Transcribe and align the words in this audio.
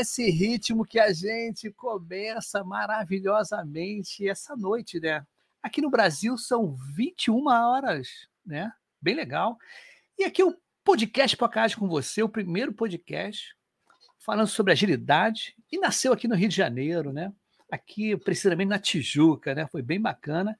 esse 0.00 0.30
ritmo 0.30 0.84
que 0.84 0.98
a 0.98 1.12
gente 1.12 1.70
começa 1.72 2.64
maravilhosamente 2.64 4.26
essa 4.26 4.56
noite, 4.56 4.98
né? 4.98 5.26
Aqui 5.62 5.82
no 5.82 5.90
Brasil 5.90 6.38
são 6.38 6.74
21 6.96 7.46
horas, 7.48 8.08
né? 8.44 8.72
Bem 9.00 9.14
legal. 9.14 9.58
E 10.18 10.24
aqui 10.24 10.42
o 10.42 10.56
podcast 10.82 11.36
Podcast 11.36 11.76
com 11.76 11.86
você, 11.86 12.22
o 12.22 12.28
primeiro 12.28 12.72
podcast 12.72 13.54
falando 14.18 14.48
sobre 14.48 14.72
agilidade 14.72 15.54
e 15.70 15.78
nasceu 15.78 16.14
aqui 16.14 16.26
no 16.26 16.34
Rio 16.34 16.48
de 16.48 16.56
Janeiro, 16.56 17.12
né? 17.12 17.30
Aqui, 17.70 18.16
precisamente 18.16 18.68
na 18.68 18.78
Tijuca, 18.78 19.54
né? 19.54 19.66
Foi 19.66 19.82
bem 19.82 20.00
bacana. 20.00 20.58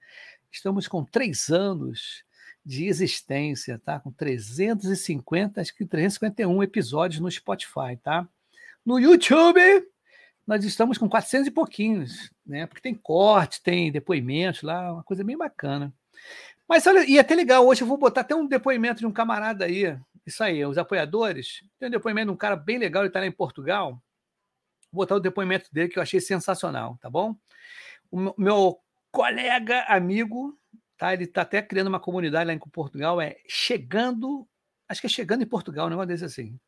Estamos 0.53 0.87
com 0.87 1.03
três 1.03 1.49
anos 1.49 2.25
de 2.65 2.87
existência, 2.87 3.79
tá? 3.79 3.99
Com 3.99 4.13
350, 4.13 5.63
acho 5.63 5.75
que 5.75 5.87
351 5.87 6.63
episódios 6.63 7.21
no 7.21 7.31
Spotify, 7.31 7.97
tá? 8.03 8.29
No 8.85 8.99
YouTube, 8.99 9.61
nós 10.47 10.65
estamos 10.65 10.99
com 10.99 11.09
400 11.09 11.49
e 11.49 11.51
pouquinhos, 11.51 12.31
né? 12.45 12.67
Porque 12.67 12.81
tem 12.81 12.95
corte, 12.95 13.63
tem 13.63 13.93
depoimentos 13.93 14.63
lá, 14.63 14.95
uma 14.95 15.05
coisa 15.05 15.23
bem 15.23 15.37
bacana. 15.37 15.93
Mas 16.69 16.87
olha, 16.87 17.05
e 17.09 17.19
até 17.19 17.35
legal, 17.35 17.67
hoje 17.67 17.83
eu 17.83 17.87
vou 17.87 17.99
botar 17.99 18.23
até 18.23 18.35
um 18.35 18.47
depoimento 18.47 19.01
de 19.01 19.07
um 19.07 19.13
camarada 19.13 19.65
aí, 19.65 19.99
isso 20.27 20.43
aí, 20.43 20.65
os 20.65 20.79
apoiadores. 20.79 21.65
Tem 21.79 21.89
um 21.89 21.91
depoimento 21.91 22.27
de 22.27 22.33
um 22.33 22.37
cara 22.37 22.57
bem 22.57 22.79
legal, 22.79 23.03
ele 23.03 23.09
está 23.09 23.21
lá 23.21 23.27
em 23.27 23.33
Portugal. 23.33 23.93
Vou 24.93 25.03
botar 25.03 25.17
o 25.17 25.21
depoimento 25.21 25.69
dele 25.73 25.89
que 25.89 25.99
eu 25.99 26.03
achei 26.03 26.21
sensacional, 26.21 26.99
tá 27.01 27.11
bom? 27.11 27.37
O 28.11 28.35
meu 28.41 28.79
colega, 29.13 29.83
amigo, 29.89 30.59
tá? 30.97 31.13
Ele 31.13 31.25
está 31.25 31.43
até 31.43 31.61
criando 31.61 31.89
uma 31.89 32.01
comunidade 32.01 32.47
lá 32.47 32.53
em 32.53 32.59
Portugal, 32.59 33.21
é 33.21 33.37
chegando, 33.49 34.49
acho 34.89 35.01
que 35.01 35.07
é 35.07 35.11
chegando 35.11 35.43
em 35.43 35.47
Portugal, 35.47 35.87
um 35.87 35.91
negócio 35.91 36.09
desse 36.09 36.25
assim. 36.25 36.59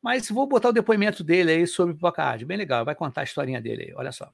Mas 0.00 0.30
vou 0.30 0.46
botar 0.46 0.68
o 0.68 0.72
depoimento 0.72 1.24
dele 1.24 1.52
aí 1.52 1.66
sobre 1.66 1.92
o 1.92 1.96
Pipoca 1.96 2.36
bem 2.46 2.56
legal, 2.56 2.84
vai 2.84 2.94
contar 2.94 3.22
a 3.22 3.24
historinha 3.24 3.60
dele 3.60 3.86
aí, 3.88 3.94
olha 3.94 4.12
só. 4.12 4.30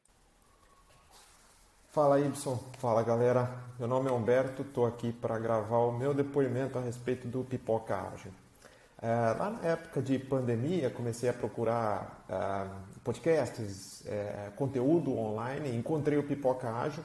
Fala 1.91 2.21
Ibson, 2.21 2.59
fala 2.79 3.03
galera, 3.03 3.49
meu 3.79 3.87
nome 3.87 4.11
é 4.11 4.13
Humberto, 4.13 4.63
estou 4.63 4.85
aqui 4.85 5.13
para 5.13 5.39
gravar 5.39 5.79
o 5.79 5.93
meu 5.93 6.13
depoimento 6.13 6.77
a 6.77 6.83
respeito 6.83 7.29
do 7.29 7.45
Pipoca 7.45 7.97
Ágil. 7.97 8.33
É, 9.01 9.37
lá 9.39 9.51
na 9.51 9.69
época 9.69 10.03
de 10.03 10.19
pandemia, 10.19 10.91
comecei 10.91 11.29
a 11.29 11.33
procurar 11.33 12.25
é, 12.29 12.67
podcasts, 13.05 14.05
é, 14.07 14.51
conteúdo 14.57 15.17
online, 15.17 15.77
encontrei 15.77 16.19
o 16.19 16.23
Pipoca 16.25 16.69
Ágil 16.69 17.05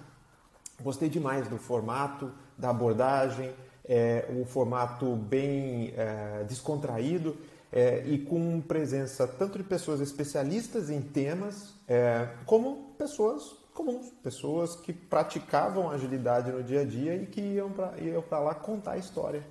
Gostei 0.81 1.09
demais 1.09 1.47
do 1.49 1.57
formato, 1.57 2.31
da 2.57 2.69
abordagem, 2.69 3.53
é, 3.83 4.25
um 4.29 4.45
formato 4.45 5.13
bem 5.15 5.93
é, 5.97 6.45
descontraído 6.47 7.35
é, 7.71 8.03
e 8.05 8.17
com 8.19 8.61
presença 8.61 9.27
tanto 9.27 9.57
de 9.57 9.63
pessoas 9.63 10.01
especialistas 10.01 10.89
em 10.89 11.01
temas, 11.01 11.73
é, 11.87 12.29
como 12.45 12.93
pessoas 12.97 13.55
comuns, 13.73 14.09
pessoas 14.21 14.75
que 14.75 14.91
praticavam 14.91 15.89
agilidade 15.89 16.51
no 16.51 16.61
dia 16.61 16.81
a 16.81 16.85
dia 16.85 17.15
e 17.15 17.25
que 17.25 17.39
iam 17.39 17.71
para 17.71 18.39
lá 18.39 18.53
contar 18.53 18.93
a 18.93 18.97
história. 18.97 19.43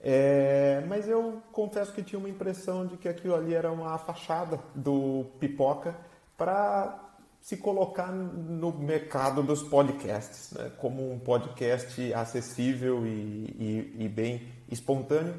É, 0.00 0.82
mas 0.88 1.08
eu 1.08 1.40
confesso 1.52 1.92
que 1.92 2.02
tinha 2.02 2.18
uma 2.18 2.28
impressão 2.28 2.84
de 2.84 2.96
que 2.96 3.08
aquilo 3.08 3.36
ali 3.36 3.54
era 3.54 3.70
uma 3.70 3.96
fachada 3.98 4.58
do 4.74 5.26
pipoca 5.38 5.94
para 6.36 6.98
se 7.40 7.56
colocar 7.56 8.10
no 8.10 8.72
mercado 8.72 9.42
dos 9.42 9.62
podcasts, 9.62 10.52
né? 10.52 10.72
como 10.78 11.12
um 11.12 11.18
podcast 11.18 12.12
acessível 12.14 13.06
e, 13.06 13.10
e, 13.10 13.96
e 14.04 14.08
bem 14.08 14.48
espontâneo. 14.68 15.34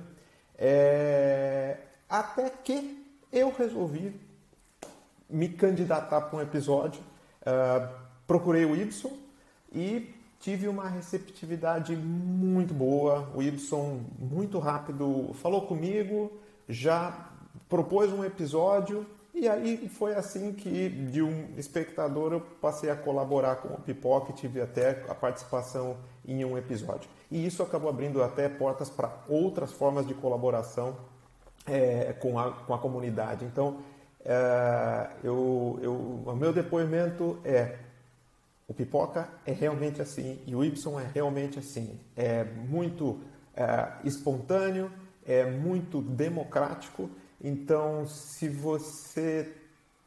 É... 0.58 1.78
Até 2.14 2.48
que 2.48 3.04
eu 3.32 3.52
resolvi 3.52 4.22
me 5.28 5.50
candidatar 5.50 6.22
para 6.22 6.38
um 6.38 6.42
episódio, 6.44 7.02
uh, 7.42 7.90
procurei 8.28 8.66
o 8.66 8.76
Ibson 8.76 9.18
e 9.72 10.14
tive 10.40 10.68
uma 10.68 10.88
receptividade 10.88 11.96
muito 11.96 12.72
boa. 12.72 13.28
O 13.34 13.42
Ibson, 13.42 14.02
muito 14.20 14.60
rápido, 14.60 15.32
falou 15.42 15.66
comigo, 15.66 16.32
já 16.70 17.32
propôs 17.68 18.14
um 18.14 18.24
episódio 18.24 19.08
e 19.34 19.50
aí 19.50 19.90
foi 19.90 20.14
assim 20.14 20.54
que, 20.54 20.90
de 20.90 21.24
um 21.24 21.48
espectador, 21.58 22.34
eu 22.34 22.42
passei 22.62 22.92
a 22.92 22.96
colaborar 22.96 23.56
com 23.56 23.70
o 23.70 23.82
Pipoca 23.82 24.32
e 24.32 24.36
tive 24.36 24.62
até 24.62 25.04
a 25.10 25.16
participação 25.16 25.98
em 26.24 26.46
um 26.46 26.60
episódio. 26.60 27.10
E 27.32 27.44
isso 27.44 27.64
acabou 27.64 27.90
abrindo 27.90 28.22
até 28.22 28.48
portas 28.48 28.88
para 28.88 29.12
outras 29.28 29.72
formas 29.72 30.06
de 30.06 30.14
colaboração 30.14 30.96
é, 31.66 32.14
com, 32.14 32.38
a, 32.40 32.52
com 32.52 32.74
a 32.74 32.78
comunidade. 32.78 33.46
Então, 33.46 33.80
é, 34.26 35.10
eu, 35.24 35.80
eu, 35.82 35.94
o 35.94 36.36
meu 36.36 36.54
depoimento 36.54 37.40
é: 37.44 37.78
o 38.68 38.74
Pipoca 38.74 39.30
é 39.46 39.52
realmente 39.52 40.02
assim 40.02 40.40
e 40.46 40.56
o 40.56 40.64
Y 40.64 41.00
é 41.00 41.08
realmente 41.14 41.60
assim. 41.60 42.00
É 42.16 42.44
muito 42.44 43.20
é, 43.56 43.94
espontâneo, 44.04 44.92
é 45.26 45.46
muito 45.46 46.02
democrático 46.02 47.10
então, 47.44 48.08
se 48.08 48.48
você 48.48 49.52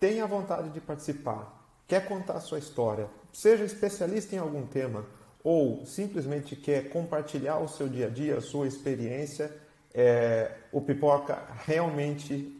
tem 0.00 0.22
a 0.22 0.26
vontade 0.26 0.70
de 0.70 0.80
participar, 0.80 1.68
quer 1.86 2.08
contar 2.08 2.34
a 2.34 2.40
sua 2.40 2.58
história, 2.58 3.10
seja 3.30 3.62
especialista 3.62 4.34
em 4.34 4.38
algum 4.38 4.66
tema 4.66 5.04
ou 5.44 5.84
simplesmente 5.84 6.56
quer 6.56 6.88
compartilhar 6.88 7.58
o 7.58 7.68
seu 7.68 7.88
dia 7.88 8.06
a 8.06 8.10
dia, 8.10 8.38
a 8.38 8.40
sua 8.40 8.66
experiência, 8.66 9.54
é, 9.96 10.50
o 10.70 10.82
Pipoca 10.82 11.38
realmente 11.64 12.54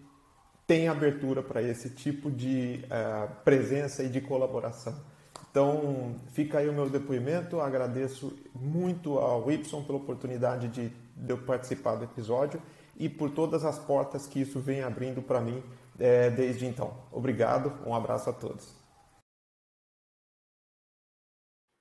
tem 0.66 0.88
abertura 0.88 1.42
para 1.42 1.62
esse 1.62 1.91
tipo 1.91 2.30
de 2.30 2.82
uh, 2.86 3.30
presença 3.44 4.02
e 4.02 4.08
de 4.08 4.22
colaboração. 4.22 4.98
Então, 5.50 6.16
fica 6.32 6.58
aí 6.58 6.69
o 6.69 6.72
meu 6.72 6.88
depoimento. 6.88 7.60
Agradeço 7.60 8.36
muito 8.54 9.19
ao 9.19 9.50
Y 9.50 9.82
pela 9.84 9.98
oportunidade 9.98 10.69
de, 10.69 10.88
de 10.88 11.30
eu 11.30 11.38
participar 11.38 11.96
do 11.96 12.04
episódio 12.04 12.60
e 12.98 13.08
por 13.08 13.30
todas 13.30 13.64
as 13.64 13.78
portas 13.78 14.26
que 14.26 14.41
isso 14.41 14.58
vem 14.58 14.82
abrindo 14.82 15.20
para 15.20 15.41
mim 15.41 15.62
é, 15.98 16.30
desde 16.30 16.66
então. 16.66 16.94
Obrigado, 17.12 17.72
um 17.86 17.94
abraço 17.94 18.30
a 18.30 18.32
todos. 18.32 18.85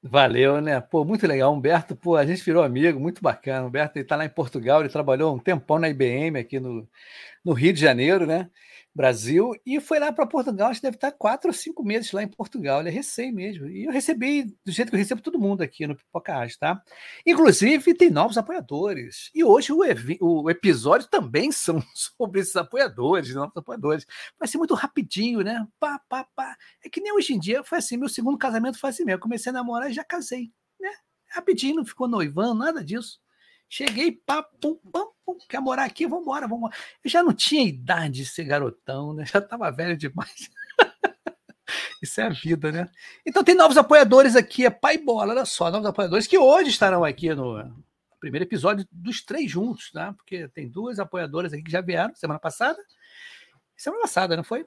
Valeu, 0.07 0.61
né? 0.61 0.79
Pô, 0.79 1.03
muito 1.03 1.25
legal. 1.25 1.51
Humberto, 1.51 1.95
pô, 1.95 2.15
a 2.15 2.25
gente 2.25 2.43
virou 2.43 2.63
amigo, 2.63 2.99
muito 2.99 3.21
bacana. 3.23 3.65
Humberto 3.65 3.97
está 3.97 4.15
lá 4.15 4.23
em 4.23 4.29
Portugal, 4.29 4.81
ele 4.81 4.89
trabalhou 4.89 5.35
um 5.35 5.39
tempão 5.39 5.79
na 5.79 5.89
IBM 5.89 6.37
aqui 6.37 6.59
no, 6.59 6.87
no 7.43 7.53
Rio 7.53 7.73
de 7.73 7.81
Janeiro, 7.81 8.27
né? 8.27 8.49
Brasil, 8.95 9.51
e 9.65 9.81
foi 9.81 9.99
lá 9.99 10.09
para 10.13 10.25
Portugal, 10.25 10.69
acho 10.69 10.79
que 10.79 10.87
deve 10.87 10.95
estar 10.95 11.11
quatro 11.11 11.49
ou 11.49 11.53
cinco 11.53 11.83
meses 11.83 12.13
lá 12.13 12.23
em 12.23 12.29
Portugal, 12.29 12.79
ele 12.79 12.87
é 12.87 12.91
recém 12.93 13.29
mesmo. 13.29 13.67
E 13.67 13.83
eu 13.83 13.91
recebi 13.91 14.45
do 14.65 14.71
jeito 14.71 14.89
que 14.89 14.95
eu 14.95 14.99
recebo 14.99 15.21
todo 15.21 15.37
mundo 15.37 15.61
aqui 15.61 15.85
no 15.85 15.97
Pipocast, 15.97 16.57
tá? 16.57 16.81
Inclusive, 17.25 17.93
tem 17.93 18.09
novos 18.09 18.37
apoiadores. 18.37 19.29
E 19.35 19.43
hoje 19.43 19.73
o, 19.73 19.81
o 20.21 20.49
episódio 20.49 21.09
também 21.09 21.51
são 21.53 21.83
sobre 21.93 22.39
esses 22.39 22.55
apoiadores, 22.55 23.35
novos 23.35 23.57
apoiadores. 23.57 24.05
Vai 24.39 24.47
ser 24.47 24.57
muito 24.57 24.73
rapidinho, 24.73 25.41
né? 25.41 25.67
Pá, 25.77 25.99
pá, 26.07 26.25
pá. 26.33 26.55
É 26.81 26.89
que 26.89 27.01
nem 27.01 27.11
hoje 27.11 27.33
em 27.33 27.39
dia, 27.39 27.65
foi 27.65 27.79
assim, 27.79 27.97
meu 27.97 28.07
segundo 28.07 28.37
casamento 28.37 28.79
foi 28.79 28.91
assim 28.91 29.03
mesmo. 29.03 29.17
Eu 29.17 29.23
comecei 29.23 29.49
a 29.49 29.53
namorar 29.53 29.91
e 29.91 29.93
já 29.93 30.05
casei, 30.05 30.53
né? 30.79 30.89
Rapidinho, 31.31 31.75
não 31.75 31.85
ficou 31.85 32.07
noivando, 32.07 32.55
nada 32.55 32.81
disso. 32.81 33.19
Cheguei, 33.67 34.11
pá, 34.11 34.43
pum, 34.43 34.75
pum, 34.75 35.11
pum, 35.25 35.37
quer 35.49 35.59
morar 35.59 35.85
aqui? 35.85 36.07
Vamos 36.07 36.23
embora, 36.23 36.47
vamos. 36.47 36.75
Eu 37.03 37.09
já 37.09 37.23
não 37.23 37.33
tinha 37.33 37.63
idade 37.63 38.23
de 38.23 38.25
ser 38.25 38.45
garotão, 38.45 39.13
né? 39.13 39.25
Já 39.25 39.39
estava 39.39 39.71
velho 39.71 39.97
demais. 39.97 40.49
Isso 42.01 42.21
é 42.21 42.25
a 42.25 42.29
vida, 42.29 42.71
né? 42.71 42.89
Então 43.25 43.43
tem 43.43 43.55
novos 43.55 43.77
apoiadores 43.77 44.35
aqui, 44.35 44.65
é 44.65 44.69
Pai 44.69 44.97
Bola, 44.97 45.33
olha 45.33 45.45
só, 45.45 45.71
novos 45.71 45.87
apoiadores 45.87 46.27
que 46.27 46.37
hoje 46.37 46.69
estarão 46.69 47.03
aqui 47.03 47.33
no 47.33 47.83
primeiro 48.19 48.45
episódio 48.45 48.87
dos 48.91 49.23
três 49.23 49.49
juntos, 49.49 49.91
tá? 49.91 50.13
Porque 50.13 50.47
tem 50.49 50.69
duas 50.69 50.99
apoiadoras 50.99 51.53
aqui 51.53 51.63
que 51.63 51.71
já 51.71 51.81
vieram 51.81 52.15
semana 52.15 52.39
passada. 52.39 52.79
Semana 53.75 54.03
passada, 54.03 54.37
não 54.37 54.43
foi? 54.43 54.65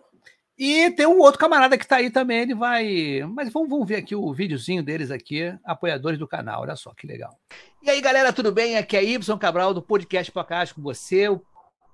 E 0.59 0.91
tem 0.91 1.07
um 1.07 1.21
outro 1.21 1.39
camarada 1.39 1.79
que 1.79 1.85
está 1.85 1.97
aí 1.97 2.11
também, 2.11 2.41
ele 2.41 2.55
vai. 2.55 3.23
Mas 3.33 3.53
vamos, 3.53 3.69
vamos 3.69 3.87
ver 3.87 3.95
aqui 3.95 4.17
o 4.17 4.35
videozinho 4.35 4.83
deles 4.83 5.09
aqui, 5.09 5.57
apoiadores 5.65 6.19
do 6.19 6.27
canal. 6.27 6.63
Olha 6.63 6.75
só 6.75 6.93
que 6.93 7.07
legal. 7.07 7.39
E 7.81 7.89
aí, 7.89 8.01
galera, 8.01 8.33
tudo 8.33 8.51
bem? 8.51 8.77
Aqui 8.77 8.97
é 8.97 9.05
Y 9.05 9.39
Cabral 9.39 9.73
do 9.73 9.81
Podcast 9.81 10.33
Podcast 10.33 10.75
com 10.75 10.83
você, 10.83 11.29
o 11.29 11.41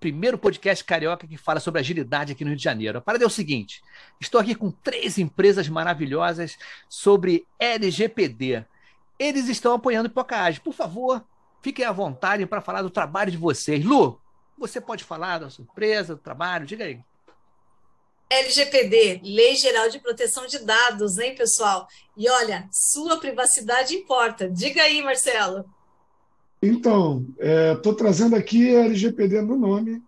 primeiro 0.00 0.38
podcast 0.38 0.82
carioca 0.82 1.26
que 1.26 1.37
fala 1.37 1.61
sobre 1.61 1.81
agilidade 1.81 2.32
aqui 2.32 2.43
no 2.43 2.50
Rio 2.50 2.56
de 2.56 2.64
Janeiro. 2.64 2.96
A 2.96 3.00
parada 3.02 3.25
é 3.25 3.26
o 3.26 3.31
seguinte: 3.31 3.82
estou 4.19 4.40
aqui 4.40 4.55
com 4.55 4.70
três 4.70 5.19
empresas 5.19 5.69
maravilhosas 5.69 6.56
sobre 6.88 7.46
LGPD. 7.58 8.64
Eles 9.19 9.46
estão 9.46 9.75
apoiando 9.75 10.08
o 10.08 10.12
Podcast. 10.12 10.58
Por 10.62 10.72
favor, 10.72 11.22
fiquem 11.60 11.84
à 11.84 11.93
vontade 11.93 12.46
para 12.46 12.62
falar 12.62 12.81
do 12.81 12.88
trabalho 12.88 13.31
de 13.31 13.37
vocês. 13.37 13.84
Lu, 13.84 14.19
você 14.56 14.81
pode 14.81 15.05
falar 15.05 15.37
da 15.37 15.50
sua 15.50 15.64
empresa, 15.64 16.14
do 16.14 16.20
trabalho? 16.22 16.64
Diga 16.64 16.87
aí. 16.87 16.99
LGPD, 18.30 19.20
Lei 19.22 19.54
Geral 19.54 19.88
de 19.88 19.98
Proteção 19.98 20.46
de 20.46 20.58
Dados, 20.58 21.18
hein, 21.18 21.34
pessoal? 21.34 21.86
E 22.16 22.28
olha, 22.28 22.68
sua 22.72 23.18
privacidade 23.18 23.94
importa. 23.94 24.48
Diga 24.50 24.82
aí, 24.82 25.02
Marcelo. 25.02 25.64
Então, 26.62 27.26
estou 27.74 27.92
é, 27.92 27.96
trazendo 27.96 28.34
aqui 28.34 28.74
a 28.74 28.84
LGPD 28.84 29.42
no 29.42 29.56
nome, 29.56 30.02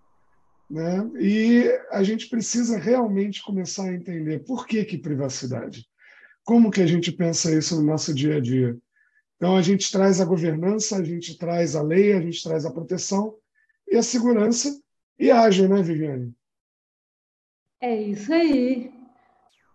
Né? 0.69 1.09
E 1.21 1.71
a 1.93 2.03
gente 2.03 2.29
precisa 2.29 2.77
realmente 2.77 3.43
começar 3.43 3.85
a 3.85 3.95
entender 3.95 4.41
por 4.41 4.67
que, 4.67 4.85
que 4.85 4.99
privacidade. 4.99 5.87
Como 6.43 6.71
que 6.71 6.81
a 6.81 6.87
gente 6.87 7.13
pensa 7.13 7.57
isso 7.57 7.77
no 7.77 7.83
nosso 7.83 8.13
dia 8.13 8.37
a 8.37 8.41
dia? 8.41 8.77
Então, 9.37 9.57
a 9.57 9.63
gente 9.63 9.93
traz 9.93 10.21
a 10.21 10.25
governança, 10.25 10.97
a 10.97 11.05
gente 11.05 11.37
traz 11.39 11.77
a 11.77 11.83
lei, 11.83 12.15
a 12.15 12.21
gente 12.21 12.43
traz 12.43 12.65
a 12.65 12.73
proteção 12.73 13.35
e 13.87 13.97
a 13.97 14.03
segurança 14.03 14.77
e 15.19 15.31
age, 15.31 15.69
né, 15.69 15.83
Viviane? 15.83 16.35
É 17.81 17.95
isso 17.95 18.33
aí. 18.33 18.93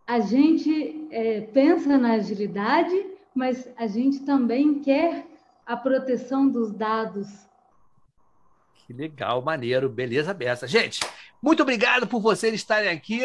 A 0.08 0.20
gente 0.20 1.08
é, 1.12 1.42
pensa 1.42 1.98
na 1.98 2.14
agilidade, 2.14 2.96
mas 3.34 3.68
a 3.78 3.88
gente 3.88 4.20
também 4.20 4.80
quer 4.80 5.26
a 5.66 5.78
proteção 5.78 6.48
dos 6.50 6.72
dados. 6.72 7.28
Que 8.76 8.94
legal, 8.94 9.42
maneiro, 9.42 9.88
beleza 9.88 10.34
beça. 10.34 10.68
Gente, 10.68 11.00
muito 11.42 11.64
obrigado 11.64 12.08
por 12.08 12.20
vocês 12.20 12.54
estarem 12.54 12.90
aqui 12.90 13.22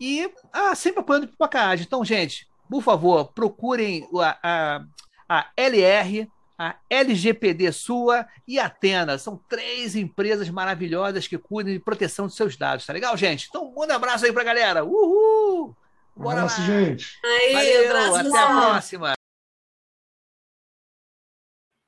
e 0.00 0.30
ah, 0.52 0.74
sempre 0.74 1.00
apoiando 1.00 1.26
o 1.26 1.28
Pipocagem. 1.28 1.86
Então, 1.86 2.04
gente, 2.04 2.48
por 2.68 2.82
favor, 2.82 3.32
procurem 3.32 4.08
a, 4.14 4.38
a, 4.42 4.84
a 5.28 5.50
LR, 5.56 6.28
a 6.58 6.76
LGPD 6.88 7.70
Sua 7.72 8.26
e 8.46 8.58
a 8.58 8.66
Atena. 8.66 9.18
São 9.18 9.36
três 9.48 9.94
empresas 9.94 10.48
maravilhosas 10.48 11.26
que 11.28 11.38
cuidam 11.38 11.72
de 11.72 11.78
proteção 11.78 12.26
dos 12.26 12.36
seus 12.36 12.56
dados, 12.56 12.86
tá 12.86 12.92
legal, 12.92 13.16
gente? 13.16 13.46
Então, 13.48 13.72
manda 13.74 13.92
um 13.92 13.96
abraço 13.96 14.24
aí 14.24 14.32
pra 14.32 14.44
galera. 14.44 14.84
Uhul! 14.84 15.76
Bora 16.16 16.36
um 16.36 16.44
abraço, 16.44 16.60
lá. 16.62 16.66
gente. 16.66 17.18
Aí, 17.22 17.52
Valeu, 17.52 17.90
abraço 17.90 18.28
até 18.28 18.38
a 18.38 18.46
próxima. 18.46 19.12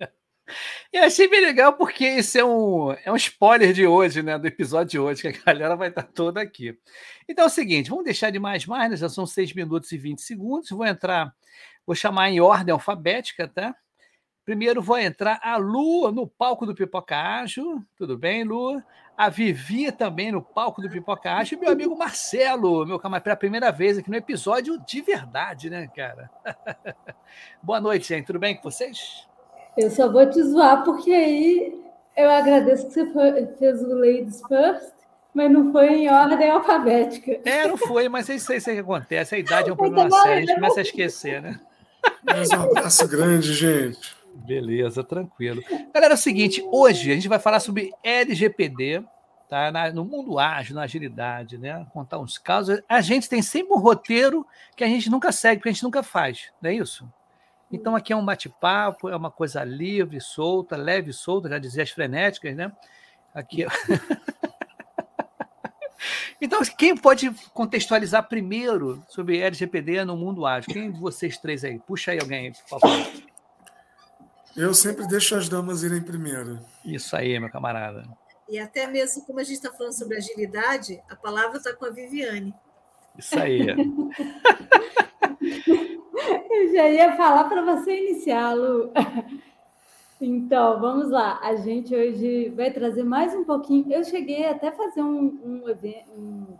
E 0.90 0.96
achei 0.96 1.28
bem 1.28 1.42
legal 1.42 1.74
porque 1.74 2.08
isso 2.08 2.38
é 2.38 2.44
um, 2.44 2.92
é 3.04 3.12
um 3.12 3.16
spoiler 3.16 3.74
de 3.74 3.86
hoje, 3.86 4.22
né? 4.22 4.38
Do 4.38 4.46
episódio 4.46 4.90
de 4.92 4.98
hoje, 4.98 5.20
que 5.20 5.28
a 5.28 5.32
galera 5.44 5.76
vai 5.76 5.90
estar 5.90 6.02
toda 6.02 6.40
aqui. 6.40 6.78
Então 7.28 7.44
é 7.44 7.46
o 7.46 7.50
seguinte: 7.50 7.90
vamos 7.90 8.06
deixar 8.06 8.30
de 8.30 8.38
mais 8.38 8.64
mais, 8.64 8.90
né? 8.90 8.96
Já 8.96 9.10
são 9.10 9.26
6 9.26 9.52
minutos 9.52 9.92
e 9.92 9.98
20 9.98 10.22
segundos. 10.22 10.70
Vou 10.70 10.86
entrar, 10.86 11.30
vou 11.86 11.94
chamar 11.94 12.30
em 12.30 12.40
ordem 12.40 12.72
alfabética, 12.72 13.46
tá? 13.46 13.76
Primeiro 14.48 14.80
vou 14.80 14.96
entrar 14.96 15.38
a 15.42 15.58
Lu 15.58 16.10
no 16.10 16.26
palco 16.26 16.64
do 16.64 16.74
Pipoca 16.74 17.14
Ágil. 17.14 17.84
Tudo 17.98 18.16
bem, 18.16 18.44
Lu? 18.44 18.82
A 19.14 19.28
Vivi 19.28 19.92
também 19.92 20.32
no 20.32 20.40
palco 20.40 20.80
do 20.80 20.88
Pipoca 20.88 21.30
Ágil. 21.30 21.58
E 21.58 21.60
meu 21.60 21.70
amigo 21.70 21.94
Marcelo, 21.94 22.86
meu 22.86 22.98
camarada, 22.98 23.24
pela 23.24 23.36
primeira 23.36 23.70
vez 23.70 23.98
aqui 23.98 24.08
no 24.08 24.16
episódio 24.16 24.82
de 24.86 25.02
verdade, 25.02 25.68
né, 25.68 25.86
cara? 25.94 26.30
Boa 27.62 27.78
noite, 27.78 28.08
gente. 28.08 28.24
Tudo 28.24 28.38
bem 28.38 28.56
com 28.56 28.62
vocês? 28.62 29.28
Eu 29.76 29.90
só 29.90 30.10
vou 30.10 30.24
te 30.30 30.42
zoar, 30.42 30.82
porque 30.82 31.12
aí 31.12 31.84
eu 32.16 32.30
agradeço 32.30 32.88
que 32.88 32.94
você 32.94 33.54
fez 33.58 33.82
o 33.82 33.94
Ladies 33.96 34.40
First, 34.48 34.94
mas 35.34 35.52
não 35.52 35.70
foi 35.72 35.88
em 35.88 36.10
ordem 36.10 36.50
alfabética. 36.50 37.38
É, 37.44 37.68
não 37.68 37.76
foi, 37.76 38.08
mas 38.08 38.30
é 38.30 38.36
isso 38.36 38.50
aí 38.50 38.62
que 38.62 38.70
acontece. 38.70 39.34
A 39.34 39.38
idade 39.38 39.68
é 39.68 39.72
um 39.74 39.76
problema 39.76 40.10
sério, 40.10 40.32
a 40.32 40.40
gente 40.40 40.54
começa 40.54 40.80
a 40.80 40.82
esquecer, 40.82 41.42
né? 41.42 41.60
Mais 42.24 42.48
um 42.48 42.62
abraço 42.62 43.06
grande, 43.06 43.52
gente. 43.52 44.17
Beleza, 44.44 45.02
tranquilo. 45.02 45.62
Galera, 45.93 46.12
é 46.12 46.14
o 46.14 46.19
seguinte, 46.19 46.62
hoje 46.70 47.11
a 47.11 47.14
gente 47.14 47.29
vai 47.29 47.38
falar 47.38 47.61
sobre 47.61 47.93
LGPD, 48.02 49.02
tá? 49.49 49.73
No 49.93 50.05
mundo 50.05 50.38
ágil, 50.38 50.76
na 50.76 50.82
agilidade, 50.82 51.58
né? 51.58 51.87
Contar 51.93 52.19
uns 52.19 52.38
casos. 52.38 52.81
A 52.88 53.00
gente 53.00 53.29
tem 53.29 53.43
sempre 53.43 53.75
um 53.75 53.79
roteiro 53.79 54.46
que 54.76 54.85
a 54.85 54.87
gente 54.87 55.11
nunca 55.11 55.32
segue, 55.32 55.56
porque 55.56 55.70
a 55.70 55.73
gente 55.73 55.82
nunca 55.82 56.02
faz, 56.02 56.50
não 56.62 56.70
é 56.70 56.75
isso? 56.75 57.08
Então 57.70 57.94
aqui 57.94 58.12
é 58.12 58.17
um 58.17 58.25
bate-papo, 58.25 59.08
é 59.08 59.17
uma 59.17 59.31
coisa 59.31 59.62
livre, 59.64 60.20
solta, 60.20 60.76
leve 60.76 61.12
solta, 61.12 61.49
já 61.49 61.58
dizia 61.58 61.82
as 61.82 61.90
frenéticas, 61.90 62.56
né? 62.56 62.73
Aqui. 63.35 63.67
então, 66.40 66.62
quem 66.79 66.96
pode 66.96 67.31
contextualizar 67.52 68.26
primeiro 68.26 69.02
sobre 69.08 69.40
LGPD 69.40 70.05
no 70.05 70.17
mundo 70.17 70.46
ágil? 70.46 70.73
Quem 70.73 70.90
vocês 70.90 71.37
três 71.37 71.64
aí? 71.64 71.79
Puxa 71.79 72.12
aí 72.12 72.20
alguém, 72.20 72.52
por 72.52 72.81
favor. 72.81 73.29
Eu 74.58 74.75
sempre 74.75 75.06
deixo 75.06 75.37
as 75.37 75.49
damas 75.49 75.84
irem 75.84 76.02
primeiro. 76.02 76.58
Isso 76.84 77.14
aí, 77.14 77.38
meu 77.38 77.49
camarada. 77.49 78.02
E 78.49 78.58
até 78.58 78.88
mesmo 78.88 79.25
como 79.25 79.38
a 79.38 79.44
gente 79.44 79.55
está 79.55 79.72
falando 79.72 79.93
sobre 79.93 80.16
agilidade, 80.16 81.00
a 81.08 81.14
palavra 81.14 81.58
está 81.58 81.72
com 81.72 81.87
a 81.87 81.90
Viviane. 81.90 82.52
Isso 83.16 83.38
aí. 83.38 83.69
Eu 86.50 86.72
já 86.72 86.88
ia 86.88 87.16
falar 87.16 87.44
para 87.44 87.62
você 87.62 87.96
iniciá-lo. 87.96 88.93
Então, 90.20 90.81
vamos 90.81 91.08
lá. 91.08 91.38
A 91.40 91.54
gente 91.54 91.94
hoje 91.94 92.49
vai 92.49 92.72
trazer 92.72 93.04
mais 93.04 93.32
um 93.37 93.44
pouquinho. 93.44 93.93
Eu 93.93 94.02
cheguei 94.02 94.44
até 94.44 94.72
fazer 94.72 95.02
um, 95.02 95.38
um 95.44 95.69
evento, 95.69 96.11
um, 96.11 96.58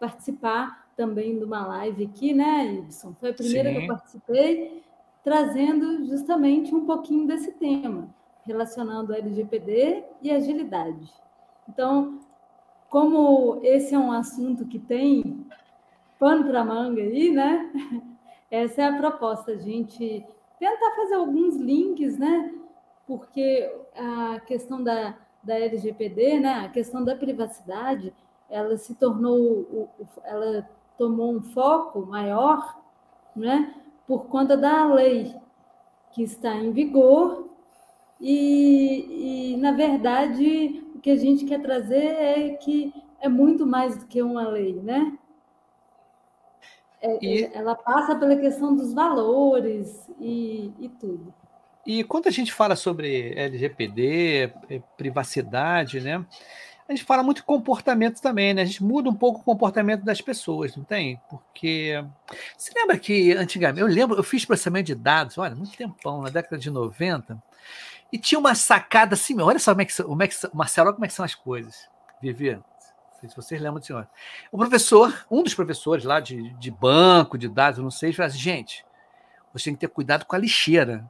participar 0.00 0.88
também 0.96 1.38
de 1.38 1.44
uma 1.44 1.64
live 1.64 2.04
aqui, 2.04 2.34
né, 2.34 2.80
Ibson? 2.80 3.14
Foi 3.20 3.30
a 3.30 3.34
primeira 3.34 3.68
Sim. 3.68 3.76
que 3.76 3.82
eu 3.82 3.86
participei, 3.86 4.82
trazendo 5.28 6.06
justamente 6.06 6.74
um 6.74 6.86
pouquinho 6.86 7.26
desse 7.26 7.52
tema, 7.52 8.08
relacionando 8.46 9.12
LGPD 9.12 10.02
e 10.22 10.30
agilidade. 10.30 11.12
Então, 11.68 12.18
como 12.88 13.60
esse 13.62 13.94
é 13.94 13.98
um 13.98 14.10
assunto 14.10 14.64
que 14.64 14.78
tem 14.78 15.46
pano 16.18 16.46
para 16.46 16.64
manga 16.64 17.02
aí, 17.02 17.30
né? 17.30 17.70
Essa 18.50 18.80
é 18.80 18.84
a 18.86 18.96
proposta, 18.96 19.52
a 19.52 19.56
gente 19.58 20.24
tentar 20.58 20.96
fazer 20.96 21.16
alguns 21.16 21.56
links, 21.56 22.18
né? 22.18 22.50
Porque 23.06 23.70
a 23.94 24.40
questão 24.40 24.82
da, 24.82 25.14
da 25.42 25.58
LGPD, 25.58 26.40
né? 26.40 26.64
A 26.64 26.68
questão 26.70 27.04
da 27.04 27.14
privacidade, 27.14 28.14
ela 28.48 28.78
se 28.78 28.94
tornou, 28.94 29.90
ela 30.24 30.66
tomou 30.96 31.34
um 31.34 31.42
foco 31.42 32.06
maior, 32.06 32.80
né? 33.36 33.74
Por 34.08 34.26
conta 34.26 34.56
da 34.56 34.92
lei 34.92 35.36
que 36.10 36.24
está 36.24 36.52
em 36.56 36.72
vigor 36.72 37.48
e, 38.20 39.52
e 39.52 39.56
na 39.58 39.72
verdade, 39.72 40.84
o 40.94 40.98
que 40.98 41.10
a 41.10 41.16
gente 41.16 41.44
quer 41.44 41.62
trazer 41.62 41.94
é 41.94 42.48
que 42.54 42.92
é 43.20 43.28
muito 43.28 43.66
mais 43.66 43.96
do 43.98 44.06
que 44.06 44.22
uma 44.22 44.48
lei, 44.48 44.74
né? 44.74 45.16
É, 47.00 47.24
e, 47.24 47.44
é, 47.44 47.56
ela 47.56 47.76
passa 47.76 48.16
pela 48.16 48.34
questão 48.36 48.74
dos 48.74 48.92
valores 48.92 50.08
e, 50.18 50.72
e 50.80 50.88
tudo. 50.88 51.32
E 51.86 52.02
quando 52.04 52.26
a 52.26 52.30
gente 52.30 52.52
fala 52.52 52.74
sobre 52.74 53.32
LGPD, 53.38 54.52
é, 54.68 54.82
privacidade, 54.96 56.00
né? 56.00 56.24
A 56.88 56.92
gente 56.92 57.04
fala 57.04 57.22
muito 57.22 57.44
comportamento 57.44 58.20
também, 58.20 58.54
né? 58.54 58.62
A 58.62 58.64
gente 58.64 58.82
muda 58.82 59.10
um 59.10 59.14
pouco 59.14 59.40
o 59.40 59.44
comportamento 59.44 60.04
das 60.04 60.22
pessoas, 60.22 60.74
não 60.74 60.84
tem? 60.84 61.20
Porque 61.28 62.02
você 62.56 62.72
lembra 62.74 62.98
que 62.98 63.32
antigamente, 63.32 63.80
eu 63.80 63.86
lembro, 63.86 64.16
eu 64.16 64.22
fiz 64.22 64.46
processamento 64.46 64.86
de 64.86 64.94
dados, 64.94 65.36
olha, 65.36 65.54
muito 65.54 65.76
tempão, 65.76 66.22
na 66.22 66.30
década 66.30 66.56
de 66.56 66.70
90, 66.70 67.42
e 68.10 68.18
tinha 68.18 68.38
uma 68.38 68.54
sacada 68.54 69.14
assim, 69.14 69.38
olha 69.38 69.58
só 69.58 69.72
como 69.72 69.82
é 69.82 69.84
que, 69.84 70.02
como 70.02 70.22
é 70.22 70.28
que 70.28 70.34
Marcelo, 70.54 70.94
como 70.94 71.04
é 71.04 71.08
que 71.08 71.14
são 71.14 71.26
as 71.26 71.34
coisas. 71.34 71.90
Vivi, 72.22 72.58
se 73.20 73.36
vocês 73.36 73.60
lembram 73.60 73.80
disso. 73.80 74.06
O 74.50 74.56
professor, 74.56 75.26
um 75.30 75.42
dos 75.42 75.54
professores 75.54 76.04
lá 76.04 76.20
de, 76.20 76.54
de 76.54 76.70
banco, 76.70 77.36
de 77.36 77.48
dados, 77.48 77.80
não 77.80 77.90
sei, 77.90 78.12
falou 78.14 78.28
assim, 78.28 78.38
gente, 78.38 78.84
você 79.52 79.64
tem 79.64 79.74
que 79.74 79.80
ter 79.80 79.88
cuidado 79.88 80.24
com 80.24 80.36
a 80.36 80.38
lixeira. 80.38 81.08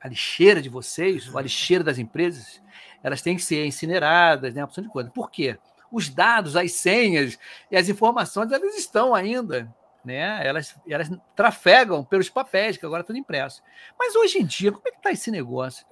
A 0.00 0.08
lixeira 0.08 0.62
de 0.62 0.68
vocês, 0.68 1.34
a 1.34 1.40
lixeira 1.40 1.82
das 1.82 1.98
empresas, 1.98 2.62
elas 3.06 3.22
têm 3.22 3.36
que 3.36 3.42
ser 3.44 3.64
incineradas, 3.64 4.52
né? 4.52 4.60
Uma 4.60 4.66
opção 4.66 4.82
de 4.82 4.90
coisa. 4.90 5.08
Por 5.10 5.30
quê? 5.30 5.56
Os 5.92 6.08
dados, 6.08 6.56
as 6.56 6.72
senhas 6.72 7.38
e 7.70 7.76
as 7.76 7.88
informações, 7.88 8.50
elas 8.50 8.76
estão 8.76 9.14
ainda, 9.14 9.72
né? 10.04 10.44
Elas, 10.44 10.74
elas 10.88 11.08
trafegam 11.36 12.02
pelos 12.02 12.28
papéis, 12.28 12.76
que 12.76 12.84
agora 12.84 13.02
estão 13.02 13.14
impressos. 13.14 13.62
Mas 13.96 14.16
hoje 14.16 14.40
em 14.40 14.44
dia, 14.44 14.72
como 14.72 14.82
é 14.88 14.90
que 14.90 14.96
está 14.96 15.12
esse 15.12 15.30
negócio? 15.30 15.86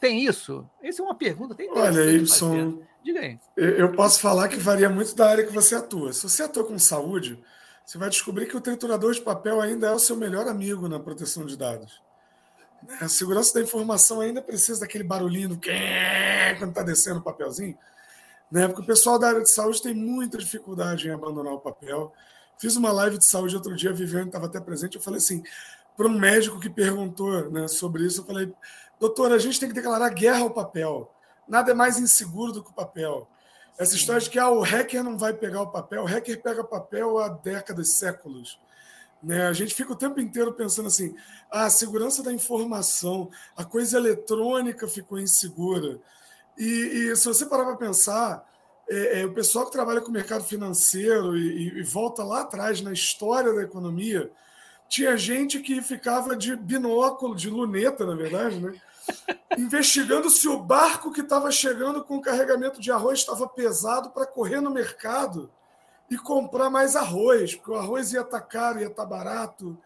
Tem 0.00 0.24
isso? 0.24 0.66
Essa 0.82 1.02
é 1.02 1.04
uma 1.04 1.14
pergunta. 1.14 1.54
Tem 1.54 1.68
Olha, 1.70 2.10
Y, 2.12 2.78
Diga 3.04 3.20
aí. 3.20 3.38
Eu 3.54 3.92
posso 3.92 4.18
falar 4.18 4.48
que 4.48 4.56
varia 4.56 4.88
muito 4.88 5.14
da 5.14 5.28
área 5.28 5.46
que 5.46 5.52
você 5.52 5.74
atua. 5.74 6.14
Se 6.14 6.22
você 6.22 6.44
atua 6.44 6.64
com 6.64 6.78
saúde, 6.78 7.38
você 7.84 7.98
vai 7.98 8.08
descobrir 8.08 8.46
que 8.46 8.56
o 8.56 8.60
triturador 8.60 9.12
de 9.12 9.20
papel 9.20 9.60
ainda 9.60 9.88
é 9.88 9.92
o 9.92 9.98
seu 9.98 10.16
melhor 10.16 10.48
amigo 10.48 10.88
na 10.88 10.98
proteção 10.98 11.44
de 11.44 11.58
dados. 11.58 12.00
A 13.00 13.08
segurança 13.08 13.54
da 13.54 13.60
informação 13.60 14.20
ainda 14.20 14.40
precisa 14.40 14.80
daquele 14.80 15.04
barulhinho 15.04 15.50
do 15.50 15.60
quando 16.58 16.70
está 16.70 16.82
descendo 16.82 17.20
o 17.20 17.22
papelzinho. 17.22 17.76
Né? 18.50 18.66
Porque 18.66 18.82
o 18.82 18.86
pessoal 18.86 19.18
da 19.18 19.28
área 19.28 19.42
de 19.42 19.50
saúde 19.50 19.82
tem 19.82 19.94
muita 19.94 20.38
dificuldade 20.38 21.08
em 21.08 21.10
abandonar 21.10 21.52
o 21.52 21.60
papel. 21.60 22.12
Fiz 22.58 22.76
uma 22.76 22.92
live 22.92 23.18
de 23.18 23.26
saúde 23.26 23.54
outro 23.54 23.74
dia, 23.76 23.90
a 23.90 23.92
Viviane 23.92 24.26
estava 24.26 24.46
até 24.46 24.60
presente. 24.60 24.96
Eu 24.96 25.02
falei 25.02 25.18
assim, 25.18 25.42
para 25.96 26.06
um 26.06 26.18
médico 26.18 26.58
que 26.58 26.70
perguntou 26.70 27.50
né, 27.50 27.68
sobre 27.68 28.04
isso, 28.04 28.20
eu 28.20 28.24
falei, 28.24 28.52
doutor, 28.98 29.32
a 29.32 29.38
gente 29.38 29.60
tem 29.60 29.68
que 29.68 29.74
declarar 29.74 30.08
guerra 30.10 30.40
ao 30.40 30.50
papel 30.50 31.12
nada 31.48 31.72
é 31.72 31.74
mais 31.74 31.98
inseguro 31.98 32.52
do 32.52 32.62
que 32.62 32.70
o 32.70 32.74
papel. 32.74 33.26
Essa 33.78 33.94
história 33.94 34.20
de 34.20 34.28
que 34.28 34.38
ah, 34.38 34.50
o 34.50 34.60
hacker 34.60 35.02
não 35.02 35.16
vai 35.16 35.32
pegar 35.32 35.62
o 35.62 35.70
papel, 35.70 36.02
o 36.02 36.06
hacker 36.06 36.42
pega 36.42 36.62
papel 36.62 37.18
há 37.18 37.28
décadas, 37.28 37.90
séculos. 37.90 38.60
Né? 39.22 39.46
A 39.46 39.52
gente 39.52 39.74
fica 39.74 39.92
o 39.92 39.96
tempo 39.96 40.20
inteiro 40.20 40.52
pensando 40.52 40.86
assim: 40.86 41.14
ah, 41.50 41.64
a 41.64 41.70
segurança 41.70 42.22
da 42.22 42.32
informação, 42.32 43.30
a 43.56 43.64
coisa 43.64 43.96
eletrônica 43.98 44.86
ficou 44.86 45.18
insegura. 45.18 45.98
E, 46.56 46.64
e 46.64 47.16
se 47.16 47.26
você 47.26 47.46
parar 47.46 47.64
para 47.64 47.76
pensar, 47.76 48.44
é, 48.88 49.20
é, 49.20 49.26
o 49.26 49.32
pessoal 49.32 49.66
que 49.66 49.72
trabalha 49.72 50.00
com 50.00 50.08
o 50.08 50.12
mercado 50.12 50.44
financeiro 50.44 51.36
e, 51.36 51.78
e, 51.78 51.82
volta 51.82 52.24
lá 52.24 52.40
atrás 52.40 52.80
na 52.80 52.92
história 52.92 53.52
da 53.52 53.62
economia, 53.62 54.30
tinha 54.88 55.16
gente 55.16 55.60
que 55.60 55.82
ficava 55.82 56.34
de 56.34 56.56
binóculo, 56.56 57.34
de 57.34 57.50
luneta, 57.50 58.06
na 58.06 58.14
verdade, 58.14 58.58
né? 58.58 58.80
investigando 59.58 60.30
se 60.30 60.48
o 60.48 60.58
barco 60.58 61.12
que 61.12 61.20
estava 61.20 61.50
chegando 61.50 62.04
com 62.04 62.16
o 62.16 62.22
carregamento 62.22 62.80
de 62.80 62.90
arroz 62.90 63.20
estava 63.20 63.48
pesado 63.48 64.10
para 64.10 64.26
correr 64.26 64.60
no 64.60 64.70
mercado 64.70 65.50
e 66.10 66.16
comprar 66.16 66.70
mais 66.70 66.96
arroz, 66.96 67.54
porque 67.54 67.70
o 67.70 67.76
arroz 67.76 68.12
ia 68.12 68.20
estar 68.20 68.40
tá 68.40 68.46
caro, 68.46 68.80
ia 68.80 68.86
estar 68.86 69.02
tá 69.02 69.08
barato. 69.08 69.78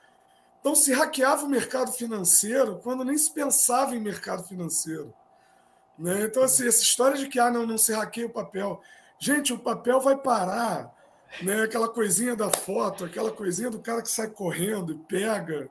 Então 0.61 0.75
se 0.75 0.93
hackeava 0.93 1.45
o 1.45 1.49
mercado 1.49 1.93
financeiro 1.93 2.81
quando 2.83 3.05
nem 3.05 3.19
se 3.19 3.31
pensava 3.33 3.97
em 3.97 4.00
mercado 4.00 4.45
financeiro. 4.45 5.12
Né? 5.99 6.25
Então, 6.25 6.43
assim, 6.43 6.67
essa 6.67 6.83
história 6.83 7.17
de 7.17 7.29
que 7.29 7.38
ah, 7.38 7.50
não, 7.50 7.67
não 7.67 7.79
se 7.79 7.93
hackeia 7.93 8.26
o 8.26 8.31
papel. 8.31 8.81
Gente, 9.19 9.52
o 9.52 9.59
papel 9.59 10.00
vai 10.00 10.17
parar. 10.17 10.93
Né? 11.43 11.62
Aquela 11.62 11.88
coisinha 11.88 12.37
da 12.37 12.50
foto, 12.50 13.05
aquela 13.05 13.31
coisinha 13.31 13.71
do 13.71 13.81
cara 13.81 14.02
que 14.02 14.11
sai 14.11 14.29
correndo 14.29 14.93
e 14.93 14.99
pega 14.99 15.71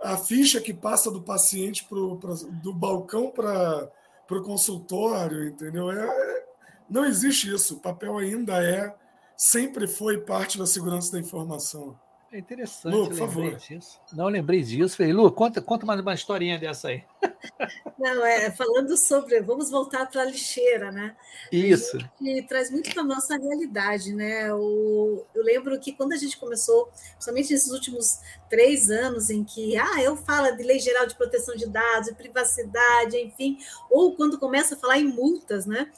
a 0.00 0.16
ficha 0.16 0.60
que 0.60 0.72
passa 0.72 1.10
do 1.10 1.22
paciente 1.22 1.84
pro, 1.84 2.16
pra, 2.16 2.34
do 2.62 2.72
balcão 2.72 3.30
para 3.30 3.90
o 4.30 4.42
consultório, 4.42 5.48
entendeu? 5.48 5.90
É, 5.90 6.06
é, 6.06 6.46
não 6.88 7.04
existe 7.04 7.52
isso. 7.52 7.76
O 7.76 7.80
papel 7.80 8.16
ainda 8.18 8.62
é, 8.62 8.94
sempre 9.38 9.86
foi 9.86 10.18
parte 10.18 10.58
da 10.58 10.66
segurança 10.66 11.12
da 11.12 11.20
informação. 11.20 11.96
É 12.30 12.38
interessante. 12.38 12.94
Lu, 12.94 13.08
por 13.08 13.16
favor. 13.16 13.54
Disso. 13.54 13.98
Não 14.12 14.26
lembrei 14.26 14.62
disso. 14.62 14.98
Falei, 14.98 15.14
Lu, 15.14 15.32
conta, 15.32 15.62
conta 15.62 15.86
mais 15.86 15.98
uma 15.98 16.12
historinha 16.12 16.58
dessa 16.58 16.88
aí. 16.88 17.02
Não, 17.98 18.22
é 18.22 18.50
falando 18.50 18.94
sobre. 18.98 19.40
Vamos 19.40 19.70
voltar 19.70 20.04
para 20.10 20.20
a 20.20 20.24
lixeira, 20.26 20.92
né? 20.92 21.16
Isso. 21.50 21.96
Que 22.18 22.42
traz 22.42 22.70
muito 22.70 22.92
para 22.92 23.02
a 23.02 23.06
nossa 23.06 23.34
realidade, 23.38 24.12
né? 24.12 24.52
O, 24.52 25.24
eu 25.34 25.42
lembro 25.42 25.80
que 25.80 25.92
quando 25.94 26.12
a 26.12 26.16
gente 26.16 26.36
começou, 26.36 26.90
principalmente 27.12 27.50
nesses 27.50 27.72
últimos 27.72 28.20
três 28.50 28.90
anos, 28.90 29.30
em 29.30 29.42
que 29.42 29.78
ah, 29.78 30.02
eu 30.02 30.14
falo 30.14 30.54
de 30.54 30.62
lei 30.62 30.78
geral 30.78 31.06
de 31.06 31.14
proteção 31.14 31.56
de 31.56 31.66
dados, 31.66 32.08
de 32.08 32.14
privacidade, 32.14 33.16
enfim, 33.16 33.56
ou 33.90 34.14
quando 34.14 34.38
começa 34.38 34.74
a 34.74 34.78
falar 34.78 34.98
em 34.98 35.08
multas, 35.08 35.64
né? 35.64 35.90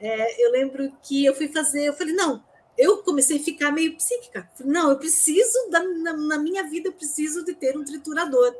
É, 0.00 0.46
eu 0.46 0.50
lembro 0.50 0.90
que 1.02 1.26
eu 1.26 1.34
fui 1.34 1.48
fazer, 1.48 1.84
eu 1.84 1.92
falei, 1.92 2.14
não 2.14 2.42
eu 2.76 2.98
comecei 3.02 3.38
a 3.38 3.42
ficar 3.42 3.70
meio 3.70 3.96
psíquica. 3.96 4.50
Não, 4.64 4.90
eu 4.90 4.98
preciso, 4.98 5.70
da, 5.70 5.82
na, 5.82 6.12
na, 6.12 6.38
minha 6.38 6.64
vida, 6.64 6.88
eu 6.88 6.92
preciso 6.92 7.44
de 7.44 7.54
ter 7.54 7.76
um 7.76 7.84
triturador. 7.84 8.54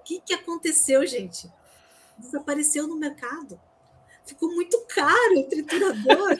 O 0.00 0.02
que, 0.04 0.20
que 0.20 0.34
aconteceu, 0.34 1.06
gente? 1.06 1.50
Desapareceu 2.18 2.86
no 2.86 2.96
mercado. 2.96 3.58
Ficou 4.24 4.52
muito 4.54 4.78
caro 4.88 5.38
o 5.38 5.44
triturador. 5.44 6.38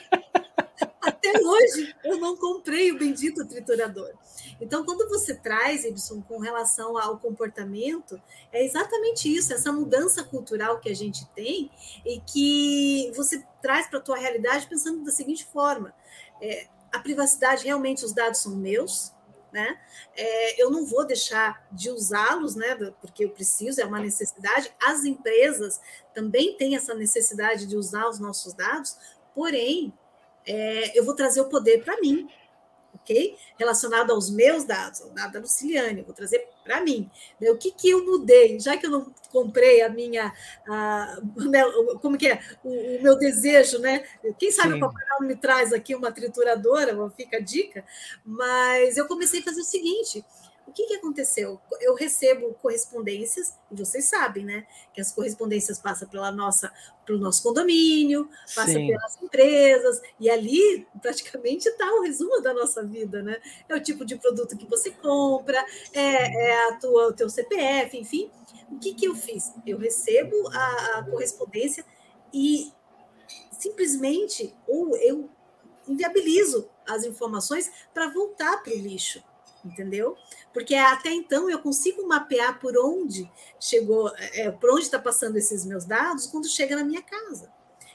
Até 1.01 1.31
hoje 1.41 1.95
eu 2.03 2.17
não 2.17 2.35
comprei 2.35 2.91
o 2.91 2.97
bendito 2.97 3.47
triturador. 3.47 4.13
Então, 4.61 4.83
quando 4.85 5.07
você 5.07 5.33
traz, 5.33 5.85
Edson, 5.85 6.21
com 6.21 6.37
relação 6.39 6.97
ao 6.97 7.17
comportamento, 7.17 8.21
é 8.51 8.63
exatamente 8.63 9.33
isso, 9.33 9.53
essa 9.53 9.71
mudança 9.71 10.23
cultural 10.23 10.79
que 10.79 10.89
a 10.89 10.95
gente 10.95 11.25
tem 11.29 11.71
e 12.05 12.19
que 12.19 13.11
você 13.15 13.43
traz 13.61 13.87
para 13.87 13.99
a 13.99 14.01
tua 14.01 14.17
realidade 14.17 14.67
pensando 14.67 15.03
da 15.03 15.11
seguinte 15.11 15.45
forma. 15.45 15.93
É, 16.41 16.67
a 16.91 16.99
privacidade, 16.99 17.65
realmente, 17.65 18.05
os 18.05 18.13
dados 18.13 18.41
são 18.41 18.55
meus, 18.55 19.13
né? 19.51 19.79
É, 20.15 20.61
eu 20.61 20.69
não 20.69 20.85
vou 20.85 21.05
deixar 21.05 21.65
de 21.71 21.89
usá-los, 21.89 22.55
né? 22.55 22.75
Porque 23.01 23.25
eu 23.25 23.29
preciso, 23.29 23.81
é 23.81 23.85
uma 23.85 23.99
necessidade. 23.99 24.71
As 24.81 25.05
empresas 25.05 25.79
também 26.13 26.55
têm 26.57 26.75
essa 26.75 26.93
necessidade 26.93 27.65
de 27.65 27.75
usar 27.75 28.07
os 28.07 28.19
nossos 28.19 28.53
dados, 28.53 28.97
porém, 29.33 29.93
é, 30.45 30.97
eu 30.97 31.03
vou 31.03 31.15
trazer 31.15 31.41
o 31.41 31.49
poder 31.49 31.83
para 31.83 31.99
mim, 31.99 32.29
ok? 32.93 33.37
Relacionado 33.57 34.11
aos 34.11 34.29
meus 34.29 34.63
dados, 34.63 35.01
ao 35.01 35.09
dado 35.09 35.33
da 35.33 35.39
Luciliane, 35.39 36.01
vou 36.01 36.13
trazer 36.13 36.47
para 36.69 36.81
mim. 36.81 37.09
Né? 37.41 37.49
O 37.49 37.57
que, 37.57 37.71
que 37.71 37.89
eu 37.89 38.05
mudei? 38.05 38.59
Já 38.59 38.77
que 38.77 38.85
eu 38.85 38.91
não 38.91 39.11
comprei 39.31 39.81
a 39.81 39.89
minha, 39.89 40.31
a, 40.67 41.17
como 41.99 42.15
que 42.15 42.27
é, 42.27 42.39
o, 42.63 42.97
o, 42.97 43.01
meu 43.01 43.17
desejo, 43.17 43.79
né? 43.79 44.03
Quem 44.37 44.51
sabe 44.51 44.73
Sim. 44.73 44.77
o 44.77 44.79
Papai 44.79 45.03
Noel 45.09 45.27
me 45.27 45.35
traz 45.35 45.73
aqui 45.73 45.95
uma 45.95 46.11
trituradora, 46.11 46.95
fica 47.17 47.37
a 47.37 47.41
dica, 47.41 47.83
mas 48.23 48.97
eu 48.97 49.07
comecei 49.07 49.39
a 49.39 49.43
fazer 49.43 49.61
o 49.61 49.65
seguinte, 49.65 50.23
o 50.69 50.71
que, 50.71 50.85
que 50.85 50.93
aconteceu? 50.95 51.59
Eu 51.81 51.95
recebo 51.95 52.53
correspondências, 52.61 53.57
e 53.71 53.75
vocês 53.75 54.05
sabem, 54.05 54.45
né? 54.45 54.67
Que 54.93 55.01
as 55.01 55.11
correspondências 55.11 55.79
passam 55.79 56.07
pela 56.07 56.31
nossa, 56.31 56.71
pelo 57.05 57.17
nosso 57.17 57.41
condomínio, 57.41 58.29
passam 58.55 58.75
Sim. 58.75 58.87
pelas 58.87 59.21
empresas, 59.21 59.99
e 60.19 60.29
ali 60.29 60.87
praticamente 61.01 61.67
está 61.67 61.91
o 61.93 62.03
resumo 62.03 62.39
da 62.41 62.53
nossa 62.53 62.83
vida, 62.83 63.23
né? 63.23 63.41
É 63.67 63.75
o 63.75 63.81
tipo 63.81 64.05
de 64.05 64.15
produto 64.15 64.55
que 64.55 64.67
você 64.67 64.91
compra, 64.91 65.63
é, 65.93 66.49
é 66.49 66.69
a 66.69 66.75
tua, 66.75 67.07
o 67.07 67.13
teu 67.13 67.29
CPF, 67.29 67.97
enfim. 67.97 68.31
O 68.71 68.77
que, 68.77 68.93
que 68.93 69.07
eu 69.07 69.15
fiz? 69.15 69.51
Eu 69.65 69.79
recebo 69.79 70.35
a, 70.53 70.99
a 70.99 71.03
correspondência 71.09 71.83
e 72.31 72.71
simplesmente 73.51 74.55
ou 74.67 74.95
eu 74.97 75.29
inviabilizo 75.87 76.69
as 76.87 77.03
informações 77.03 77.71
para 77.91 78.09
voltar 78.09 78.61
para 78.61 78.71
o 78.71 78.77
lixo 78.77 79.23
entendeu? 79.65 80.15
Porque 80.53 80.75
até 80.75 81.11
então 81.11 81.49
eu 81.49 81.59
consigo 81.59 82.07
mapear 82.07 82.59
por 82.59 82.77
onde 82.77 83.29
chegou, 83.59 84.11
é, 84.33 84.51
por 84.51 84.71
onde 84.71 84.83
está 84.83 84.99
passando 84.99 85.37
esses 85.37 85.65
meus 85.65 85.85
dados 85.85 86.27
quando 86.27 86.47
chega 86.47 86.75
na 86.75 86.83
minha 86.83 87.01
casa. 87.01 87.51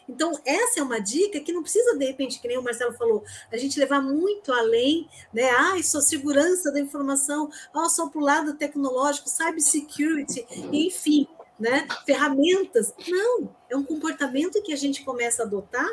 Então, 0.09 0.39
essa 0.45 0.81
é 0.81 0.83
uma 0.83 1.01
dica 1.01 1.41
que 1.41 1.53
não 1.53 1.63
precisa, 1.63 1.97
de 1.97 2.05
repente, 2.05 2.39
que 2.39 2.47
nem 2.47 2.59
o 2.59 2.63
Marcelo 2.63 2.93
falou, 2.93 3.25
a 3.51 3.57
gente 3.57 3.81
levar 3.81 4.03
muito 4.03 4.53
além, 4.53 5.09
né? 5.33 5.51
Ah, 5.51 5.83
só 5.83 6.01
segurança 6.01 6.71
da 6.71 6.79
informação, 6.79 7.51
ah, 7.73 7.89
só 7.89 8.09
para 8.09 8.21
o 8.21 8.25
lado 8.25 8.55
tecnológico, 8.55 9.31
cybersecurity, 9.31 10.47
enfim, 10.71 11.27
né? 11.59 11.87
Ferramentas. 12.05 12.93
Não, 13.09 13.55
é 13.71 13.77
um 13.77 13.83
comportamento 13.83 14.63
que 14.63 14.73
a 14.73 14.77
gente 14.77 15.03
começa 15.05 15.43
a 15.43 15.47
adotar 15.47 15.89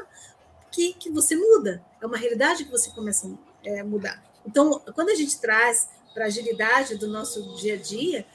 que, 0.71 0.93
que 0.93 1.09
você 1.09 1.35
muda, 1.35 1.83
é 2.01 2.05
uma 2.05 2.17
realidade 2.17 2.65
que 2.65 2.71
você 2.71 2.89
começa 2.91 3.27
a 3.27 3.69
é, 3.69 3.83
mudar. 3.83 4.30
Então, 4.45 4.79
quando 4.93 5.09
a 5.09 5.15
gente 5.15 5.39
traz 5.39 5.89
para 6.13 6.25
a 6.25 6.27
agilidade 6.27 6.97
do 6.97 7.07
nosso 7.07 7.55
dia 7.55 7.75
a 7.75 7.77
dia, 7.77 8.25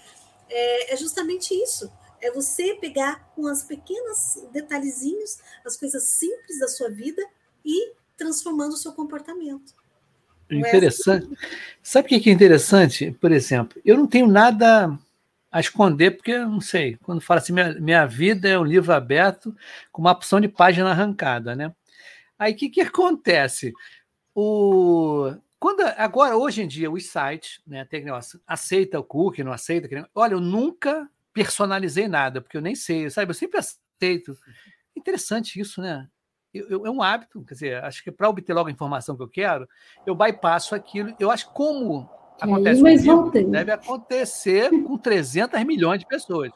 é, 0.49 0.93
é, 0.93 0.97
justamente 0.97 1.55
isso. 1.55 1.91
É 2.21 2.31
você 2.31 2.75
pegar 2.75 3.31
com 3.35 3.47
as 3.47 3.63
pequenas 3.63 4.43
detalhezinhos, 4.53 5.39
as 5.65 5.77
coisas 5.77 6.05
simples 6.05 6.59
da 6.59 6.69
sua 6.69 6.89
vida 6.89 7.23
e 7.65 7.93
transformando 8.17 8.73
o 8.73 8.77
seu 8.77 8.93
comportamento. 8.93 9.75
É 10.49 10.57
interessante. 10.57 11.33
É 11.33 11.37
Sabe 11.83 12.17
o 12.17 12.21
que 12.21 12.31
é 12.31 12.33
interessante? 12.33 13.11
Por 13.21 13.33
exemplo, 13.33 13.81
eu 13.85 13.97
não 13.97 14.07
tenho 14.07 14.27
nada 14.27 14.99
a 15.51 15.61
esconder, 15.61 16.13
porque 16.13 16.33
eu 16.33 16.49
não 16.49 16.61
sei. 16.61 16.97
Quando 17.03 17.21
fala 17.21 17.41
assim, 17.41 17.53
minha, 17.53 17.73
minha 17.75 18.07
vida 18.07 18.49
é 18.49 18.59
um 18.59 18.65
livro 18.65 18.93
aberto 18.93 19.55
com 19.93 20.01
uma 20.03 20.13
opção 20.13 20.41
de 20.41 20.49
página 20.49 20.91
arrancada, 20.91 21.55
né? 21.55 21.73
Aí 22.39 22.53
o 22.53 22.57
que, 22.57 22.69
que 22.69 22.81
acontece? 22.83 23.73
O, 24.35 25.33
quando, 25.59 25.81
agora, 25.97 26.37
hoje 26.37 26.63
em 26.63 26.69
dia, 26.69 26.91
os 26.91 27.07
sites, 27.07 27.61
né, 27.67 27.85
tem 27.85 28.05
negócio, 28.05 28.41
aceita 28.47 29.01
o 29.01 29.05
cookie, 29.05 29.43
não 29.43 29.53
aceita. 29.53 30.09
Olha, 30.15 30.35
eu 30.35 30.41
nunca 30.41 31.09
personalizei 31.33 32.09
nada, 32.09 32.41
porque 32.41 32.57
eu 32.57 32.63
nem 32.63 32.75
sei, 32.75 33.09
sabe? 33.11 33.31
Eu 33.31 33.35
sempre 33.35 33.59
aceito. 33.59 34.37
Interessante 34.95 35.59
isso, 35.59 35.81
né? 35.81 36.09
Eu, 36.53 36.69
eu, 36.69 36.87
é 36.87 36.91
um 36.91 37.03
hábito, 37.03 37.43
quer 37.45 37.55
dizer, 37.55 37.85
acho 37.85 38.03
que 38.03 38.11
para 38.11 38.29
obter 38.29 38.55
logo 38.55 38.69
a 38.69 38.73
informação 38.73 39.17
que 39.17 39.23
eu 39.23 39.29
quero, 39.29 39.69
eu 40.07 40.15
bypasso 40.15 40.75
aquilo. 40.75 41.15
Eu 41.19 41.31
acho 41.31 41.51
como 41.53 42.09
acontece 42.41 42.81
comigo, 42.81 43.51
deve 43.51 43.73
acontecer 43.73 44.71
com 44.71 44.99
300 44.99 45.63
milhões 45.65 46.01
de 46.01 46.07
pessoas. 46.07 46.51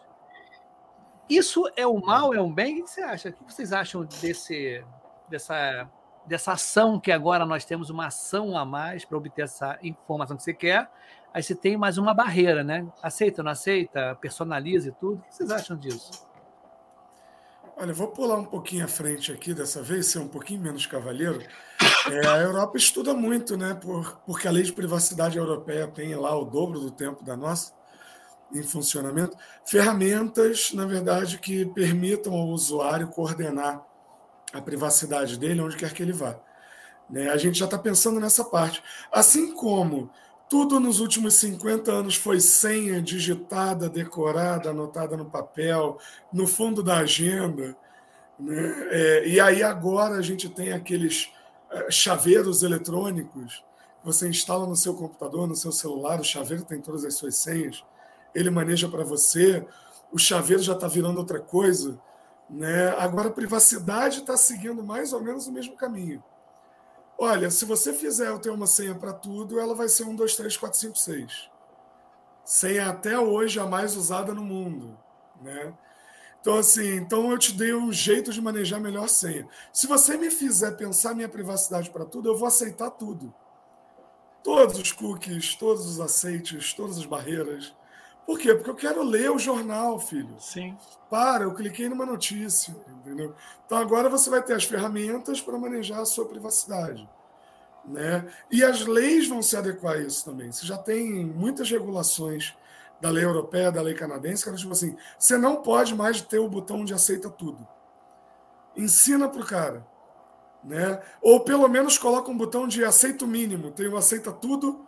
Isso 1.28 1.70
é 1.76 1.86
um 1.86 2.00
mal, 2.00 2.34
é 2.34 2.40
um 2.40 2.52
bem? 2.52 2.80
O 2.80 2.84
que 2.84 2.90
você 2.90 3.02
acha? 3.02 3.28
O 3.28 3.32
que 3.32 3.54
vocês 3.54 3.72
acham 3.72 4.04
desse, 4.04 4.84
dessa 5.28 5.88
dessa 6.30 6.52
ação 6.52 7.00
que 7.00 7.10
agora 7.10 7.44
nós 7.44 7.64
temos 7.64 7.90
uma 7.90 8.06
ação 8.06 8.56
a 8.56 8.64
mais 8.64 9.04
para 9.04 9.18
obter 9.18 9.42
essa 9.42 9.76
informação 9.82 10.36
que 10.36 10.44
você 10.44 10.54
quer. 10.54 10.88
Aí 11.34 11.42
você 11.42 11.56
tem 11.56 11.76
mais 11.76 11.98
uma 11.98 12.14
barreira, 12.14 12.62
né? 12.62 12.86
Aceita, 13.02 13.42
não 13.42 13.50
aceita, 13.50 14.16
personaliza 14.20 14.90
e 14.90 14.92
tudo. 14.92 15.16
O 15.18 15.22
que 15.22 15.34
vocês 15.34 15.50
acham 15.50 15.76
disso? 15.76 16.24
Olha, 17.76 17.92
vou 17.92 18.06
pular 18.08 18.36
um 18.36 18.44
pouquinho 18.44 18.84
à 18.84 18.88
frente 18.88 19.32
aqui 19.32 19.52
dessa 19.52 19.82
vez, 19.82 20.06
ser 20.06 20.20
um 20.20 20.28
pouquinho 20.28 20.60
menos 20.60 20.86
cavalheiro. 20.86 21.42
É, 22.08 22.28
a 22.28 22.36
Europa 22.36 22.76
estuda 22.76 23.12
muito, 23.12 23.56
né? 23.56 23.74
Por, 23.74 24.20
porque 24.24 24.46
a 24.46 24.52
lei 24.52 24.62
de 24.62 24.72
privacidade 24.72 25.36
europeia 25.36 25.88
tem 25.88 26.14
lá 26.14 26.32
o 26.38 26.44
dobro 26.44 26.78
do 26.78 26.92
tempo 26.92 27.24
da 27.24 27.36
nossa 27.36 27.72
em 28.54 28.62
funcionamento. 28.62 29.36
Ferramentas, 29.64 30.72
na 30.74 30.86
verdade, 30.86 31.38
que 31.38 31.66
permitam 31.66 32.34
ao 32.34 32.48
usuário 32.48 33.08
coordenar 33.08 33.84
a 34.52 34.60
privacidade 34.60 35.38
dele 35.38 35.60
onde 35.60 35.76
quer 35.76 35.92
que 35.92 36.02
ele 36.02 36.12
vá. 36.12 36.38
Né? 37.08 37.30
A 37.30 37.36
gente 37.36 37.58
já 37.58 37.64
está 37.64 37.78
pensando 37.78 38.20
nessa 38.20 38.44
parte. 38.44 38.82
Assim 39.12 39.52
como 39.52 40.10
tudo 40.48 40.80
nos 40.80 41.00
últimos 41.00 41.34
50 41.34 41.92
anos 41.92 42.16
foi 42.16 42.40
senha 42.40 43.00
digitada, 43.00 43.88
decorada, 43.88 44.70
anotada 44.70 45.16
no 45.16 45.24
papel, 45.24 45.98
no 46.32 46.46
fundo 46.46 46.82
da 46.82 46.98
agenda. 46.98 47.76
Né? 48.38 48.88
É, 48.90 49.28
e 49.28 49.40
aí 49.40 49.62
agora 49.62 50.16
a 50.16 50.22
gente 50.22 50.48
tem 50.48 50.72
aqueles 50.72 51.30
é, 51.70 51.90
chaveiros 51.90 52.62
eletrônicos 52.62 53.64
você 54.02 54.28
instala 54.28 54.66
no 54.66 54.76
seu 54.76 54.94
computador, 54.94 55.46
no 55.46 55.54
seu 55.54 55.70
celular, 55.70 56.20
o 56.20 56.24
chaveiro 56.24 56.64
tem 56.64 56.80
todas 56.80 57.04
as 57.04 57.14
suas 57.14 57.36
senhas, 57.36 57.84
ele 58.34 58.50
maneja 58.50 58.88
para 58.88 59.04
você, 59.04 59.64
o 60.10 60.18
chaveiro 60.18 60.62
já 60.62 60.72
está 60.72 60.88
virando 60.88 61.18
outra 61.18 61.38
coisa. 61.38 61.98
Né? 62.50 62.88
Agora, 62.98 63.28
a 63.28 63.32
privacidade 63.32 64.20
está 64.20 64.36
seguindo 64.36 64.82
mais 64.82 65.12
ou 65.12 65.22
menos 65.22 65.46
o 65.46 65.52
mesmo 65.52 65.76
caminho. 65.76 66.22
Olha, 67.16 67.50
se 67.50 67.64
você 67.64 67.92
fizer 67.92 68.28
eu 68.28 68.38
ter 68.38 68.50
uma 68.50 68.66
senha 68.66 68.94
para 68.94 69.12
tudo, 69.12 69.60
ela 69.60 69.74
vai 69.74 69.88
ser 69.88 70.04
1, 70.04 70.16
2, 70.16 70.36
3, 70.36 70.56
4, 70.56 70.78
5, 70.78 70.98
6. 70.98 71.50
Senha 72.44 72.88
até 72.88 73.18
hoje 73.18 73.60
a 73.60 73.66
mais 73.66 73.94
usada 73.94 74.34
no 74.34 74.42
mundo. 74.42 74.98
Né? 75.40 75.72
Então, 76.40 76.56
assim, 76.56 76.96
então 76.96 77.30
eu 77.30 77.38
te 77.38 77.52
dei 77.52 77.74
um 77.74 77.92
jeito 77.92 78.32
de 78.32 78.40
manejar 78.40 78.80
melhor 78.80 79.08
senha. 79.08 79.46
Se 79.72 79.86
você 79.86 80.16
me 80.16 80.30
fizer 80.30 80.72
pensar 80.72 81.14
minha 81.14 81.28
privacidade 81.28 81.90
para 81.90 82.06
tudo, 82.06 82.30
eu 82.30 82.36
vou 82.36 82.48
aceitar 82.48 82.90
tudo. 82.90 83.32
Todos 84.42 84.78
os 84.78 84.90
cookies, 84.90 85.54
todos 85.54 85.86
os 85.86 86.00
aceites, 86.00 86.72
todas 86.72 86.96
as 86.96 87.04
barreiras. 87.04 87.74
Por 88.30 88.38
quê? 88.38 88.54
Porque 88.54 88.70
eu 88.70 88.76
quero 88.76 89.02
ler 89.02 89.28
o 89.28 89.40
jornal, 89.40 89.98
filho. 89.98 90.36
Sim. 90.38 90.78
Para, 91.10 91.42
eu 91.42 91.52
cliquei 91.52 91.88
numa 91.88 92.06
notícia, 92.06 92.72
entendeu? 92.88 93.34
Então 93.66 93.76
agora 93.76 94.08
você 94.08 94.30
vai 94.30 94.40
ter 94.40 94.54
as 94.54 94.62
ferramentas 94.62 95.40
para 95.40 95.58
manejar 95.58 95.98
a 95.98 96.04
sua 96.04 96.26
privacidade. 96.26 97.10
Né? 97.84 98.24
E 98.48 98.62
as 98.62 98.86
leis 98.86 99.26
vão 99.26 99.42
se 99.42 99.56
adequar 99.56 99.94
a 99.94 99.98
isso 99.98 100.24
também. 100.24 100.52
Você 100.52 100.64
já 100.64 100.78
tem 100.78 101.24
muitas 101.24 101.68
regulações 101.68 102.56
da 103.00 103.10
lei 103.10 103.24
europeia, 103.24 103.72
da 103.72 103.82
lei 103.82 103.94
canadense, 103.94 104.44
que 104.44 104.56
tipo 104.56 104.70
assim, 104.70 104.96
você 105.18 105.36
não 105.36 105.56
pode 105.56 105.92
mais 105.92 106.20
ter 106.22 106.38
o 106.38 106.48
botão 106.48 106.84
de 106.84 106.94
aceita 106.94 107.28
tudo. 107.28 107.66
Ensina 108.76 109.28
para 109.28 109.42
o 109.42 109.44
cara. 109.44 109.84
Né? 110.62 111.02
Ou 111.20 111.40
pelo 111.40 111.66
menos 111.66 111.98
coloca 111.98 112.30
um 112.30 112.38
botão 112.38 112.68
de 112.68 112.84
aceito 112.84 113.26
mínimo. 113.26 113.72
Tem 113.72 113.88
o 113.88 113.96
aceita 113.96 114.30
tudo 114.30 114.86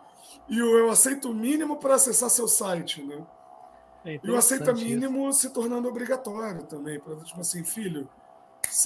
e 0.49 0.61
o 0.61 0.79
eu 0.79 0.91
aceito 0.91 1.33
mínimo 1.33 1.77
para 1.77 1.95
acessar 1.95 2.31
seu 2.31 2.49
site. 2.49 3.03
Né? 3.03 3.25
É 4.05 4.21
e 4.23 4.31
o 4.31 4.37
aceita 4.37 4.73
mínimo 4.73 5.29
isso. 5.29 5.41
se 5.41 5.51
tornando 5.51 5.89
obrigatório 5.89 6.65
também. 6.65 6.99
Para 7.01 7.17
tipo 7.17 7.41
assim, 7.41 7.65
filho, 7.65 8.09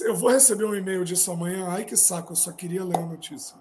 eu 0.01 0.15
vou 0.15 0.29
receber 0.29 0.65
um 0.65 0.75
e-mail 0.75 1.03
disso 1.03 1.31
amanhã. 1.31 1.67
Ai 1.69 1.83
que 1.83 1.97
saco, 1.97 2.33
eu 2.33 2.35
só 2.35 2.51
queria 2.51 2.83
ler 2.83 2.97
a 2.97 3.05
notícia. 3.05 3.57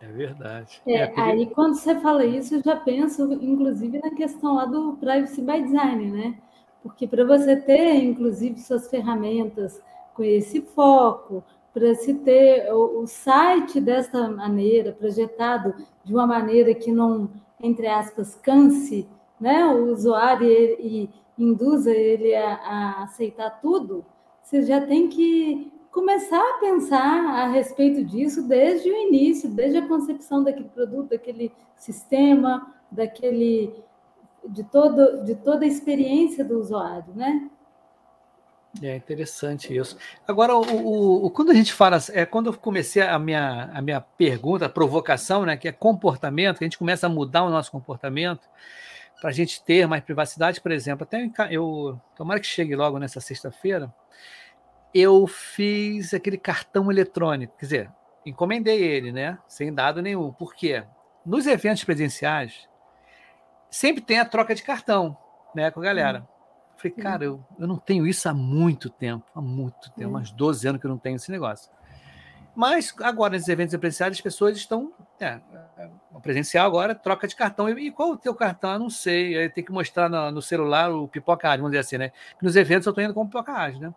É 0.00 0.08
verdade. 0.08 0.82
É, 0.86 1.02
é 1.02 1.20
Aí 1.20 1.46
quando 1.46 1.76
você 1.76 1.98
fala 2.00 2.24
isso, 2.24 2.56
eu 2.56 2.62
já 2.62 2.76
penso, 2.76 3.32
inclusive, 3.34 4.00
na 4.00 4.10
questão 4.10 4.54
lá 4.54 4.64
do 4.64 4.94
privacy 4.94 5.40
by 5.40 5.62
design, 5.62 6.10
né? 6.10 6.38
Porque 6.82 7.06
para 7.06 7.24
você 7.24 7.54
ter, 7.56 7.94
inclusive, 8.02 8.58
suas 8.58 8.88
ferramentas 8.88 9.80
com 10.14 10.24
esse 10.24 10.60
foco, 10.60 11.44
para 11.72 11.94
se 11.94 12.14
ter 12.14 12.72
o, 12.72 13.06
site 13.06 13.80
desta 13.80 14.28
maneira, 14.28 14.92
projetado 14.92 15.74
de 16.04 16.12
uma 16.12 16.26
maneira 16.26 16.74
que 16.74 16.92
não, 16.92 17.30
entre 17.60 17.86
aspas, 17.86 18.34
canse 18.34 19.08
né, 19.40 19.64
o 19.66 19.90
usuário 19.90 20.46
e, 20.46 21.10
e 21.38 21.42
induza 21.42 21.90
ele 21.90 22.34
a, 22.34 22.54
a 22.54 23.02
aceitar 23.04 23.60
tudo, 23.60 24.04
você 24.42 24.62
já 24.62 24.80
tem 24.80 25.08
que 25.08 25.72
começar 25.90 26.40
a 26.40 26.58
pensar 26.58 27.42
a 27.42 27.48
respeito 27.48 28.04
disso 28.04 28.46
desde 28.46 28.90
o 28.90 28.96
início, 28.96 29.48
desde 29.50 29.78
a 29.78 29.88
concepção 29.88 30.42
daquele 30.42 30.68
produto, 30.68 31.10
daquele 31.10 31.52
sistema, 31.76 32.74
daquele 32.90 33.74
de 34.48 34.64
todo 34.64 35.22
de 35.24 35.36
toda 35.36 35.64
a 35.64 35.68
experiência 35.68 36.44
do 36.44 36.58
usuário, 36.58 37.14
né? 37.14 37.48
É 38.80 38.96
interessante 38.96 39.76
isso. 39.76 39.98
Agora, 40.26 40.56
o, 40.56 41.26
o, 41.26 41.30
quando 41.30 41.50
a 41.50 41.54
gente 41.54 41.72
fala, 41.74 41.98
é 42.12 42.24
quando 42.24 42.46
eu 42.46 42.54
comecei 42.54 43.02
a 43.02 43.18
minha, 43.18 43.70
a 43.74 43.82
minha 43.82 44.00
pergunta, 44.00 44.64
a 44.64 44.68
provocação, 44.68 45.44
né, 45.44 45.56
que 45.56 45.68
é 45.68 45.72
comportamento, 45.72 46.58
que 46.58 46.64
a 46.64 46.66
gente 46.66 46.78
começa 46.78 47.06
a 47.06 47.10
mudar 47.10 47.42
o 47.42 47.50
nosso 47.50 47.70
comportamento 47.70 48.48
para 49.20 49.28
a 49.28 49.32
gente 49.32 49.62
ter 49.62 49.86
mais 49.86 50.02
privacidade, 50.02 50.60
por 50.60 50.72
exemplo. 50.72 51.04
Até 51.04 51.30
eu, 51.50 52.00
tomara 52.16 52.40
que 52.40 52.46
chegue 52.46 52.74
logo 52.74 52.98
nessa 52.98 53.20
sexta-feira, 53.20 53.92
eu 54.94 55.26
fiz 55.26 56.14
aquele 56.14 56.38
cartão 56.38 56.90
eletrônico, 56.90 57.56
quer 57.58 57.64
dizer, 57.64 57.90
encomendei 58.24 58.82
ele, 58.82 59.12
né? 59.12 59.38
Sem 59.46 59.72
dado 59.72 60.02
nenhum. 60.02 60.32
Por 60.32 60.54
quê? 60.54 60.84
Nos 61.24 61.46
eventos 61.46 61.84
presenciais, 61.84 62.68
sempre 63.70 64.02
tem 64.02 64.18
a 64.18 64.24
troca 64.24 64.54
de 64.54 64.62
cartão, 64.62 65.16
né, 65.54 65.70
com 65.70 65.80
a 65.80 65.84
galera. 65.84 66.20
Hum. 66.20 66.41
Falei, 66.82 66.96
cara, 66.96 67.24
eu, 67.24 67.44
eu 67.58 67.66
não 67.68 67.76
tenho 67.76 68.06
isso 68.06 68.28
há 68.28 68.34
muito 68.34 68.90
tempo, 68.90 69.24
há 69.32 69.40
muito 69.40 69.90
tempo, 69.92 70.16
hum. 70.16 70.20
uns 70.20 70.32
12 70.32 70.66
anos 70.66 70.80
que 70.80 70.86
eu 70.86 70.90
não 70.90 70.98
tenho 70.98 71.14
esse 71.14 71.30
negócio. 71.30 71.70
Mas 72.54 72.92
agora, 73.00 73.32
nesses 73.32 73.48
eventos 73.48 73.74
presenciais, 73.76 74.12
as 74.12 74.20
pessoas 74.20 74.56
estão. 74.56 74.92
É, 75.18 75.40
é 75.78 75.88
presencial 76.20 76.66
agora, 76.66 76.94
troca 76.94 77.26
de 77.26 77.34
cartão. 77.34 77.68
E, 77.70 77.90
qual 77.90 78.10
o 78.10 78.16
teu 78.16 78.34
cartão? 78.34 78.72
Eu 78.72 78.78
não 78.80 78.90
sei. 78.90 79.38
Aí 79.38 79.48
tem 79.48 79.64
que 79.64 79.72
mostrar 79.72 80.08
no, 80.08 80.30
no 80.32 80.42
celular 80.42 80.90
o 80.92 81.08
pipoca 81.08 81.48
vamos 81.48 81.70
dizer 81.70 81.78
assim, 81.78 81.98
né? 81.98 82.12
Nos 82.42 82.56
eventos 82.56 82.86
eu 82.86 82.90
estou 82.90 83.02
indo 83.02 83.14
com 83.14 83.26
pipoca 83.26 83.68
né? 83.68 83.94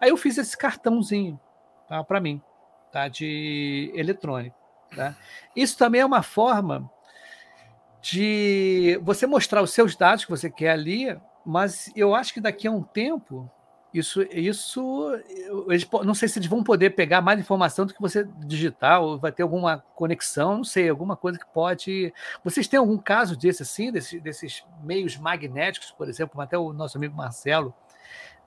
Aí 0.00 0.10
eu 0.10 0.16
fiz 0.16 0.38
esse 0.38 0.56
cartãozinho 0.56 1.40
tá, 1.88 2.04
para 2.04 2.20
mim, 2.20 2.40
tá, 2.92 3.08
de 3.08 3.90
eletrônico. 3.94 4.56
Tá? 4.94 5.16
Isso 5.56 5.76
também 5.76 6.00
é 6.00 6.06
uma 6.06 6.22
forma 6.22 6.88
de 8.00 9.00
você 9.02 9.26
mostrar 9.26 9.62
os 9.62 9.72
seus 9.72 9.96
dados 9.96 10.24
que 10.24 10.30
você 10.30 10.48
quer 10.48 10.70
ali, 10.70 11.18
mas 11.48 11.90
eu 11.96 12.14
acho 12.14 12.34
que 12.34 12.42
daqui 12.42 12.68
a 12.68 12.70
um 12.70 12.82
tempo 12.82 13.50
isso, 13.92 14.20
isso 14.30 15.10
eles, 15.66 15.88
não 16.04 16.12
sei 16.12 16.28
se 16.28 16.38
eles 16.38 16.46
vão 16.46 16.62
poder 16.62 16.90
pegar 16.90 17.22
mais 17.22 17.40
informação 17.40 17.86
do 17.86 17.94
que 17.94 18.02
você 18.02 18.28
digitar, 18.44 19.00
ou 19.00 19.18
vai 19.18 19.32
ter 19.32 19.42
alguma 19.42 19.82
conexão, 19.94 20.58
não 20.58 20.64
sei, 20.64 20.90
alguma 20.90 21.16
coisa 21.16 21.38
que 21.38 21.46
pode. 21.46 22.12
Vocês 22.44 22.68
têm 22.68 22.78
algum 22.78 22.98
caso 22.98 23.34
desse 23.34 23.62
assim, 23.62 23.90
desses, 23.90 24.20
desses 24.20 24.62
meios 24.82 25.16
magnéticos, 25.16 25.90
por 25.90 26.06
exemplo, 26.06 26.38
até 26.38 26.58
o 26.58 26.70
nosso 26.74 26.98
amigo 26.98 27.16
Marcelo 27.16 27.74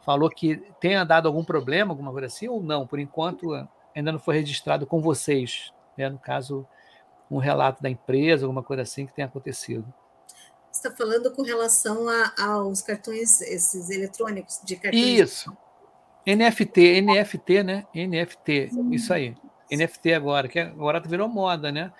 falou 0.01 0.29
que 0.29 0.57
tenha 0.79 1.03
dado 1.03 1.27
algum 1.27 1.43
problema, 1.43 1.93
alguma 1.93 2.11
coisa 2.11 2.27
assim, 2.27 2.47
ou 2.47 2.61
não? 2.61 2.85
Por 2.85 2.99
enquanto, 2.99 3.67
ainda 3.95 4.11
não 4.11 4.19
foi 4.19 4.35
registrado 4.35 4.85
com 4.85 5.01
vocês, 5.01 5.73
né? 5.97 6.07
no 6.07 6.19
caso, 6.19 6.67
um 7.31 7.39
relato 7.39 7.81
da 7.81 7.89
empresa, 7.89 8.45
alguma 8.45 8.61
coisa 8.61 8.83
assim 8.83 9.07
que 9.07 9.13
tenha 9.13 9.27
acontecido. 9.27 9.91
Você 10.71 10.87
está 10.87 10.91
falando 10.91 11.31
com 11.31 11.41
relação 11.41 12.07
a, 12.07 12.33
aos 12.37 12.81
cartões, 12.81 13.41
esses 13.41 13.89
eletrônicos 13.89 14.61
de 14.63 14.77
cartões? 14.77 15.03
Isso. 15.03 15.55
NFT, 16.25 17.01
NFT, 17.01 17.63
né? 17.63 17.85
NFT, 17.93 18.69
hum. 18.73 18.93
isso 18.93 19.13
aí. 19.13 19.35
NFT 19.69 20.13
agora, 20.13 20.47
que 20.47 20.59
agora 20.59 20.99
virou 20.99 21.27
moda, 21.27 21.71
né? 21.71 21.91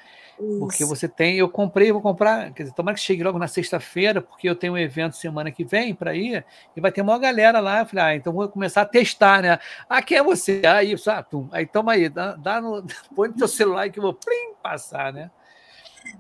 Porque 0.60 0.84
você 0.84 1.08
tem, 1.08 1.38
eu 1.38 1.48
comprei, 1.48 1.92
vou 1.92 2.02
comprar, 2.02 2.52
quer 2.52 2.64
dizer, 2.64 2.76
tomara 2.76 2.96
que 2.96 3.04
chegue 3.04 3.24
logo 3.24 3.38
na 3.38 3.48
sexta-feira, 3.48 4.22
porque 4.22 4.50
eu 4.50 4.56
tenho 4.56 4.74
um 4.74 4.78
evento 4.78 5.16
semana 5.16 5.52
que 5.52 5.64
vem 5.64 5.94
para 5.94 6.16
ir, 6.16 6.44
e 6.76 6.82
vai 6.82 6.92
ter 6.92 7.02
uma 7.02 7.20
galera 7.20 7.60
lá. 7.60 7.82
Eu 7.82 7.86
falei, 7.86 8.06
ah, 8.06 8.16
então 8.16 8.34
vou 8.34 8.50
começar 8.50 8.82
a 8.82 8.86
testar, 8.86 9.44
né? 9.44 9.60
Ah, 9.88 10.02
quem 10.02 10.18
é 10.18 10.24
você? 10.24 10.62
Aí, 10.66 10.96
ah, 11.08 11.24
tum, 11.24 11.48
aí 11.52 11.68
toma 11.68 11.92
aí, 11.92 12.10
dá, 12.10 12.36
dá 12.36 12.60
no, 12.60 12.84
põe 13.16 13.28
no 13.28 13.36
teu 13.36 13.48
celular 13.48 13.90
que 13.92 14.00
eu 14.00 14.04
vou 14.04 14.14
plim, 14.16 14.54
passar, 14.64 15.14
né? 15.14 15.30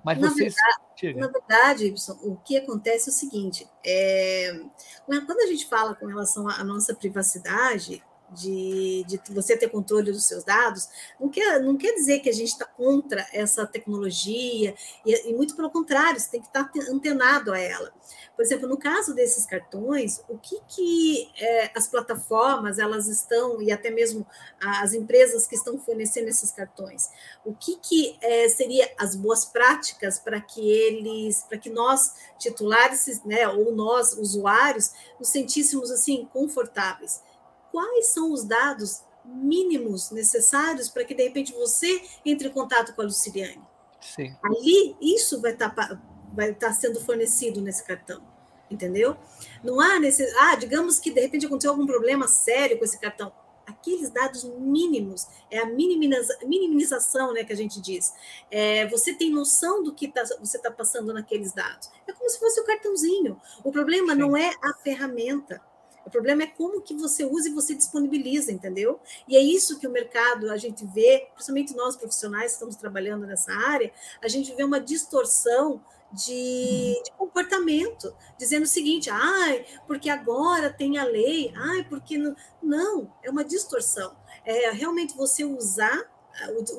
Mas 0.04 0.20
na 0.20 0.30
vocês. 0.30 0.54
Verdade, 0.54 0.91
na 1.16 1.28
verdade, 1.28 1.88
Ibson, 1.88 2.18
o 2.22 2.38
que 2.38 2.58
acontece 2.58 3.10
é 3.10 3.12
o 3.12 3.16
seguinte: 3.16 3.68
é, 3.86 4.62
quando 5.06 5.42
a 5.42 5.48
gente 5.48 5.68
fala 5.68 5.96
com 5.96 6.06
relação 6.06 6.48
à 6.48 6.64
nossa 6.64 6.94
privacidade, 6.94 8.04
de, 8.32 9.04
de 9.06 9.20
você 9.30 9.58
ter 9.58 9.70
controle 9.70 10.12
dos 10.12 10.26
seus 10.26 10.44
dados, 10.44 10.88
não 11.20 11.30
quer, 11.30 11.62
não 11.62 11.78
quer 11.78 11.94
dizer 11.94 12.20
que 12.20 12.30
a 12.30 12.34
gente 12.34 12.50
está 12.50 12.66
contra 12.66 13.26
essa 13.34 13.66
tecnologia, 13.66 14.74
e, 15.06 15.30
e, 15.30 15.34
muito 15.34 15.56
pelo 15.56 15.70
contrário, 15.70 16.20
você 16.20 16.32
tem 16.32 16.42
que 16.42 16.48
estar 16.48 16.64
tá 16.64 16.80
antenado 16.90 17.52
a 17.52 17.60
ela. 17.60 17.92
Por 18.36 18.44
exemplo, 18.44 18.68
no 18.68 18.78
caso 18.78 19.14
desses 19.14 19.46
cartões, 19.46 20.24
o 20.28 20.38
que, 20.38 20.60
que 20.68 21.30
é, 21.38 21.72
as 21.76 21.88
plataformas 21.88 22.80
elas 22.80 23.08
estão, 23.08 23.62
e 23.62 23.72
até 23.72 23.92
mesmo 23.92 24.26
as 24.60 24.94
empresas 24.94 25.46
que 25.46 25.56
estão 25.56 25.78
fornecendo 25.78 26.30
esses 26.30 26.52
cartões, 26.52 27.10
o 27.46 27.54
que, 27.54 27.78
que 27.78 28.18
é, 28.22 28.48
seria 28.50 28.90
as 28.98 29.16
boas 29.16 29.46
práticas 29.46 30.18
para 30.18 30.40
que 30.40 30.72
eles, 30.72 31.44
para 31.44 31.58
que 31.58 31.70
nós, 31.70 32.16
titulares, 32.40 33.22
né, 33.26 33.48
ou 33.48 33.76
nós, 33.76 34.14
usuários, 34.14 34.92
nos 35.20 35.30
sentíssemos 35.30 35.92
assim 35.92 36.28
confortáveis? 36.32 37.22
Quais 37.72 38.08
são 38.08 38.32
os 38.32 38.44
dados 38.44 39.04
mínimos 39.24 40.12
necessários 40.12 40.90
para 40.90 41.04
que, 41.04 41.14
de 41.14 41.24
repente, 41.24 41.54
você 41.54 42.02
entre 42.26 42.48
em 42.48 42.52
contato 42.52 42.94
com 42.94 43.02
a 43.02 43.06
Luciliane. 43.06 43.62
Sim. 44.00 44.36
Ali, 44.44 44.96
isso 45.00 45.40
vai 45.42 45.54
estar, 45.54 45.70
tá 45.70 46.02
vai 46.34 46.52
estar 46.52 46.68
tá 46.68 46.74
sendo 46.74 47.00
fornecido 47.00 47.62
nesse 47.62 47.84
cartão, 47.84 48.22
entendeu? 48.70 49.16
Não 49.64 49.80
há 49.80 50.00
necessidade. 50.00 50.46
Ah, 50.46 50.56
digamos 50.56 51.00
que, 51.00 51.12
de 51.12 51.22
repente, 51.22 51.46
aconteceu 51.46 51.72
algum 51.72 51.86
problema 51.86 52.28
sério 52.28 52.78
com 52.78 52.86
esse 52.86 53.00
cartão. 53.00 53.32
Aqueles 53.66 54.10
dados 54.10 54.44
mínimos, 54.44 55.28
é 55.50 55.60
a 55.60 55.66
minimiza, 55.66 56.38
minimização 56.44 57.32
né, 57.32 57.44
que 57.44 57.54
a 57.54 57.56
gente 57.56 57.80
diz. 57.80 58.14
É, 58.50 58.88
você 58.88 59.14
tem 59.14 59.30
noção 59.30 59.84
do 59.84 59.94
que 59.94 60.08
tá, 60.08 60.24
você 60.40 60.58
está 60.58 60.72
passando 60.72 61.14
naqueles 61.14 61.54
dados. 61.54 61.90
É 62.08 62.12
como 62.12 62.30
se 62.30 62.40
fosse 62.40 62.60
o 62.60 62.66
cartãozinho. 62.66 63.40
O 63.64 63.72
problema 63.72 64.14
Sim. 64.14 64.20
não 64.20 64.36
é 64.36 64.52
a 64.62 64.74
ferramenta 64.84 65.62
O 66.06 66.10
problema 66.10 66.44
é 66.44 66.48
como 66.48 66.82
que 66.82 66.96
você 66.96 67.24
usa 67.24 67.50
e 67.50 67.54
você 67.54 67.76
disponibiliza, 67.76 68.52
entendeu? 68.52 69.00
E 69.28 69.36
é 69.38 69.40
isso 69.40 69.80
que 69.80 69.88
o 69.88 69.92
mercado, 69.92 70.52
a 70.52 70.58
gente 70.58 70.86
vê, 70.86 71.28
principalmente 71.34 71.76
nós 71.76 71.96
profissionais 71.96 72.48
que 72.48 72.54
estamos 72.54 72.76
trabalhando 72.76 73.26
nessa 73.26 73.54
área, 73.54 73.92
a 74.22 74.28
gente 74.28 74.54
vê 74.56 74.64
uma 74.64 74.80
distorção 74.80 75.82
de, 76.12 77.02
de, 77.04 77.12
comportamento, 77.18 78.14
dizendo 78.38 78.64
o 78.64 78.68
seguinte, 78.68 79.10
ai, 79.10 79.66
porque 79.88 80.10
agora 80.10 80.72
tem 80.72 80.98
a 80.98 81.04
lei, 81.04 81.54
ai, 81.56 81.86
porque 81.86 82.18
não. 82.18 82.36
Não, 82.62 83.12
é 83.24 83.30
uma 83.30 83.44
distorção. 83.44 84.16
É 84.46 84.70
realmente 84.72 85.16
você 85.16 85.44
usar, 85.44 86.00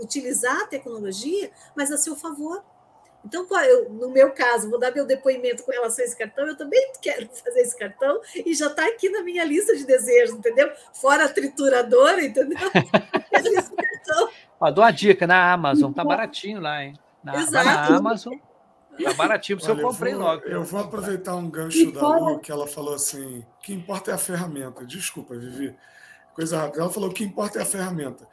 utilizar 0.01 0.63
a 0.63 0.67
tecnologia, 0.67 1.51
mas 1.77 1.91
a 1.91 1.99
seu 1.99 2.15
favor. 2.15 2.65
Então, 3.25 3.47
eu, 3.65 3.89
no 3.89 4.11
meu 4.11 4.33
caso, 4.33 4.69
vou 4.69 4.79
dar 4.79 4.93
meu 4.93 5.07
depoimento 5.07 5.63
com 5.63 5.71
relação 5.71 6.05
a 6.05 6.09
esse 6.09 6.17
cartão, 6.17 6.47
eu 6.47 6.57
também 6.57 6.93
quero 7.01 7.29
fazer 7.33 7.61
esse 7.61 7.79
cartão 7.79 8.21
e 8.35 8.55
já 8.55 8.67
está 8.67 8.87
aqui 8.87 9.09
na 9.09 9.23
minha 9.23 9.45
lista 9.45 9.77
de 9.77 9.87
desejos, 9.87 10.37
entendeu? 10.37 10.71
Fora 10.93 11.25
a 11.25 11.29
trituradora, 11.29 12.25
entendeu? 12.25 12.59
esse 13.33 13.53
cartão. 13.53 14.29
Ó, 14.61 14.71
dou 14.71 14.85
a 14.85 14.91
dica, 14.91 15.27
na 15.27 15.53
Amazon, 15.53 15.93
tá 15.93 16.05
baratinho 16.05 16.61
lá, 16.61 16.85
hein? 16.85 16.95
Na, 17.23 17.41
Exato. 17.41 17.65
na 17.65 17.97
Amazon, 17.97 18.35
tá 19.03 19.13
baratinho, 19.15 19.59
porque 19.59 19.71
eu 19.71 19.81
comprei 19.81 20.13
eu 20.13 20.19
vou, 20.19 20.27
logo. 20.27 20.43
Eu 20.45 20.65
vou 20.65 20.81
aproveitar 20.81 21.37
um 21.37 21.49
gancho 21.49 21.93
da 21.93 22.09
Lu, 22.17 22.41
que 22.41 22.51
ela 22.51 22.67
falou 22.67 22.95
assim, 22.95 23.39
o 23.39 23.63
que 23.63 23.73
importa 23.73 24.11
é 24.11 24.15
a 24.15 24.19
ferramenta. 24.19 24.85
Desculpa, 24.85 25.37
Vivi, 25.37 25.77
coisa 26.35 26.59
rápida. 26.59 26.83
Ela 26.83 26.91
falou, 26.91 27.11
o 27.11 27.13
que 27.13 27.23
importa 27.23 27.61
é 27.61 27.63
a 27.63 27.67
ferramenta. 27.67 28.27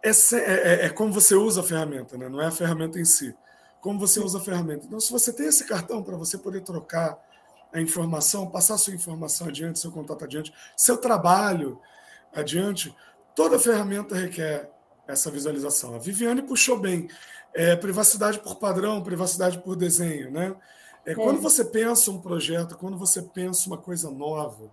É, 0.00 0.10
é, 0.10 0.86
é 0.86 0.88
como 0.90 1.12
você 1.12 1.34
usa 1.34 1.60
a 1.60 1.64
ferramenta, 1.64 2.16
né? 2.16 2.28
não 2.28 2.40
é 2.40 2.46
a 2.46 2.52
ferramenta 2.52 3.00
em 3.00 3.04
si 3.04 3.34
como 3.80 3.98
você 3.98 4.20
usa 4.20 4.38
a 4.38 4.40
ferramenta. 4.40 4.86
Então, 4.86 5.00
se 5.00 5.10
você 5.10 5.32
tem 5.32 5.46
esse 5.46 5.64
cartão 5.64 6.02
para 6.02 6.16
você 6.16 6.36
poder 6.36 6.62
trocar 6.62 7.18
a 7.72 7.80
informação, 7.80 8.50
passar 8.50 8.78
sua 8.78 8.94
informação 8.94 9.48
adiante, 9.48 9.78
seu 9.78 9.92
contato 9.92 10.24
adiante, 10.24 10.52
seu 10.76 10.96
trabalho 10.96 11.80
adiante, 12.32 12.94
toda 13.34 13.58
ferramenta 13.58 14.14
requer 14.14 14.70
essa 15.06 15.30
visualização. 15.30 15.94
A 15.94 15.98
Viviane 15.98 16.42
puxou 16.42 16.78
bem. 16.78 17.08
É, 17.54 17.74
privacidade 17.74 18.38
por 18.40 18.56
padrão, 18.56 19.02
privacidade 19.02 19.58
por 19.58 19.74
desenho. 19.74 20.30
Né? 20.30 20.54
É, 21.04 21.12
é. 21.12 21.14
Quando 21.14 21.40
você 21.40 21.64
pensa 21.64 22.10
um 22.10 22.20
projeto, 22.20 22.76
quando 22.76 22.98
você 22.98 23.22
pensa 23.22 23.66
uma 23.66 23.78
coisa 23.78 24.10
nova, 24.10 24.70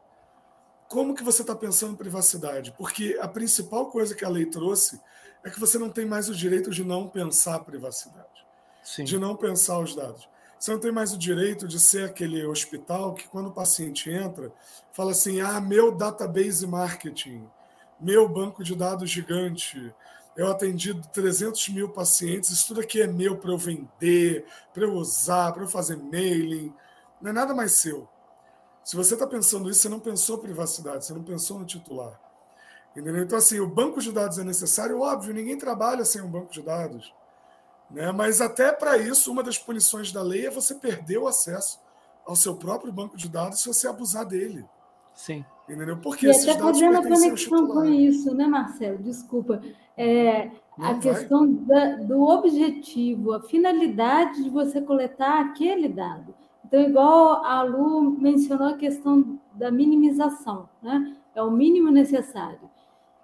como 0.87 1.15
que 1.15 1.23
você 1.23 1.41
está 1.41 1.55
pensando 1.55 1.93
em 1.93 1.97
privacidade? 1.97 2.73
Porque 2.77 3.17
a 3.21 3.27
principal 3.27 3.89
coisa 3.89 4.13
que 4.13 4.25
a 4.25 4.29
lei 4.29 4.45
trouxe 4.45 4.99
é 5.43 5.49
que 5.49 5.59
você 5.59 5.77
não 5.77 5.89
tem 5.89 6.05
mais 6.05 6.29
o 6.29 6.35
direito 6.35 6.69
de 6.69 6.83
não 6.83 7.07
pensar 7.07 7.59
privacidade. 7.59 8.44
Sim. 8.85 9.03
de 9.03 9.17
não 9.17 9.35
pensar 9.35 9.79
os 9.79 9.95
dados. 9.95 10.29
Você 10.59 10.71
não 10.71 10.79
tem 10.79 10.91
mais 10.91 11.11
o 11.11 11.17
direito 11.17 11.67
de 11.67 11.79
ser 11.79 12.05
aquele 12.05 12.45
hospital 12.45 13.15
que, 13.15 13.27
quando 13.27 13.47
o 13.47 13.51
paciente 13.51 14.09
entra, 14.09 14.53
fala 14.93 15.11
assim: 15.11 15.41
ah, 15.41 15.59
meu 15.59 15.91
database 15.91 16.65
marketing, 16.65 17.45
meu 17.99 18.29
banco 18.29 18.63
de 18.63 18.75
dados 18.75 19.09
gigante, 19.09 19.93
eu 20.37 20.47
atendi 20.47 20.93
300 21.11 21.69
mil 21.69 21.89
pacientes, 21.89 22.51
isso 22.51 22.67
tudo 22.67 22.81
aqui 22.81 23.01
é 23.01 23.07
meu 23.07 23.37
para 23.37 23.51
eu 23.51 23.57
vender, 23.57 24.45
para 24.73 24.83
eu 24.83 24.93
usar, 24.93 25.51
para 25.51 25.63
eu 25.63 25.67
fazer 25.67 25.97
mailing. 25.97 26.73
Não 27.19 27.31
é 27.31 27.33
nada 27.33 27.53
mais 27.53 27.73
seu. 27.73 28.07
Se 28.83 28.95
você 28.95 29.15
está 29.15 29.25
pensando 29.25 29.69
isso, 29.69 29.81
você 29.81 29.89
não 29.89 29.99
pensou 29.99 30.37
privacidade, 30.37 31.05
você 31.05 31.13
não 31.13 31.23
pensou 31.23 31.57
no 31.57 31.65
titular. 31.65 32.19
Entendeu? 32.95 33.23
Então, 33.23 33.37
assim, 33.37 33.59
o 33.59 33.67
banco 33.67 33.99
de 33.99 34.11
dados 34.11 34.37
é 34.37 34.43
necessário, 34.43 35.01
óbvio, 35.01 35.33
ninguém 35.33 35.57
trabalha 35.57 36.05
sem 36.05 36.21
um 36.21 36.29
banco 36.29 36.51
de 36.51 36.61
dados. 36.61 37.11
Né? 37.89 38.11
Mas 38.11 38.41
até 38.41 38.71
para 38.71 38.97
isso, 38.97 39.31
uma 39.31 39.43
das 39.43 39.57
punições 39.57 40.11
da 40.11 40.21
lei 40.21 40.47
é 40.47 40.51
você 40.51 40.75
perder 40.75 41.17
o 41.17 41.27
acesso 41.27 41.79
ao 42.25 42.35
seu 42.35 42.55
próprio 42.55 42.91
banco 42.91 43.17
de 43.17 43.29
dados 43.29 43.61
se 43.61 43.67
você 43.67 43.87
abusar 43.87 44.25
dele. 44.25 44.65
Sim. 45.13 45.45
Entendeu? 45.67 45.97
Porque 45.97 46.27
e 46.27 46.29
esses 46.29 46.47
até 46.47 46.59
dados 46.59 46.79
fazendo 46.79 46.97
a 46.97 47.03
conexão 47.03 47.67
com 47.67 47.85
isso, 47.85 48.33
né, 48.35 48.45
Marcelo? 48.45 48.97
Desculpa. 48.99 49.61
É, 49.97 50.51
a 50.77 50.95
questão 50.95 51.51
da, 51.51 51.95
do 51.97 52.21
objetivo, 52.21 53.33
a 53.33 53.41
finalidade 53.41 54.43
de 54.43 54.49
você 54.49 54.81
coletar 54.81 55.39
aquele 55.41 55.87
dado. 55.87 56.35
Então, 56.65 56.81
igual 56.81 57.45
a 57.45 57.63
Lu 57.63 58.19
mencionou 58.19 58.67
a 58.67 58.77
questão 58.77 59.39
da 59.53 59.71
minimização, 59.71 60.67
né? 60.81 61.15
É 61.33 61.41
o 61.41 61.51
mínimo 61.51 61.91
necessário. 61.91 62.59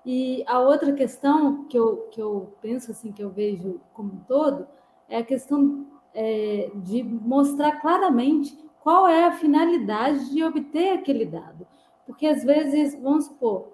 E 0.06 0.44
a 0.48 0.60
outra 0.60 0.94
questão 0.94 1.66
que 1.66 1.78
eu, 1.78 2.08
que 2.12 2.22
eu 2.22 2.56
penso 2.62 2.92
assim, 2.92 3.12
que 3.12 3.24
eu 3.24 3.30
vejo 3.30 3.80
como 3.94 4.14
um 4.14 4.20
todo, 4.28 4.68
é 5.08 5.18
a 5.18 5.24
questão 5.24 5.86
é, 6.14 6.72
de 6.76 7.04
mostrar 7.04 7.80
claramente 7.80 8.58
qual 8.82 9.08
é 9.08 9.26
a 9.26 9.32
finalidade 9.32 10.32
de 10.32 10.44
obter 10.44 10.94
aquele 10.94 11.26
dado. 11.26 11.68
Porque 12.06 12.26
às 12.26 12.44
vezes, 12.44 13.00
vamos 13.00 13.26
supor, 13.26 13.70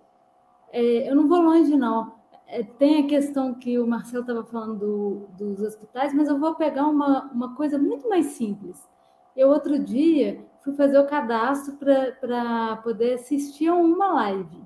é, 0.72 1.10
eu 1.10 1.16
não 1.16 1.28
vou 1.28 1.42
longe, 1.42 1.76
não. 1.76 2.18
É, 2.46 2.64
tem 2.64 3.04
a 3.04 3.08
questão 3.08 3.54
que 3.54 3.78
o 3.80 3.88
Marcelo 3.88 4.22
estava 4.22 4.44
falando 4.44 4.78
do, 4.78 5.28
dos 5.38 5.62
hospitais, 5.62 6.14
mas 6.14 6.28
eu 6.28 6.40
vou 6.40 6.56
pegar 6.56 6.88
uma, 6.88 7.24
uma 7.32 7.56
coisa 7.56 7.78
muito 7.78 8.08
mais 8.08 8.28
simples. 8.28 8.88
Eu, 9.36 9.50
outro 9.50 9.78
dia, 9.80 10.44
fui 10.62 10.74
fazer 10.74 10.98
o 10.98 11.08
cadastro 11.08 11.78
para 12.20 12.78
poder 12.78 13.14
assistir 13.14 13.68
a 13.68 13.76
uma 13.76 14.14
live. 14.14 14.62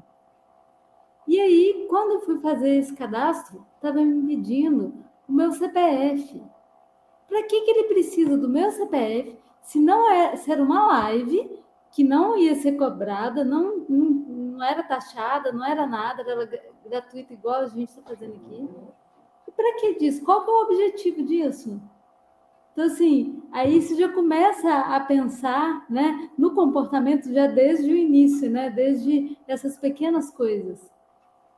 E 1.27 1.39
aí, 1.39 1.85
quando 1.89 2.13
eu 2.13 2.21
fui 2.21 2.39
fazer 2.39 2.77
esse 2.77 2.93
cadastro, 2.95 3.65
estava 3.75 4.01
me 4.01 4.35
pedindo 4.35 4.93
o 5.27 5.31
meu 5.31 5.51
CPF. 5.51 6.41
Para 7.27 7.43
que, 7.43 7.61
que 7.61 7.71
ele 7.71 7.87
precisa 7.87 8.37
do 8.37 8.49
meu 8.49 8.69
CPF 8.71 9.37
se 9.61 9.79
não 9.79 10.11
é 10.11 10.35
ser 10.35 10.59
uma 10.59 10.87
live 10.87 11.61
que 11.91 12.03
não 12.03 12.37
ia 12.37 12.55
ser 12.55 12.73
cobrada, 12.73 13.43
não, 13.43 13.85
não, 13.87 14.09
não 14.57 14.63
era 14.63 14.83
taxada, 14.83 15.51
não 15.51 15.65
era 15.65 15.85
nada, 15.85 16.21
era 16.21 16.49
gratuito 16.85 17.33
igual 17.33 17.61
a 17.61 17.67
gente 17.67 17.89
está 17.89 18.01
fazendo 18.01 18.35
aqui. 18.35 18.69
Para 19.55 19.75
que 19.75 19.99
disso? 19.99 20.23
Qual 20.23 20.43
que 20.43 20.49
é 20.49 20.53
o 20.53 20.63
objetivo 20.63 21.23
disso? 21.23 21.81
Então, 22.71 22.85
assim, 22.85 23.43
aí 23.51 23.81
você 23.81 23.95
já 23.95 24.09
começa 24.09 24.73
a 24.73 24.99
pensar 25.01 25.85
né, 25.89 26.29
no 26.37 26.53
comportamento 26.53 27.31
já 27.31 27.45
desde 27.47 27.91
o 27.91 27.95
início, 27.95 28.49
né, 28.49 28.69
desde 28.69 29.37
essas 29.45 29.77
pequenas 29.77 30.31
coisas. 30.31 30.89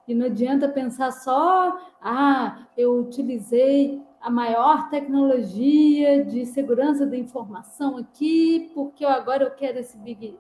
E 0.08 0.14
não 0.14 0.26
adianta 0.26 0.68
pensar 0.68 1.12
só, 1.12 1.80
ah, 2.02 2.68
eu 2.78 3.00
utilizei 3.00 4.02
a 4.20 4.30
maior 4.30 4.90
tecnologia 4.90 6.24
de 6.24 6.46
segurança 6.46 7.06
da 7.06 7.18
informação 7.18 7.98
aqui, 7.98 8.72
porque 8.74 9.06
agora 9.06 9.44
eu 9.44 9.52
quero 9.52 9.80
esse 9.80 9.98
big, 9.98 10.40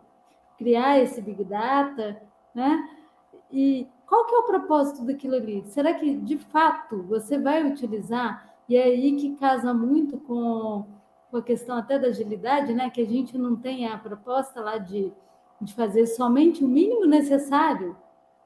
criar 0.57 0.99
esse 0.99 1.21
big 1.21 1.43
data, 1.43 2.21
né? 2.55 2.81
E 3.51 3.87
qual 4.07 4.25
que 4.25 4.35
é 4.35 4.37
o 4.37 4.43
propósito 4.43 5.05
daquilo 5.05 5.35
ali? 5.35 5.63
Será 5.65 5.93
que 5.93 6.15
de 6.15 6.37
fato 6.37 7.03
você 7.03 7.37
vai 7.37 7.65
utilizar? 7.65 8.53
E 8.67 8.77
é 8.77 8.83
aí 8.83 9.15
que 9.15 9.35
casa 9.35 9.73
muito 9.73 10.17
com, 10.17 10.85
com 11.29 11.37
a 11.37 11.41
questão 11.41 11.77
até 11.77 11.99
da 11.99 12.07
agilidade, 12.07 12.73
né? 12.73 12.89
Que 12.89 13.01
a 13.01 13.05
gente 13.05 13.37
não 13.37 13.55
tem 13.55 13.87
a 13.87 13.97
proposta 13.97 14.61
lá 14.61 14.77
de, 14.77 15.11
de 15.59 15.73
fazer 15.73 16.07
somente 16.07 16.63
o 16.63 16.67
mínimo 16.67 17.05
necessário. 17.05 17.97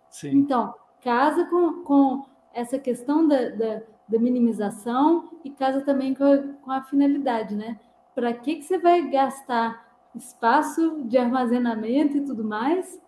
Sim. 0.10 0.38
Então, 0.38 0.74
casa 1.04 1.46
com, 1.46 1.84
com 1.84 2.26
essa 2.54 2.80
questão 2.80 3.28
da, 3.28 3.50
da, 3.50 3.82
da 4.08 4.20
minimização 4.20 5.30
e 5.44 5.52
casa 5.52 5.82
também 5.82 6.14
com 6.14 6.24
a, 6.24 6.38
com 6.38 6.72
a 6.72 6.84
finalidade, 6.84 7.56
né? 7.56 7.80
Para 8.16 8.34
que, 8.34 8.56
que 8.56 8.64
você 8.64 8.78
vai 8.78 9.10
gastar 9.10 9.88
espaço 10.16 11.04
de 11.04 11.18
armazenamento 11.18 12.18
e 12.18 12.26
tudo 12.26 12.44
mais 12.44 13.00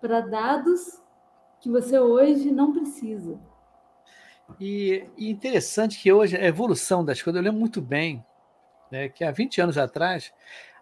para 0.00 0.20
dados 0.20 1.00
que 1.60 1.70
você 1.70 1.98
hoje 1.98 2.50
não 2.50 2.72
precisa? 2.72 3.38
E, 4.58 5.04
e, 5.16 5.30
interessante 5.30 6.00
que 6.00 6.12
hoje 6.12 6.36
a 6.36 6.44
evolução 6.44 7.04
das 7.04 7.20
coisas, 7.20 7.38
eu 7.38 7.44
lembro 7.44 7.60
muito 7.60 7.80
bem 7.80 8.24
né, 8.90 9.08
que 9.08 9.24
há 9.24 9.30
20 9.30 9.60
anos 9.60 9.78
atrás 9.78 10.32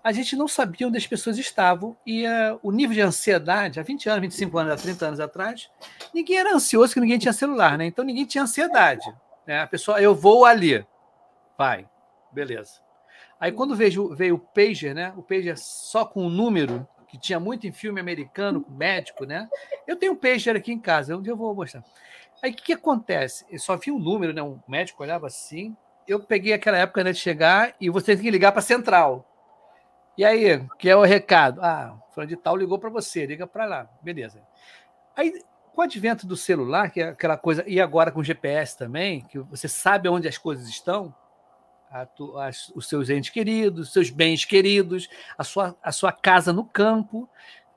a 0.06 0.12
gente 0.12 0.36
não 0.36 0.46
sabia 0.46 0.86
onde 0.86 0.96
as 0.96 1.06
pessoas 1.06 1.36
estavam 1.36 1.96
e 2.06 2.24
uh, 2.24 2.60
o 2.62 2.70
nível 2.70 2.94
de 2.94 3.00
ansiedade, 3.00 3.80
há 3.80 3.82
20 3.82 4.08
anos, 4.08 4.20
25 4.20 4.58
anos, 4.58 4.72
há 4.72 4.76
30 4.76 5.06
anos 5.06 5.18
atrás, 5.18 5.68
ninguém 6.14 6.38
era 6.38 6.54
ansioso, 6.54 6.94
que 6.94 7.00
ninguém 7.00 7.18
tinha 7.18 7.32
celular, 7.32 7.76
né? 7.76 7.86
Então 7.86 8.04
ninguém 8.04 8.24
tinha 8.24 8.44
ansiedade. 8.44 9.04
Né? 9.44 9.62
A 9.62 9.66
pessoa, 9.66 10.00
eu 10.00 10.14
vou 10.14 10.44
ali, 10.44 10.86
vai, 11.58 11.88
beleza. 12.30 12.80
Aí 13.40 13.50
quando 13.50 13.74
vejo, 13.74 14.14
veio 14.14 14.36
o 14.36 14.38
pager, 14.38 14.94
né? 14.94 15.12
O 15.16 15.22
pager 15.22 15.58
só 15.58 16.04
com 16.04 16.22
o 16.22 16.26
um 16.26 16.30
número, 16.30 16.86
que 17.08 17.18
tinha 17.18 17.40
muito 17.40 17.66
em 17.66 17.72
filme 17.72 18.00
americano, 18.00 18.62
com 18.62 18.70
médico, 18.72 19.24
né? 19.24 19.48
Eu 19.88 19.96
tenho 19.96 20.12
um 20.12 20.16
pager 20.16 20.54
aqui 20.54 20.72
em 20.72 20.78
casa, 20.78 21.20
dia 21.20 21.32
eu 21.32 21.36
vou 21.36 21.52
mostrar. 21.52 21.82
Aí 22.40 22.52
o 22.52 22.54
que, 22.54 22.62
que 22.62 22.72
acontece? 22.74 23.44
Eu 23.50 23.58
só 23.58 23.76
vi 23.76 23.90
um 23.90 23.98
número, 23.98 24.32
né? 24.32 24.40
Um 24.40 24.60
médico 24.68 25.02
olhava 25.02 25.26
assim. 25.26 25.76
Eu 26.06 26.20
peguei 26.20 26.52
aquela 26.52 26.78
época 26.78 27.02
né, 27.02 27.12
de 27.12 27.18
chegar 27.18 27.74
e 27.80 27.90
você 27.90 28.14
tem 28.14 28.24
que 28.24 28.30
ligar 28.30 28.52
para 28.52 28.60
a 28.60 28.62
central. 28.62 29.26
E 30.16 30.24
aí, 30.24 30.64
que 30.78 30.88
é 30.88 30.96
o 30.96 31.02
recado? 31.02 31.60
Ah, 31.62 31.96
fulano 32.12 32.28
de 32.28 32.36
tal 32.36 32.56
ligou 32.56 32.78
para 32.78 32.88
você, 32.88 33.26
liga 33.26 33.46
para 33.46 33.66
lá. 33.66 33.90
Beleza. 34.00 34.40
Aí, 35.14 35.42
com 35.74 35.82
o 35.82 35.84
advento 35.84 36.26
do 36.26 36.36
celular, 36.36 36.90
que 36.90 37.02
é 37.02 37.08
aquela 37.08 37.36
coisa, 37.36 37.62
e 37.66 37.78
agora 37.80 38.10
com 38.10 38.20
o 38.20 38.24
GPS 38.24 38.78
também, 38.78 39.20
que 39.22 39.38
você 39.38 39.68
sabe 39.68 40.08
onde 40.08 40.26
as 40.26 40.38
coisas 40.38 40.68
estão, 40.68 41.14
a, 41.90 42.02
a, 42.02 42.50
os 42.74 42.88
seus 42.88 43.10
entes 43.10 43.30
queridos, 43.30 43.88
os 43.88 43.92
seus 43.92 44.08
bens 44.08 44.44
queridos, 44.44 45.08
a 45.36 45.44
sua, 45.44 45.76
a 45.82 45.92
sua 45.92 46.12
casa 46.12 46.52
no 46.52 46.64
campo. 46.64 47.28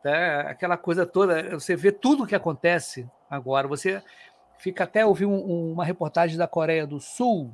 Tá? 0.01 0.41
Aquela 0.41 0.77
coisa 0.77 1.05
toda, 1.05 1.59
você 1.59 1.75
vê 1.75 1.91
tudo 1.91 2.23
o 2.23 2.27
que 2.27 2.35
acontece 2.35 3.09
agora. 3.29 3.67
Você 3.67 4.01
fica 4.57 4.85
até 4.85 5.05
ouvir 5.05 5.25
um, 5.25 5.73
uma 5.73 5.83
reportagem 5.83 6.37
da 6.37 6.47
Coreia 6.47 6.87
do 6.87 7.01
Sul, 7.01 7.51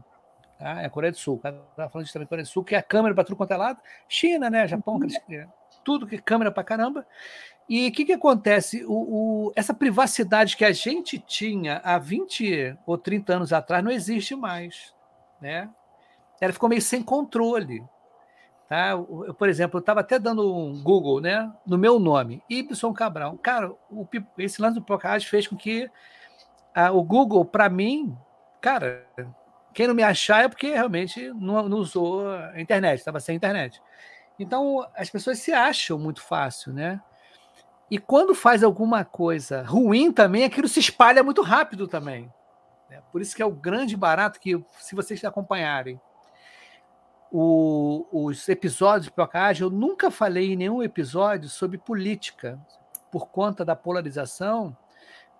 tá? 0.57 0.81
é 0.81 0.85
a 0.85 0.89
Coreia 0.89 1.11
do 1.11 1.17
Sul, 1.17 1.39
tá 1.75 1.89
falando 1.89 2.07
de 2.07 2.13
Coreia 2.13 2.43
do 2.43 2.49
Sul, 2.49 2.63
que 2.63 2.75
é 2.75 2.77
a 2.77 2.83
câmera 2.83 3.13
para 3.13 3.23
tudo 3.23 3.35
quanto 3.35 3.51
é 3.51 3.57
lado, 3.57 3.79
China, 4.07 4.49
né, 4.49 4.67
Japão, 4.67 4.95
uhum. 4.95 5.47
tudo 5.83 6.07
que 6.07 6.15
é 6.15 6.19
câmera 6.19 6.51
para 6.51 6.63
caramba. 6.63 7.05
E 7.67 7.87
o 7.87 7.91
que, 7.91 8.05
que 8.05 8.13
acontece? 8.13 8.85
O, 8.85 8.93
o, 9.47 9.53
essa 9.55 9.73
privacidade 9.73 10.55
que 10.55 10.63
a 10.63 10.71
gente 10.71 11.17
tinha 11.17 11.81
há 11.83 11.97
20 11.97 12.77
ou 12.85 12.97
30 12.97 13.33
anos 13.33 13.53
atrás 13.53 13.83
não 13.83 13.91
existe 13.91 14.35
mais. 14.35 14.93
Né? 15.41 15.67
Ela 16.39 16.53
ficou 16.53 16.69
meio 16.69 16.81
sem 16.81 17.01
controle. 17.01 17.83
Tá? 18.69 18.91
Eu, 18.91 19.33
por 19.33 19.49
exemplo, 19.49 19.77
eu 19.77 19.79
estava 19.79 20.01
até 20.01 20.19
dando 20.19 20.55
um 20.55 20.81
Google 20.81 21.19
né, 21.19 21.51
no 21.65 21.77
meu 21.77 21.99
nome, 21.99 22.43
Y 22.47 22.93
Cabral. 22.93 23.37
Cara, 23.39 23.71
o, 23.89 24.07
esse 24.37 24.61
lance 24.61 24.75
do 24.75 24.85
podcast 24.85 25.27
fez 25.27 25.47
com 25.47 25.55
que 25.55 25.89
a, 26.73 26.91
o 26.91 27.03
Google, 27.03 27.43
para 27.45 27.67
mim, 27.67 28.15
cara, 28.61 29.07
quem 29.75 29.88
não 29.88 29.93
me 29.93 30.03
achar 30.03 30.45
é 30.45 30.47
porque 30.47 30.71
realmente 30.71 31.29
não, 31.33 31.67
não 31.67 31.77
usou 31.79 32.25
a 32.29 32.59
internet, 32.59 32.97
estava 32.97 33.19
sem 33.19 33.35
internet. 33.35 33.81
Então, 34.39 34.88
as 34.95 35.09
pessoas 35.09 35.39
se 35.39 35.51
acham 35.51 35.99
muito 35.99 36.21
fácil, 36.21 36.71
né? 36.71 37.01
E 37.91 37.99
quando 37.99 38.33
faz 38.33 38.63
alguma 38.63 39.03
coisa 39.03 39.63
ruim 39.63 40.13
também, 40.13 40.45
aquilo 40.45 40.69
se 40.69 40.79
espalha 40.79 41.21
muito 41.21 41.41
rápido 41.41 41.89
também. 41.89 42.33
Né? 42.89 43.01
Por 43.11 43.21
isso 43.21 43.35
que 43.35 43.41
é 43.41 43.45
o 43.45 43.51
grande 43.51 43.97
barato 43.97 44.39
que, 44.39 44.63
se 44.79 44.95
vocês 44.95 45.23
acompanharem 45.25 45.99
o, 47.29 48.07
os 48.11 48.47
episódios 48.47 49.05
de 49.05 49.11
Procage, 49.11 49.61
eu 49.61 49.69
nunca 49.69 50.09
falei 50.09 50.53
em 50.53 50.55
nenhum 50.55 50.81
episódio 50.81 51.49
sobre 51.49 51.77
política, 51.77 52.57
por 53.11 53.27
conta 53.27 53.65
da 53.65 53.75
polarização, 53.75 54.75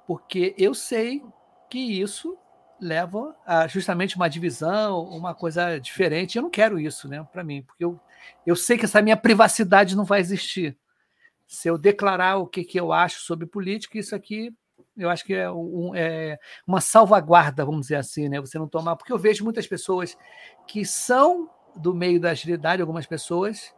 porque 0.06 0.54
eu 0.58 0.74
sei 0.74 1.24
que 1.69 1.80
isso 1.80 2.38
leva 2.80 3.36
a 3.46 3.68
justamente 3.68 4.16
uma 4.16 4.30
divisão, 4.30 5.04
uma 5.04 5.34
coisa 5.34 5.80
diferente. 5.80 6.38
Eu 6.38 6.44
não 6.44 6.50
quero 6.50 6.80
isso, 6.80 7.08
né, 7.08 7.26
para 7.32 7.44
mim, 7.44 7.62
porque 7.62 7.84
eu, 7.84 8.00
eu 8.46 8.56
sei 8.56 8.78
que 8.78 8.86
essa 8.86 9.02
minha 9.02 9.18
privacidade 9.18 9.96
não 9.96 10.06
vai 10.06 10.20
existir 10.20 10.78
se 11.48 11.68
eu 11.68 11.78
declarar 11.78 12.38
o 12.38 12.48
que, 12.48 12.64
que 12.64 12.80
eu 12.80 12.92
acho 12.92 13.22
sobre 13.22 13.46
política, 13.46 13.98
isso 13.98 14.16
aqui 14.16 14.54
eu 14.98 15.10
acho 15.10 15.26
que 15.26 15.34
é, 15.34 15.52
um, 15.52 15.94
é, 15.94 16.40
uma 16.66 16.80
salvaguarda, 16.80 17.66
vamos 17.66 17.82
dizer 17.82 17.98
assim, 17.98 18.30
né? 18.30 18.40
Você 18.40 18.58
não 18.58 18.68
tomar. 18.68 18.96
Porque 18.96 19.12
eu 19.12 19.18
vejo 19.18 19.44
muitas 19.44 19.68
pessoas 19.68 20.18
que 20.66 20.86
são 20.86 21.50
do 21.76 21.94
meio 21.94 22.20
da 22.20 22.32
agilidade, 22.32 22.82
algumas 22.82 23.06
pessoas, 23.06 23.74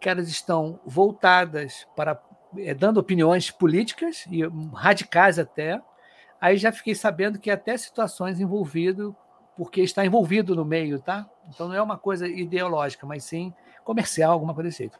que 0.00 0.08
elas 0.08 0.28
estão 0.28 0.80
voltadas 0.86 1.86
para. 1.96 2.20
É, 2.58 2.74
dando 2.74 2.98
opiniões 2.98 3.50
políticas, 3.50 4.24
e 4.30 4.42
radicais 4.72 5.38
até. 5.38 5.82
Aí 6.42 6.56
já 6.56 6.72
fiquei 6.72 6.92
sabendo 6.92 7.38
que 7.38 7.48
até 7.48 7.76
situações 7.76 8.40
envolvido, 8.40 9.14
porque 9.56 9.80
está 9.80 10.04
envolvido 10.04 10.56
no 10.56 10.64
meio, 10.64 10.98
tá? 10.98 11.30
Então 11.48 11.68
não 11.68 11.76
é 11.76 11.80
uma 11.80 11.96
coisa 11.96 12.26
ideológica, 12.26 13.06
mas 13.06 13.22
sim 13.22 13.54
comercial, 13.84 14.32
alguma 14.32 14.52
coisa 14.52 14.68
desse 14.68 14.78
jeito. 14.78 14.98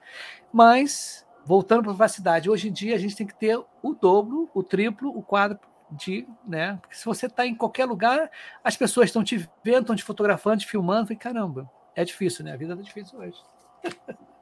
Mas 0.53 1.27
voltando 1.45 1.83
para 1.83 1.91
a 1.91 1.95
privacidade, 1.95 2.49
hoje 2.49 2.69
em 2.69 2.73
dia 2.73 2.95
a 2.95 2.99
gente 2.99 3.17
tem 3.17 3.27
que 3.27 3.35
ter 3.35 3.59
o 3.83 3.93
dobro, 3.93 4.49
o 4.55 4.63
triplo, 4.63 5.11
o 5.11 5.21
quádruplo 5.21 5.69
de, 5.91 6.29
né? 6.47 6.79
Porque 6.81 6.95
se 6.95 7.05
você 7.05 7.27
está 7.27 7.45
em 7.45 7.57
qualquer 7.57 7.87
lugar, 7.87 8.31
as 8.63 8.77
pessoas 8.77 9.09
estão 9.09 9.25
te 9.25 9.37
vendo, 9.65 9.81
estão 9.81 9.97
te 9.97 10.05
fotografando, 10.05 10.59
te 10.59 10.69
filmando, 10.69 11.13
e 11.13 11.17
caramba, 11.17 11.69
é 11.97 12.05
difícil, 12.05 12.45
né? 12.45 12.53
A 12.53 12.57
vida 12.57 12.75
está 12.75 12.85
difícil 12.85 13.19
hoje. 13.19 13.43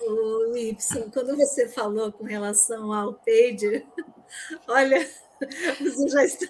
O 0.00 0.56
Y, 0.56 1.10
quando 1.12 1.36
você 1.36 1.68
falou 1.68 2.10
com 2.10 2.24
relação 2.24 2.90
ao 2.90 3.12
Pager, 3.12 3.86
olha, 4.66 5.06
você 5.80 6.08
já 6.08 6.24
está. 6.24 6.46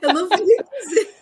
Eu 0.00 0.12
não 0.12 0.28
nem 0.28 0.56
dizer. 0.80 1.14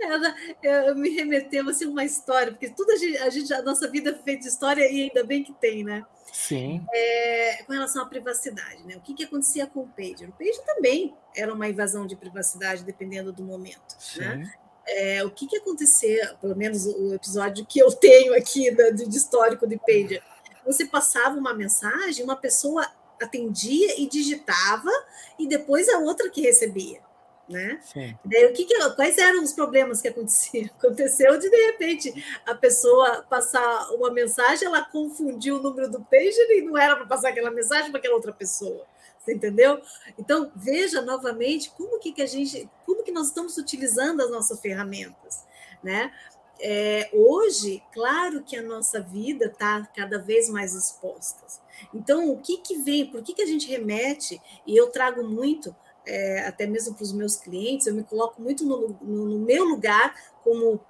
Ela, 0.00 0.34
ela, 0.62 0.94
me 0.94 1.10
remeteu 1.10 1.68
assim 1.68 1.86
uma 1.86 2.04
história, 2.04 2.50
porque 2.50 2.70
tudo 2.70 2.92
a 2.92 2.96
gente, 2.96 3.18
a 3.18 3.28
gente, 3.28 3.52
a 3.52 3.62
nossa 3.62 3.86
vida 3.88 4.10
é 4.10 4.14
feita 4.14 4.42
de 4.42 4.48
história 4.48 4.90
e 4.90 5.02
ainda 5.02 5.22
bem 5.22 5.44
que 5.44 5.52
tem, 5.52 5.84
né? 5.84 6.04
Sim. 6.32 6.82
É, 6.92 7.62
com 7.64 7.72
relação 7.72 8.02
à 8.02 8.06
privacidade, 8.06 8.82
né? 8.86 8.96
O 8.96 9.00
que, 9.00 9.12
que 9.12 9.24
acontecia 9.24 9.66
com 9.66 9.80
o 9.80 9.88
pager? 9.88 10.28
O 10.28 10.32
pager 10.32 10.64
também 10.64 11.14
era 11.36 11.52
uma 11.52 11.68
invasão 11.68 12.06
de 12.06 12.16
privacidade, 12.16 12.84
dependendo 12.84 13.32
do 13.32 13.42
momento. 13.42 13.96
Né? 14.16 14.50
É, 14.86 15.24
o 15.24 15.30
que, 15.30 15.46
que 15.46 15.56
acontecia, 15.56 16.36
pelo 16.40 16.56
menos 16.56 16.86
o 16.86 17.14
episódio 17.14 17.66
que 17.66 17.78
eu 17.78 17.92
tenho 17.92 18.34
aqui 18.34 18.70
de, 18.70 19.06
de 19.06 19.16
histórico 19.16 19.66
de 19.66 19.76
pager, 19.76 20.22
você 20.64 20.86
passava 20.86 21.36
uma 21.36 21.52
mensagem, 21.52 22.24
uma 22.24 22.36
pessoa 22.36 22.86
atendia 23.20 24.00
e 24.00 24.08
digitava, 24.08 24.90
e 25.38 25.46
depois 25.46 25.88
a 25.88 25.98
outra 25.98 26.30
que 26.30 26.40
recebia 26.40 27.00
né? 27.50 27.80
Daí, 28.24 28.46
o 28.46 28.52
que, 28.52 28.64
que 28.64 28.90
quais 28.90 29.18
eram 29.18 29.42
os 29.42 29.52
problemas 29.52 30.00
que 30.00 30.06
aconteciam? 30.06 30.70
Aconteceu 30.78 31.36
de 31.36 31.50
de 31.50 31.56
repente 31.66 32.40
a 32.46 32.54
pessoa 32.54 33.26
passar 33.28 33.90
uma 33.90 34.10
mensagem, 34.12 34.66
ela 34.66 34.84
confundiu 34.84 35.56
o 35.56 35.62
número 35.62 35.90
do 35.90 36.00
pager 36.00 36.48
e 36.50 36.62
não 36.62 36.78
era 36.78 36.94
para 36.94 37.06
passar 37.06 37.30
aquela 37.30 37.50
mensagem 37.50 37.90
para 37.90 37.98
aquela 37.98 38.14
outra 38.14 38.32
pessoa. 38.32 38.86
Você 39.18 39.34
entendeu? 39.34 39.82
Então 40.16 40.50
veja 40.54 41.02
novamente 41.02 41.70
como 41.70 41.98
que, 41.98 42.12
que 42.12 42.22
a 42.22 42.26
gente, 42.26 42.70
como 42.86 43.02
que 43.02 43.10
nós 43.10 43.26
estamos 43.26 43.58
utilizando 43.58 44.22
as 44.22 44.30
nossas 44.30 44.60
ferramentas, 44.60 45.44
né? 45.82 46.12
É, 46.62 47.08
hoje, 47.12 47.82
claro 47.92 48.42
que 48.42 48.56
a 48.56 48.62
nossa 48.62 49.00
vida 49.00 49.46
está 49.46 49.86
cada 49.96 50.18
vez 50.18 50.48
mais 50.48 50.74
exposta. 50.74 51.46
Então, 51.94 52.30
o 52.30 52.38
que, 52.38 52.58
que 52.58 52.78
vem, 52.78 53.06
por 53.06 53.22
que, 53.22 53.34
que 53.34 53.42
a 53.42 53.46
gente 53.46 53.66
remete, 53.66 54.40
e 54.66 54.76
eu 54.76 54.90
trago 54.90 55.24
muito 55.24 55.74
é, 56.06 56.46
até 56.46 56.66
mesmo 56.66 56.94
para 56.94 57.04
os 57.04 57.12
meus 57.12 57.36
clientes, 57.36 57.86
eu 57.86 57.94
me 57.94 58.04
coloco 58.04 58.40
muito 58.40 58.64
no, 58.64 58.96
no, 59.00 59.26
no 59.26 59.38
meu 59.38 59.64
lugar 59.64 60.14
como 60.42 60.80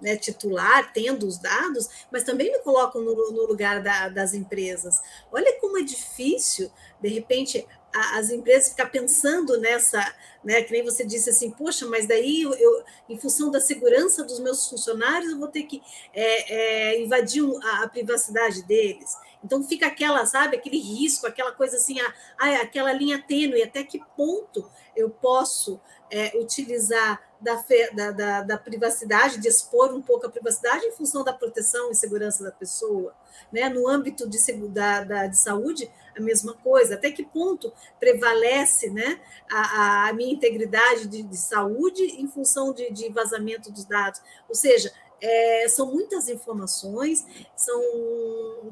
né, 0.00 0.16
titular, 0.16 0.92
tendo 0.92 1.26
os 1.26 1.38
dados, 1.38 2.06
mas 2.10 2.24
também 2.24 2.50
me 2.50 2.58
coloco 2.60 2.98
no, 3.00 3.14
no 3.32 3.46
lugar 3.46 3.82
da, 3.82 4.08
das 4.08 4.32
empresas. 4.32 5.00
Olha 5.30 5.58
como 5.60 5.78
é 5.78 5.82
difícil, 5.82 6.70
de 7.00 7.08
repente, 7.08 7.66
as 7.92 8.30
empresas 8.30 8.70
ficar 8.70 8.86
pensando 8.86 9.58
nessa, 9.58 10.00
né, 10.44 10.62
que 10.62 10.72
nem 10.72 10.84
você 10.84 11.04
disse 11.04 11.30
assim, 11.30 11.50
poxa, 11.50 11.86
mas 11.86 12.06
daí 12.06 12.42
eu, 12.42 12.54
eu 12.54 12.84
em 13.08 13.18
função 13.18 13.50
da 13.50 13.60
segurança 13.60 14.22
dos 14.24 14.38
meus 14.38 14.68
funcionários, 14.68 15.30
eu 15.30 15.38
vou 15.38 15.48
ter 15.48 15.64
que 15.64 15.82
é, 16.14 16.54
é, 16.92 17.02
invadir 17.02 17.44
a, 17.62 17.84
a 17.84 17.88
privacidade 17.88 18.62
deles. 18.62 19.16
Então 19.42 19.62
fica 19.62 19.86
aquela, 19.86 20.24
sabe, 20.26 20.56
aquele 20.56 20.78
risco, 20.78 21.26
aquela 21.26 21.52
coisa 21.52 21.76
assim, 21.76 21.98
a, 22.00 22.14
a, 22.38 22.60
aquela 22.62 22.92
linha 22.92 23.22
tênue, 23.22 23.62
até 23.62 23.82
que 23.82 24.00
ponto 24.16 24.70
eu 24.94 25.10
posso 25.10 25.80
é, 26.10 26.36
utilizar 26.38 27.20
da, 27.40 27.64
da, 27.94 28.10
da, 28.10 28.42
da, 28.42 28.58
privacidade, 28.58 29.38
de 29.38 29.48
expor 29.48 29.92
um 29.92 30.02
pouco 30.02 30.26
a 30.26 30.30
privacidade 30.30 30.84
em 30.84 30.92
função 30.92 31.24
da 31.24 31.32
proteção 31.32 31.90
e 31.90 31.94
segurança 31.94 32.44
da 32.44 32.52
pessoa. 32.52 33.14
Né? 33.52 33.68
No 33.68 33.88
âmbito 33.88 34.28
de, 34.28 34.38
da, 34.68 35.04
da, 35.04 35.26
de 35.26 35.38
saúde, 35.38 35.90
a 36.16 36.20
mesma 36.20 36.54
coisa. 36.54 36.94
Até 36.94 37.10
que 37.10 37.24
ponto 37.24 37.72
prevalece 37.98 38.90
né, 38.90 39.20
a, 39.50 40.08
a 40.08 40.12
minha 40.12 40.32
integridade 40.32 41.06
de, 41.06 41.22
de 41.22 41.36
saúde 41.36 42.02
em 42.02 42.28
função 42.28 42.72
de, 42.72 42.90
de 42.90 43.08
vazamento 43.10 43.72
dos 43.72 43.84
dados? 43.84 44.20
Ou 44.48 44.54
seja, 44.54 44.92
é, 45.20 45.68
são 45.68 45.92
muitas 45.92 46.28
informações, 46.28 47.26
são 47.54 47.80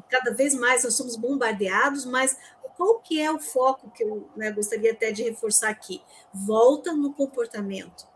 cada 0.09 0.33
vez 0.33 0.55
mais 0.55 0.85
nós 0.85 0.95
somos 0.95 1.17
bombardeados, 1.17 2.05
mas 2.05 2.37
qual 2.77 3.01
que 3.01 3.21
é 3.21 3.31
o 3.31 3.41
foco 3.41 3.91
que 3.91 4.05
eu 4.05 4.29
né, 4.37 4.53
gostaria 4.53 4.93
até 4.93 5.11
de 5.11 5.25
reforçar 5.25 5.69
aqui? 5.69 6.01
Volta 6.33 6.93
no 6.93 7.13
comportamento, 7.13 8.07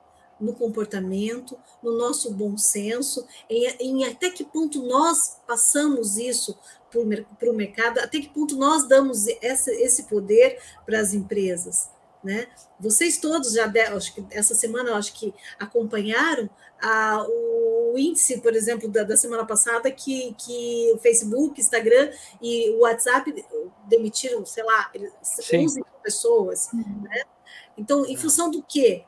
no 0.42 0.52
comportamento, 0.54 1.56
no 1.82 1.96
nosso 1.96 2.32
bom 2.32 2.58
senso, 2.58 3.26
em, 3.48 3.66
em 3.80 4.04
até 4.04 4.30
que 4.30 4.44
ponto 4.44 4.82
nós 4.82 5.40
passamos 5.46 6.16
isso 6.18 6.58
para 6.90 7.50
o 7.50 7.54
mercado, 7.54 7.98
até 8.00 8.20
que 8.20 8.28
ponto 8.28 8.56
nós 8.56 8.86
damos 8.86 9.26
essa, 9.40 9.72
esse 9.72 10.04
poder 10.04 10.60
para 10.84 11.00
as 11.00 11.14
empresas. 11.14 11.88
Né? 12.22 12.46
Vocês 12.78 13.18
todos 13.18 13.52
já, 13.52 13.72
acho 13.96 14.14
que 14.14 14.24
essa 14.30 14.54
semana, 14.54 14.94
acho 14.96 15.12
que 15.14 15.34
acompanharam 15.58 16.48
a, 16.80 17.24
o 17.28 17.94
índice, 17.96 18.40
por 18.40 18.54
exemplo, 18.54 18.88
da, 18.88 19.02
da, 19.02 19.16
semana 19.16 19.44
passada, 19.44 19.90
que, 19.90 20.34
que 20.38 20.92
o 20.94 20.98
Facebook, 20.98 21.60
Instagram 21.60 22.10
e 22.40 22.70
o 22.70 22.80
WhatsApp 22.80 23.44
demitiram, 23.88 24.44
sei 24.44 24.62
lá, 24.62 24.92
11 25.52 25.82
pessoas. 26.02 26.68
Né? 26.72 27.22
Então, 27.76 28.04
em 28.06 28.16
função 28.16 28.50
do 28.50 28.62
quê? 28.62 29.04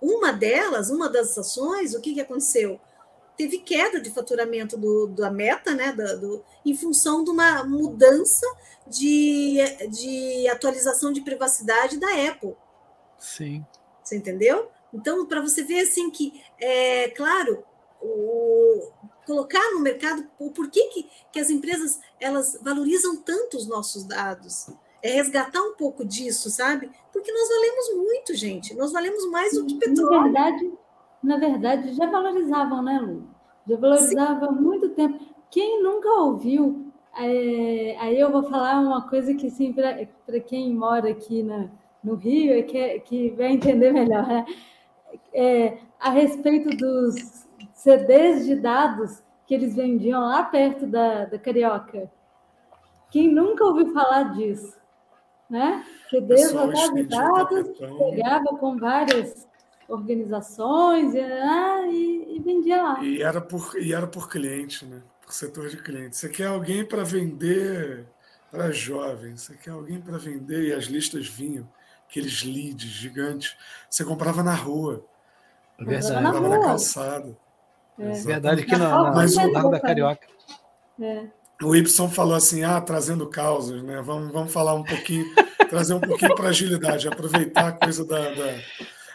Uma 0.00 0.32
delas, 0.32 0.90
uma 0.90 1.08
das 1.08 1.36
ações, 1.36 1.94
o 1.94 2.00
que, 2.00 2.14
que 2.14 2.20
aconteceu? 2.20 2.80
Teve 3.36 3.58
queda 3.58 4.00
de 4.00 4.10
faturamento 4.10 4.76
do, 4.76 5.08
da 5.08 5.30
meta, 5.30 5.74
né? 5.74 5.92
Do, 5.92 6.20
do, 6.20 6.44
em 6.64 6.74
função 6.74 7.22
de 7.22 7.30
uma 7.30 7.64
mudança 7.64 8.46
de, 8.86 9.58
de 9.90 10.48
atualização 10.48 11.12
de 11.12 11.20
privacidade 11.20 11.98
da 11.98 12.08
Apple. 12.28 12.56
Sim. 13.18 13.64
Você 14.02 14.16
entendeu? 14.16 14.70
Então, 14.92 15.26
para 15.26 15.40
você 15.40 15.62
ver 15.62 15.80
assim 15.80 16.10
que, 16.10 16.42
é 16.58 17.08
claro, 17.10 17.64
o, 18.00 18.90
colocar 19.26 19.72
no 19.72 19.80
mercado 19.80 20.26
o 20.38 20.50
porquê 20.50 20.88
que, 20.88 21.10
que 21.32 21.40
as 21.40 21.50
empresas 21.50 22.00
elas 22.20 22.58
valorizam 22.62 23.16
tanto 23.16 23.56
os 23.56 23.66
nossos 23.66 24.04
dados. 24.04 24.68
É 25.06 25.14
resgatar 25.14 25.60
um 25.60 25.74
pouco 25.74 26.04
disso, 26.04 26.50
sabe? 26.50 26.90
Porque 27.12 27.30
nós 27.30 27.48
valemos 27.48 28.08
muito, 28.08 28.34
gente. 28.34 28.74
Nós 28.74 28.92
valemos 28.92 29.30
mais 29.30 29.52
do 29.54 29.64
que 29.64 29.76
petróleo. 29.76 30.10
Na 30.10 30.22
verdade, 30.22 30.72
na 31.22 31.36
verdade 31.36 31.92
já 31.94 32.06
valorizavam, 32.10 32.82
né, 32.82 32.98
Lu? 32.98 33.28
Já 33.68 33.76
valorizava 33.76 34.46
há 34.46 34.52
muito 34.52 34.88
tempo. 34.90 35.18
Quem 35.50 35.82
nunca 35.82 36.08
ouviu? 36.08 36.92
É, 37.18 37.96
aí 37.98 38.18
eu 38.18 38.30
vou 38.30 38.42
falar 38.44 38.80
uma 38.80 39.08
coisa 39.08 39.34
que, 39.34 39.46
assim, 39.46 39.72
para 39.72 40.40
quem 40.40 40.74
mora 40.74 41.10
aqui 41.10 41.42
na, 41.42 41.68
no 42.02 42.14
Rio, 42.14 42.52
é 42.52 42.62
que, 42.62 43.00
que 43.00 43.30
vai 43.30 43.52
entender 43.52 43.92
melhor, 43.92 44.26
né? 44.26 44.44
É, 45.32 45.78
a 45.98 46.10
respeito 46.10 46.68
dos 46.76 47.46
CDs 47.72 48.44
de 48.44 48.56
dados 48.56 49.22
que 49.46 49.54
eles 49.54 49.74
vendiam 49.74 50.20
lá 50.20 50.42
perto 50.42 50.86
da, 50.86 51.24
da 51.24 51.38
Carioca. 51.38 52.10
Quem 53.10 53.32
nunca 53.32 53.64
ouviu 53.64 53.92
falar 53.92 54.34
disso? 54.34 54.76
Né? 55.48 55.84
CDs 56.10 56.52
de 56.92 57.02
dados, 57.04 57.68
pegava 57.78 58.46
com 58.58 58.76
várias 58.76 59.46
organizações 59.88 61.14
e, 61.14 61.20
ah, 61.20 61.86
e, 61.86 62.36
e, 62.36 62.40
vendia 62.40 62.82
lá. 62.82 63.04
E 63.04 63.22
era, 63.22 63.40
por, 63.40 63.72
e 63.78 63.94
era 63.94 64.06
por 64.06 64.28
cliente, 64.28 64.84
né? 64.84 65.00
por 65.24 65.32
setor 65.32 65.68
de 65.68 65.76
cliente. 65.76 66.16
Você 66.16 66.28
quer 66.28 66.46
alguém 66.46 66.84
para 66.84 67.04
vender 67.04 68.06
para 68.50 68.70
jovens, 68.70 69.42
você 69.42 69.54
quer 69.56 69.70
alguém 69.70 70.00
para 70.00 70.18
vender, 70.18 70.68
e 70.68 70.72
as 70.72 70.84
listas 70.84 71.28
vinham, 71.28 71.68
aqueles 72.08 72.42
leads 72.42 72.88
gigantes. 72.88 73.56
Você 73.90 74.04
comprava 74.04 74.42
na 74.42 74.54
rua. 74.54 75.04
Verdade. 75.78 76.14
Comprava 76.14 76.48
na 76.48 76.60
calçada. 76.60 77.36
É. 77.98 78.12
Verdade 78.12 78.64
que 78.64 78.76
não, 78.76 79.04
não, 79.04 79.14
mas 79.14 79.36
o 79.36 79.50
Largo 79.50 79.70
da 79.70 79.80
Carioca. 79.80 80.26
É. 81.00 81.26
O 81.62 81.74
Y 81.74 81.86
falou 82.10 82.34
assim, 82.34 82.62
ah, 82.64 82.80
trazendo 82.80 83.26
causas, 83.26 83.82
né? 83.82 84.02
Vamos, 84.02 84.32
vamos 84.32 84.52
falar 84.52 84.74
um 84.74 84.84
pouquinho, 84.84 85.24
trazer 85.70 85.94
um 85.94 86.00
pouquinho 86.00 86.34
para 86.34 86.50
agilidade, 86.50 87.08
aproveitar 87.08 87.68
a 87.68 87.72
coisa 87.72 88.04
da, 88.04 88.34
da... 88.34 88.60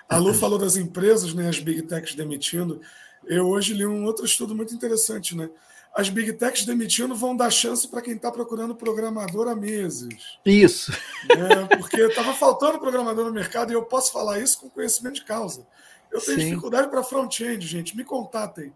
A 0.10 0.18
Lu 0.18 0.34
falou 0.34 0.58
das 0.58 0.76
empresas, 0.76 1.34
né? 1.34 1.48
As 1.48 1.60
big 1.60 1.84
techs 1.84 2.16
demitindo. 2.16 2.82
Eu 3.26 3.48
hoje 3.48 3.74
li 3.74 3.86
um 3.86 4.06
outro 4.06 4.26
estudo 4.26 4.56
muito 4.56 4.74
interessante, 4.74 5.36
né? 5.36 5.50
As 5.94 6.10
big 6.10 6.34
techs 6.34 6.66
demitindo 6.66 7.14
vão 7.14 7.36
dar 7.36 7.50
chance 7.50 7.88
para 7.88 8.02
quem 8.02 8.16
está 8.16 8.32
procurando 8.32 8.74
programador 8.74 9.48
há 9.48 9.56
meses. 9.56 10.38
Isso. 10.46 10.92
Né? 11.28 11.68
Porque 11.78 12.02
estava 12.02 12.34
faltando 12.34 12.80
programador 12.80 13.26
no 13.26 13.34
mercado 13.34 13.72
e 13.72 13.76
eu 13.76 13.84
posso 13.84 14.12
falar 14.12 14.40
isso 14.40 14.60
com 14.60 14.70
conhecimento 14.70 15.16
de 15.16 15.26
causa. 15.26 15.68
Eu 16.10 16.22
tenho 16.22 16.40
Sim. 16.40 16.50
dificuldade 16.50 16.90
para 16.90 17.04
front-end, 17.04 17.66
gente. 17.68 17.96
Me 17.96 18.06
contatem. 18.06 18.74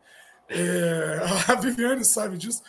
É, 0.49 1.21
a 1.47 1.55
Viviane 1.55 2.03
sabe 2.03 2.37
disso. 2.37 2.61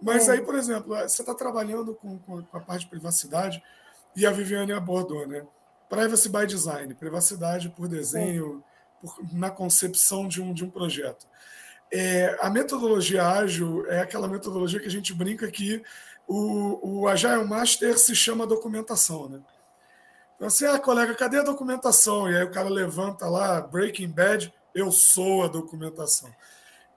Mas 0.00 0.28
é. 0.28 0.32
aí, 0.32 0.40
por 0.42 0.54
exemplo, 0.54 0.96
você 0.96 1.22
está 1.22 1.34
trabalhando 1.34 1.94
com, 1.94 2.18
com, 2.18 2.44
a 2.52 2.60
parte 2.60 2.82
de 2.84 2.90
privacidade 2.90 3.62
e 4.16 4.26
a 4.26 4.30
Viviane 4.30 4.72
abordou, 4.72 5.26
né? 5.26 5.44
Privacy 5.88 6.28
by 6.28 6.46
design, 6.46 6.94
privacidade 6.94 7.68
por 7.68 7.88
desenho, 7.88 8.62
é. 8.62 9.06
por, 9.06 9.34
na 9.34 9.50
concepção 9.50 10.26
de 10.26 10.40
um, 10.40 10.54
de 10.54 10.64
um 10.64 10.70
projeto. 10.70 11.26
É, 11.92 12.38
a 12.40 12.48
metodologia 12.48 13.26
ágil 13.26 13.84
é 13.90 14.00
aquela 14.00 14.28
metodologia 14.28 14.78
que 14.78 14.86
a 14.86 14.90
gente 14.90 15.12
brinca 15.12 15.50
que 15.50 15.82
o, 16.26 17.00
o 17.00 17.08
Agile 17.08 17.44
Master 17.44 17.98
se 17.98 18.14
chama 18.14 18.46
documentação, 18.46 19.28
né? 19.28 19.40
Então, 20.36 20.46
assim, 20.46 20.64
ah, 20.64 20.78
colega, 20.78 21.14
cadê 21.14 21.38
a 21.38 21.42
documentação? 21.42 22.30
E 22.30 22.36
aí 22.36 22.44
o 22.44 22.50
cara 22.50 22.68
levanta 22.68 23.28
lá, 23.28 23.60
Breaking 23.60 24.08
Bad, 24.08 24.54
eu 24.74 24.90
sou 24.90 25.42
a 25.42 25.48
documentação. 25.48 26.30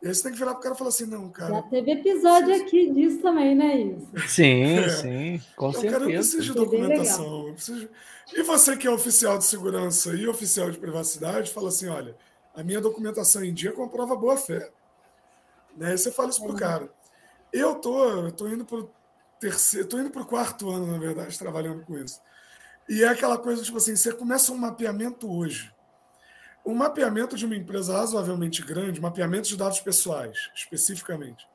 E 0.03 0.07
aí 0.07 0.13
você 0.13 0.23
tem 0.23 0.33
que 0.33 0.37
virar 0.37 0.51
para 0.51 0.59
o 0.59 0.63
cara 0.63 0.75
e 0.75 0.77
falar 0.77 0.89
assim, 0.89 1.05
não, 1.05 1.29
cara. 1.29 1.55
Já 1.55 1.61
teve 1.61 1.91
episódio 1.91 2.53
aqui 2.53 2.91
disso 2.91 3.21
também, 3.21 3.55
né, 3.55 3.77
isso? 3.77 4.27
Sim, 4.27 4.63
é. 4.63 4.89
sim, 4.89 5.41
com 5.55 5.69
então, 5.69 5.81
certeza. 5.81 5.99
Cara, 5.99 6.11
eu 6.11 6.17
preciso 6.17 6.43
de 6.43 6.53
documentação. 6.53 7.47
Eu 7.47 7.53
preciso... 7.53 7.89
E 8.33 8.43
você 8.43 8.75
que 8.75 8.85
é 8.85 8.91
oficial 8.91 9.37
de 9.37 9.45
segurança 9.45 10.13
e 10.13 10.27
oficial 10.27 10.69
de 10.69 10.77
privacidade, 10.77 11.51
fala 11.51 11.69
assim, 11.69 11.87
olha, 11.87 12.17
a 12.53 12.61
minha 12.61 12.81
documentação 12.81 13.45
em 13.45 13.53
dia 13.53 13.71
comprova 13.71 14.13
boa 14.13 14.35
fé. 14.35 14.69
Né? 15.77 15.93
E 15.93 15.97
você 15.97 16.11
fala 16.11 16.31
isso 16.31 16.43
para 16.43 16.51
o 16.51 16.57
cara. 16.57 16.89
Eu 17.53 17.75
tô, 17.75 18.03
eu 18.03 18.31
tô 18.33 18.49
indo 18.49 18.65
para 18.65 18.79
o 18.79 18.89
terceiro, 19.39 19.87
tô 19.87 19.97
indo 19.97 20.09
para 20.09 20.21
o 20.21 20.25
quarto 20.25 20.69
ano, 20.69 20.85
na 20.85 20.97
verdade, 20.97 21.39
trabalhando 21.39 21.81
com 21.85 21.97
isso. 21.97 22.19
E 22.89 23.03
é 23.03 23.07
aquela 23.07 23.37
coisa, 23.37 23.63
tipo 23.63 23.77
assim, 23.77 23.95
você 23.95 24.11
começa 24.11 24.51
um 24.51 24.57
mapeamento 24.57 25.31
hoje. 25.31 25.72
Um 26.65 26.73
mapeamento 26.73 27.35
de 27.35 27.45
uma 27.45 27.55
empresa 27.55 27.97
razoavelmente 27.97 28.61
grande, 28.61 29.01
mapeamento 29.01 29.47
de 29.49 29.57
dados 29.57 29.81
pessoais, 29.81 30.49
especificamente, 30.55 31.45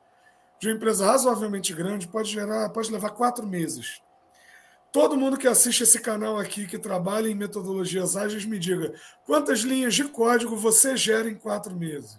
de 0.59 0.67
uma 0.67 0.75
empresa 0.75 1.05
razoavelmente 1.05 1.73
grande, 1.73 2.07
pode 2.07 2.31
gerar, 2.31 2.69
pode 2.69 2.91
levar 2.91 3.09
quatro 3.11 3.47
meses. 3.47 4.01
Todo 4.91 5.17
mundo 5.17 5.37
que 5.37 5.47
assiste 5.47 5.83
esse 5.83 5.99
canal 5.99 6.37
aqui, 6.37 6.65
que 6.65 6.77
trabalha 6.77 7.27
em 7.27 7.35
metodologias 7.35 8.15
ágeis, 8.15 8.45
me 8.45 8.57
diga 8.57 8.93
quantas 9.25 9.59
linhas 9.59 9.93
de 9.93 10.03
código 10.05 10.55
você 10.55 10.97
gera 10.97 11.29
em 11.29 11.35
quatro 11.35 11.75
meses. 11.75 12.17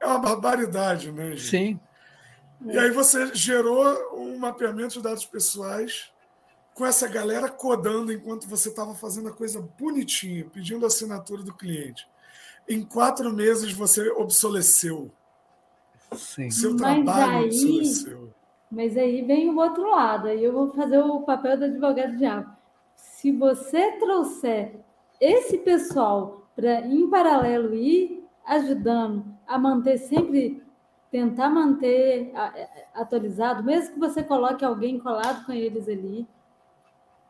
É 0.00 0.06
uma 0.06 0.18
barbaridade, 0.18 1.12
né, 1.12 1.36
gente? 1.36 1.50
Sim. 1.50 1.80
E 2.64 2.78
aí 2.78 2.90
você 2.90 3.34
gerou 3.34 3.84
um 4.14 4.38
mapeamento 4.38 4.94
de 4.94 5.02
dados 5.02 5.26
pessoais 5.26 6.11
com 6.74 6.86
essa 6.86 7.06
galera 7.06 7.48
codando 7.48 8.12
enquanto 8.12 8.48
você 8.48 8.68
estava 8.68 8.94
fazendo 8.94 9.28
a 9.28 9.32
coisa 9.32 9.60
bonitinha, 9.78 10.46
pedindo 10.52 10.84
a 10.84 10.88
assinatura 10.88 11.42
do 11.42 11.54
cliente. 11.54 12.08
Em 12.68 12.82
quatro 12.82 13.32
meses 13.32 13.72
você 13.72 14.10
obsoleceu. 14.10 15.10
Sim. 16.12 16.50
Seu 16.50 16.76
trabalho 16.76 17.38
aí, 17.38 17.44
obsoleceu. 17.46 18.32
Mas 18.70 18.96
aí 18.96 19.22
vem 19.22 19.50
o 19.50 19.58
outro 19.58 19.90
lado, 19.90 20.28
aí 20.28 20.42
eu 20.42 20.52
vou 20.52 20.70
fazer 20.72 20.98
o 20.98 21.20
papel 21.20 21.58
do 21.58 21.64
advogado 21.66 22.16
diabo. 22.16 22.50
Se 22.96 23.30
você 23.30 23.92
trouxer 23.98 24.80
esse 25.20 25.58
pessoal 25.58 26.48
para, 26.56 26.80
em 26.80 27.08
paralelo, 27.08 27.74
ir 27.74 28.24
ajudando 28.46 29.24
a 29.46 29.58
manter 29.58 29.98
sempre, 29.98 30.62
tentar 31.10 31.50
manter 31.50 32.32
atualizado, 32.94 33.62
mesmo 33.62 33.94
que 33.94 34.00
você 34.00 34.22
coloque 34.22 34.64
alguém 34.64 34.98
colado 34.98 35.44
com 35.44 35.52
eles 35.52 35.88
ali, 35.88 36.26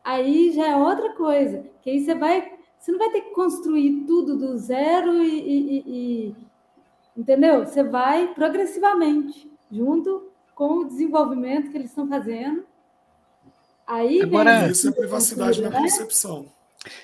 aí 0.03 0.51
já 0.51 0.67
é 0.67 0.75
outra 0.75 1.13
coisa. 1.13 1.63
Que 1.81 1.91
aí 1.91 2.03
você 2.03 2.15
vai, 2.15 2.51
você 2.79 2.91
não 2.91 2.99
vai 2.99 3.11
ter 3.11 3.21
que 3.21 3.33
construir 3.33 4.03
tudo 4.05 4.37
do 4.37 4.57
zero 4.57 5.23
e, 5.23 5.39
e, 5.39 5.83
e 5.85 6.35
entendeu? 7.15 7.65
Você 7.65 7.83
vai 7.83 8.33
progressivamente, 8.33 9.49
junto 9.71 10.31
com 10.55 10.79
o 10.79 10.85
desenvolvimento 10.85 11.71
que 11.71 11.77
eles 11.77 11.89
estão 11.89 12.07
fazendo. 12.07 12.65
Aí 13.85 14.21
Agora, 14.21 14.69
isso 14.69 14.89
é 14.89 14.91
privacidade 14.91 15.61
na 15.61 15.71
concepção. 15.71 16.45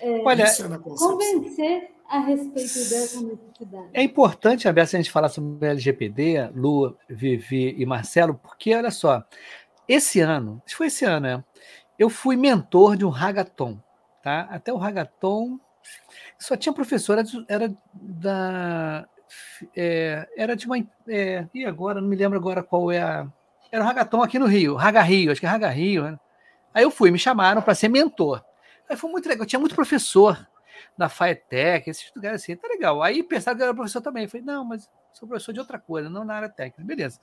É, 0.02 0.22
Olha, 0.24 0.44
é 0.44 0.78
convencer 0.78 1.92
a 2.10 2.20
respeito 2.20 2.90
dessa 2.90 3.22
necessidade. 3.22 3.90
É 3.94 4.02
importante, 4.02 4.68
a 4.68 4.72
a 4.72 4.86
gente 4.86 5.12
falar 5.12 5.30
sobre 5.30 5.66
o 5.66 5.70
LGPD, 5.70 6.50
Lu, 6.56 6.98
Vivi 7.08 7.76
e 7.78 7.86
Marcelo, 7.86 8.34
porque 8.36 8.74
olha 8.76 8.92
só, 8.92 9.24
esse 9.88 10.20
ano, 10.20 10.62
foi 10.68 10.88
esse 10.88 11.06
ano, 11.06 11.20
né? 11.20 11.44
Eu 12.00 12.10
fui 12.10 12.38
mentor 12.38 12.96
de 12.96 13.06
um 13.06 13.14
hagaton, 13.14 13.78
tá? 14.24 14.48
Até 14.50 14.72
o 14.74 14.82
hagaton 14.82 15.60
só 16.40 16.56
tinha 16.56 16.74
professora, 16.74 17.24
era 17.48 17.72
da 17.94 19.06
é, 19.76 20.28
era 20.38 20.56
de 20.56 20.66
uma 20.66 20.78
é, 21.08 21.46
e 21.54 21.66
agora 21.66 22.00
não 22.00 22.08
me 22.08 22.16
lembro 22.16 22.40
agora 22.40 22.64
qual 22.64 22.90
é 22.92 23.02
a 23.02 23.28
era 23.72 23.84
o 23.84 23.88
hagaton 23.88 24.24
aqui 24.24 24.40
no 24.40 24.48
Rio, 24.48 24.76
Raga 24.76 25.02
Rio, 25.02 25.32
acho 25.32 25.40
que 25.40 25.46
é 25.46 25.50
Raga 25.50 25.70
Rio, 25.70 26.04
né? 26.04 26.20
Aí 26.74 26.84
eu 26.84 26.90
fui, 26.90 27.12
me 27.12 27.20
chamaram 27.20 27.62
para 27.62 27.76
ser 27.76 27.90
mentor. 27.90 28.44
Aí 28.90 28.96
foi 28.96 29.12
muito 29.12 29.28
legal, 29.30 29.46
tinha 29.46 29.60
muito 29.60 29.76
professor 29.76 30.48
da 30.98 31.10
FAETEC, 31.10 31.90
esses 31.90 32.12
lugares 32.16 32.42
assim, 32.42 32.56
tá 32.56 32.68
legal. 32.68 33.04
Aí 33.04 33.22
pensaram 33.22 33.58
que 33.58 33.64
eu 33.64 33.68
era 33.68 33.76
professor 33.76 34.02
também. 34.02 34.24
Eu 34.24 34.30
falei, 34.30 34.46
não, 34.46 34.66
mas 34.66 34.90
sou 35.14 35.28
professor 35.28 35.54
de 35.54 35.60
outra 35.60 35.78
coisa, 35.78 36.10
não 36.10 36.24
na 36.24 36.36
área 36.36 36.50
técnica. 36.50 36.84
Beleza. 36.84 37.20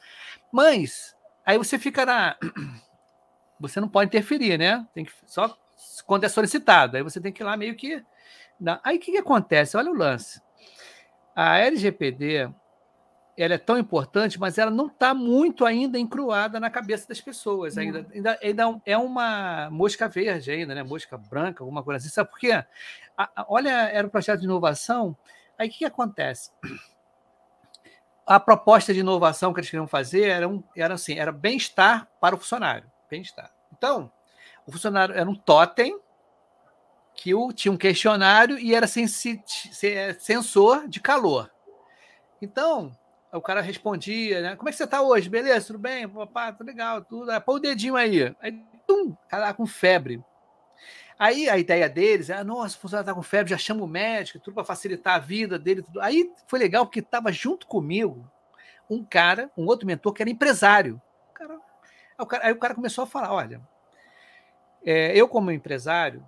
Mas 0.53 1.17
aí 1.45 1.59
você 1.59 1.79
fica 1.79 2.07
na 2.07 2.37
você 3.59 3.81
não 3.81 3.89
pode 3.89 4.09
interferir, 4.09 4.59
né? 4.59 4.87
Tem 4.95 5.05
que 5.05 5.13
só 5.27 5.57
quando 6.07 6.25
é 6.25 6.29
solicitado. 6.29 6.97
Aí 6.97 7.03
você 7.03 7.21
tem 7.21 7.33
que 7.33 7.43
ir 7.43 7.45
lá 7.45 7.57
meio 7.57 7.75
que. 7.75 8.03
Aí 8.83 8.97
o 8.97 9.01
que, 9.01 9.13
que 9.13 9.19
acontece? 9.19 9.77
Olha 9.77 9.91
o 9.91 9.97
lance. 9.97 10.41
A 11.35 11.59
LGPD 11.59 12.51
ela 13.37 13.53
é 13.53 13.59
tão 13.59 13.77
importante, 13.79 14.41
mas 14.41 14.57
ela 14.57 14.71
não 14.71 14.87
está 14.87 15.13
muito 15.13 15.67
ainda 15.67 15.99
encruada 15.99 16.59
na 16.59 16.71
cabeça 16.71 17.07
das 17.07 17.21
pessoas. 17.21 17.77
Ainda, 17.77 18.07
ainda, 18.15 18.39
ainda, 18.43 18.81
é 18.87 18.97
uma 18.97 19.69
mosca 19.71 20.09
verde 20.09 20.51
ainda, 20.51 20.75
né? 20.75 20.83
Mosca 20.83 21.19
branca, 21.19 21.63
alguma 21.63 21.83
coisa 21.83 21.99
assim. 21.99 22.09
Sabe 22.09 22.31
por 22.31 22.39
quê? 22.39 22.53
A, 22.53 22.67
a, 23.37 23.47
olha, 23.47 23.71
era 23.91 24.07
um 24.07 24.11
projeto 24.11 24.41
de 24.41 24.47
inovação. 24.47 25.15
Aí 25.59 25.69
o 25.69 25.71
que, 25.71 25.79
que 25.79 25.85
acontece? 25.85 26.51
A 28.27 28.41
proposta 28.41 28.95
de 28.95 29.01
inovação 29.01 29.53
que 29.53 29.61
eles 29.61 29.69
queriam 29.69 29.87
fazer 29.87 30.29
era, 30.29 30.49
um, 30.49 30.65
era 30.75 30.95
assim, 30.95 31.19
era 31.19 31.31
bem-estar 31.31 32.09
para 32.19 32.35
o 32.35 32.39
funcionário 32.39 32.91
bem-estar. 33.09 33.53
Então, 33.77 34.11
o 34.67 34.73
funcionário 34.73 35.15
era 35.15 35.29
um 35.29 35.35
totem 35.35 35.99
que 37.15 37.35
o, 37.35 37.53
tinha 37.53 37.73
um 37.73 37.77
questionário 37.77 38.59
e 38.59 38.75
era 38.75 38.87
sensor 40.19 40.87
de 40.87 41.01
calor. 41.01 41.51
Então, 42.41 42.97
o 43.33 43.41
cara 43.41 43.61
respondia, 43.61 44.43
né? 44.43 44.57
Como 44.57 44.69
é 44.69 44.73
que 44.73 44.79
você 44.79 44.85
está 44.85 45.01
hoje? 45.01 45.29
Beleza, 45.29 45.69
tudo 45.69 45.79
bem? 45.79 46.09
Papá, 46.09 46.53
tudo 46.53 46.67
legal, 46.67 47.03
tudo. 47.03 47.31
Aí, 47.31 47.41
põe 47.41 47.57
o 47.57 47.61
dedinho 47.61 47.97
aí. 47.97 48.35
Aí, 48.41 48.53
tum, 48.87 49.17
cara 49.29 49.53
com 49.55 49.67
febre. 49.67 50.23
Aí 51.19 51.49
a 51.49 51.57
ideia 51.57 51.89
deles 51.89 52.29
é, 52.29 52.45
nossa, 52.45 52.77
o 52.77 52.81
funcionário 52.81 53.05
está 53.05 53.15
com 53.15 53.23
febre, 53.23 53.51
já 53.51 53.57
chama 53.57 53.83
o 53.83 53.87
médico, 53.87 54.39
tudo 54.39 54.55
para 54.55 54.65
facilitar 54.65 55.15
a 55.15 55.19
vida 55.19 55.59
dele. 55.59 55.83
Tudo. 55.83 56.01
Aí 56.01 56.31
foi 56.47 56.59
legal 56.59 56.85
porque 56.85 57.01
estava 57.01 57.33
junto 57.33 57.67
comigo 57.67 58.31
um 58.89 59.03
cara, 59.03 59.51
um 59.57 59.65
outro 59.65 59.87
mentor 59.87 60.13
que 60.13 60.23
era 60.23 60.31
empresário. 60.31 61.01
O 61.31 61.33
cara, 61.33 61.59
aí, 62.19 62.25
o 62.25 62.27
cara, 62.27 62.47
aí 62.47 62.53
o 62.53 62.59
cara 62.59 62.75
começou 62.75 63.05
a 63.05 63.07
falar: 63.07 63.33
olha, 63.33 63.61
é, 64.85 65.17
eu 65.17 65.29
como 65.29 65.51
empresário, 65.51 66.25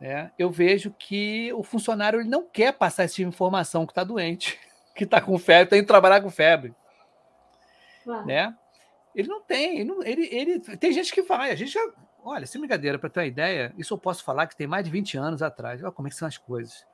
né, 0.00 0.30
eu 0.38 0.50
vejo 0.50 0.90
que 0.92 1.52
o 1.52 1.62
funcionário 1.62 2.20
ele 2.20 2.28
não 2.28 2.46
quer 2.46 2.72
passar 2.72 3.04
essa 3.04 3.22
informação 3.22 3.86
que 3.86 3.92
está 3.92 4.04
doente, 4.04 4.58
que 4.94 5.04
está 5.04 5.20
com 5.20 5.38
febre, 5.38 5.70
tem 5.70 5.80
que 5.80 5.88
trabalhar 5.88 6.20
com 6.20 6.30
febre. 6.30 6.74
Né? 8.26 8.56
Ele 9.14 9.28
não 9.28 9.40
tem, 9.40 9.80
ele, 9.80 9.84
não, 9.84 10.02
ele, 10.02 10.28
ele, 10.32 10.58
tem 10.58 10.92
gente 10.92 11.12
que 11.12 11.22
vai, 11.22 11.50
a 11.50 11.54
gente 11.54 11.72
já 11.72 11.80
Olha, 12.22 12.46
sem 12.46 12.60
brincadeira, 12.60 12.98
para 12.98 13.08
ter 13.08 13.20
uma 13.20 13.26
ideia, 13.26 13.72
isso 13.78 13.94
eu 13.94 13.98
posso 13.98 14.22
falar 14.22 14.46
que 14.46 14.56
tem 14.56 14.66
mais 14.66 14.84
de 14.84 14.90
20 14.90 15.16
anos 15.16 15.42
atrás. 15.42 15.82
Olha 15.82 15.92
como 15.92 16.06
é 16.06 16.10
que 16.10 16.16
são 16.16 16.28
as 16.28 16.36
coisas. 16.36 16.86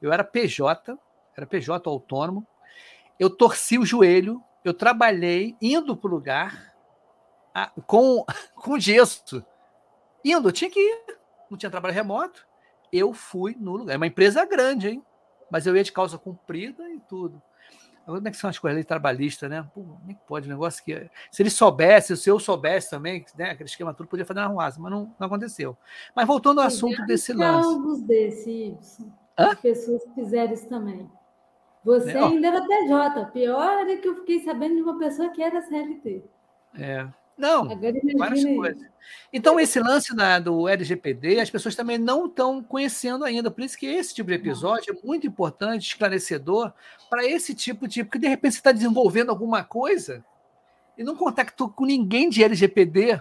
Eu 0.00 0.12
era 0.12 0.24
PJ, 0.24 0.98
era 1.36 1.46
PJ 1.46 1.88
autônomo, 1.88 2.46
eu 3.18 3.30
torci 3.30 3.78
o 3.78 3.86
joelho, 3.86 4.42
eu 4.64 4.74
trabalhei 4.74 5.56
indo 5.60 5.96
para 5.96 6.08
o 6.08 6.10
lugar 6.10 6.71
a, 7.54 7.70
com, 7.86 8.24
com 8.54 8.78
gesso. 8.78 9.44
Indo, 10.24 10.48
eu 10.48 10.52
tinha 10.52 10.70
que 10.70 10.80
ir, 10.80 11.18
não 11.50 11.58
tinha 11.58 11.70
trabalho 11.70 11.94
remoto. 11.94 12.46
Eu 12.92 13.12
fui 13.12 13.56
no 13.58 13.76
lugar. 13.76 13.94
É 13.94 13.96
uma 13.96 14.06
empresa 14.06 14.44
grande, 14.44 14.88
hein? 14.88 15.04
Mas 15.50 15.66
eu 15.66 15.76
ia 15.76 15.84
de 15.84 15.92
calça 15.92 16.18
comprida 16.18 16.88
e 16.90 17.00
tudo. 17.00 17.42
Como 18.04 18.26
é 18.26 18.30
que 18.30 18.36
são 18.36 18.50
as 18.50 18.58
coisas 18.58 18.76
ali 18.76 18.84
trabalhistas, 18.84 19.48
né? 19.48 19.62
Pô, 19.74 19.82
como 19.82 20.10
é 20.10 20.14
que 20.14 20.20
pode? 20.26 20.48
Um 20.48 20.52
negócio 20.52 20.84
que. 20.84 21.08
Se 21.30 21.42
ele 21.42 21.50
soubesse, 21.50 22.16
se 22.16 22.28
eu 22.28 22.38
soubesse 22.38 22.90
também, 22.90 23.24
né? 23.36 23.50
Aquele 23.50 23.68
esquema 23.68 23.94
tudo 23.94 24.08
podia 24.08 24.26
fazer 24.26 24.40
na 24.40 24.46
ruasa, 24.46 24.80
mas 24.80 24.90
não, 24.90 25.14
não 25.18 25.26
aconteceu. 25.26 25.76
Mas 26.14 26.26
voltando 26.26 26.60
ao 26.60 26.66
assunto 26.66 27.04
desse 27.06 27.32
lance. 27.32 27.68
Alguns 27.68 28.02
desses, 28.02 28.98
Hã? 29.38 29.54
pessoas 29.54 30.02
que 30.04 30.14
fizeram 30.14 30.52
isso 30.52 30.68
também. 30.68 31.08
Você 31.84 32.10
é, 32.10 32.22
ainda 32.22 32.48
era 32.48 32.66
PJ. 32.66 33.26
Pior 33.26 33.88
é 33.88 33.96
que 33.96 34.08
eu 34.08 34.16
fiquei 34.16 34.40
sabendo 34.40 34.76
de 34.76 34.82
uma 34.82 34.98
pessoa 34.98 35.30
que 35.30 35.42
era 35.42 35.62
CLT. 35.62 36.24
É. 36.78 37.08
Não, 37.36 37.68
várias 38.16 38.44
coisas. 38.44 38.92
Então, 39.32 39.58
esse 39.58 39.80
lance 39.80 40.14
da, 40.14 40.38
do 40.38 40.68
LGPD, 40.68 41.40
as 41.40 41.50
pessoas 41.50 41.74
também 41.74 41.98
não 41.98 42.26
estão 42.26 42.62
conhecendo 42.62 43.24
ainda. 43.24 43.50
Por 43.50 43.64
isso 43.64 43.78
que 43.78 43.86
esse 43.86 44.14
tipo 44.14 44.28
de 44.28 44.36
episódio 44.36 44.94
é 44.94 45.06
muito 45.06 45.26
importante, 45.26 45.88
esclarecedor, 45.88 46.72
para 47.08 47.24
esse 47.26 47.54
tipo 47.54 47.88
de. 47.88 48.04
Porque 48.04 48.18
de 48.18 48.28
repente 48.28 48.52
você 48.52 48.58
está 48.58 48.72
desenvolvendo 48.72 49.30
alguma 49.30 49.64
coisa 49.64 50.24
e 50.96 51.02
não 51.02 51.16
contactou 51.16 51.68
com 51.68 51.84
ninguém 51.84 52.28
de 52.28 52.44
LGPD. 52.44 53.20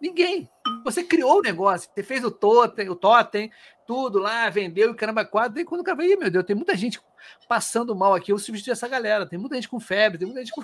Ninguém. 0.00 0.48
Você 0.84 1.02
criou 1.02 1.38
o 1.38 1.42
negócio, 1.42 1.90
você 1.92 2.02
fez 2.02 2.24
o 2.24 2.30
totem, 2.30 2.88
o 2.88 2.94
totem, 2.94 3.50
tudo 3.86 4.18
lá, 4.18 4.48
vendeu 4.48 4.92
e 4.92 4.94
caramba, 4.94 5.24
quatro. 5.24 5.60
E 5.60 5.64
quando 5.64 5.82
o 5.82 5.84
cara 5.84 5.96
vai, 5.96 6.06
meu 6.16 6.30
Deus, 6.30 6.44
tem 6.44 6.56
muita 6.56 6.74
gente 6.76 7.00
passando 7.48 7.94
mal 7.94 8.14
aqui, 8.14 8.32
eu 8.32 8.38
substituí 8.38 8.72
essa 8.72 8.88
galera. 8.88 9.26
Tem 9.26 9.38
muita 9.38 9.56
gente 9.56 9.68
com 9.68 9.78
febre, 9.78 10.18
tem 10.18 10.26
muita 10.26 10.42
gente 10.42 10.54
com. 10.54 10.62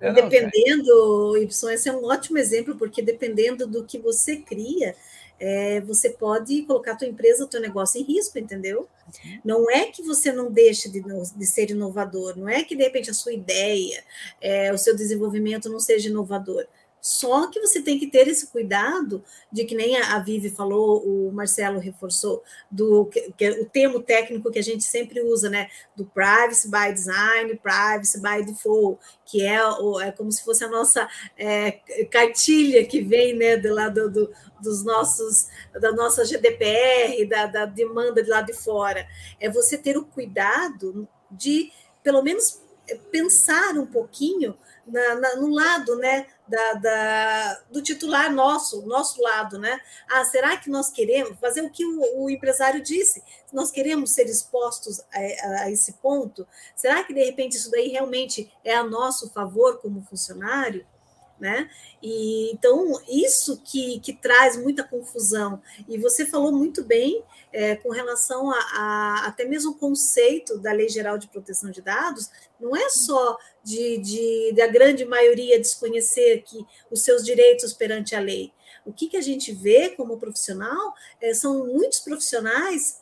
É, 0.00 0.12
dependendo, 0.12 1.36
Y, 1.36 1.72
esse 1.72 1.88
é 1.88 1.92
um 1.92 2.04
ótimo 2.04 2.38
exemplo, 2.38 2.76
porque 2.76 3.02
dependendo 3.02 3.66
do 3.66 3.84
que 3.84 3.98
você 3.98 4.36
cria, 4.36 4.94
é, 5.40 5.80
você 5.80 6.10
pode 6.10 6.62
colocar 6.62 6.92
a 6.92 6.96
tua 6.96 7.08
empresa, 7.08 7.44
o 7.44 7.48
teu 7.48 7.60
negócio 7.60 8.00
em 8.00 8.04
risco, 8.04 8.38
entendeu? 8.38 8.88
Uhum. 9.24 9.40
Não 9.44 9.70
é 9.70 9.86
que 9.86 10.02
você 10.02 10.32
não 10.32 10.50
deixe 10.50 10.88
de, 10.88 11.00
de, 11.00 11.46
ser 11.46 11.70
inovador, 11.70 12.36
não 12.36 12.48
é 12.48 12.64
que 12.64 12.76
de 12.76 12.82
repente 12.82 13.10
a 13.10 13.14
sua 13.14 13.32
ideia, 13.32 14.02
é, 14.40 14.72
o 14.72 14.78
seu 14.78 14.96
desenvolvimento 14.96 15.68
não 15.68 15.80
seja 15.80 16.08
inovador. 16.08 16.66
Só 17.00 17.48
que 17.48 17.60
você 17.60 17.80
tem 17.80 17.98
que 17.98 18.06
ter 18.06 18.28
esse 18.28 18.48
cuidado 18.48 19.22
de 19.50 19.64
que 19.64 19.74
nem 19.74 19.96
a 19.96 20.18
Vivi 20.18 20.50
falou, 20.50 21.02
o 21.04 21.32
Marcelo 21.32 21.78
reforçou, 21.78 22.42
do 22.70 23.06
que, 23.06 23.32
que, 23.32 23.50
o 23.50 23.66
termo 23.66 24.00
técnico 24.00 24.50
que 24.50 24.58
a 24.58 24.62
gente 24.62 24.84
sempre 24.84 25.22
usa, 25.22 25.48
né? 25.48 25.68
Do 25.96 26.04
privacy 26.04 26.70
by 26.70 26.92
design, 26.92 27.56
privacy 27.56 28.20
by 28.20 28.44
default, 28.44 29.00
que 29.24 29.42
é, 29.42 29.58
é 30.02 30.12
como 30.12 30.32
se 30.32 30.44
fosse 30.44 30.64
a 30.64 30.68
nossa 30.68 31.08
é, 31.36 31.72
cartilha 32.10 32.84
que 32.84 33.00
vem 33.00 33.34
né, 33.34 33.56
do 33.56 33.72
lado 33.72 34.10
do, 34.10 34.30
dos 34.60 34.84
nossos, 34.84 35.48
da 35.80 35.92
nossa 35.92 36.24
GDPR, 36.24 37.26
da, 37.28 37.46
da 37.46 37.66
demanda 37.66 38.22
de 38.22 38.30
lá 38.30 38.42
de 38.42 38.52
fora. 38.52 39.06
É 39.40 39.48
você 39.48 39.78
ter 39.78 39.96
o 39.96 40.04
cuidado 40.04 41.08
de, 41.30 41.70
pelo 42.02 42.22
menos, 42.22 42.60
pensar 43.10 43.74
um 43.76 43.86
pouquinho 43.86 44.56
na, 44.86 45.14
na, 45.16 45.36
no 45.36 45.48
lado 45.48 45.96
né, 45.96 46.26
da, 46.48 46.72
da, 46.74 47.60
do 47.70 47.82
titular 47.82 48.32
nosso, 48.32 48.82
nosso 48.86 49.20
lado, 49.22 49.58
né? 49.58 49.80
Ah, 50.08 50.24
será 50.24 50.56
que 50.56 50.70
nós 50.70 50.90
queremos 50.90 51.38
fazer 51.38 51.62
o 51.62 51.70
que 51.70 51.84
o, 51.84 52.24
o 52.24 52.30
empresário 52.30 52.82
disse? 52.82 53.22
Nós 53.52 53.70
queremos 53.70 54.12
ser 54.12 54.24
expostos 54.26 55.00
a, 55.00 55.18
a, 55.18 55.62
a, 55.64 55.70
esse 55.70 55.94
ponto? 55.94 56.46
Será 56.74 57.04
que 57.04 57.14
de 57.14 57.22
repente 57.22 57.56
isso 57.56 57.70
daí 57.70 57.88
realmente 57.88 58.50
é 58.64 58.74
a 58.74 58.82
nosso 58.82 59.30
favor 59.30 59.78
como 59.78 60.02
funcionário? 60.02 60.86
Né? 61.40 61.70
E 62.02 62.50
então 62.50 63.00
isso 63.08 63.62
que, 63.64 64.00
que 64.00 64.12
traz 64.12 64.56
muita 64.56 64.82
confusão. 64.82 65.62
E 65.88 65.96
você 65.96 66.26
falou 66.26 66.50
muito 66.50 66.82
bem 66.82 67.22
é, 67.52 67.76
com 67.76 67.90
relação 67.90 68.50
a, 68.50 68.58
a, 68.58 69.26
até 69.26 69.44
mesmo 69.44 69.72
o 69.72 69.78
conceito 69.78 70.58
da 70.58 70.72
Lei 70.72 70.88
Geral 70.88 71.16
de 71.16 71.28
Proteção 71.28 71.70
de 71.70 71.80
Dados, 71.80 72.28
não 72.58 72.76
é 72.76 72.88
só 72.90 73.38
de, 73.62 73.98
de 73.98 74.52
da 74.56 74.66
grande 74.66 75.04
maioria 75.04 75.60
desconhecer 75.60 76.42
que 76.42 76.58
os 76.90 77.02
seus 77.02 77.24
direitos 77.24 77.72
perante 77.72 78.16
a 78.16 78.20
lei. 78.20 78.52
O 78.84 78.92
que, 78.92 79.06
que 79.06 79.16
a 79.16 79.22
gente 79.22 79.52
vê 79.52 79.90
como 79.90 80.18
profissional 80.18 80.94
é, 81.20 81.32
são 81.34 81.66
muitos 81.66 82.00
profissionais 82.00 83.00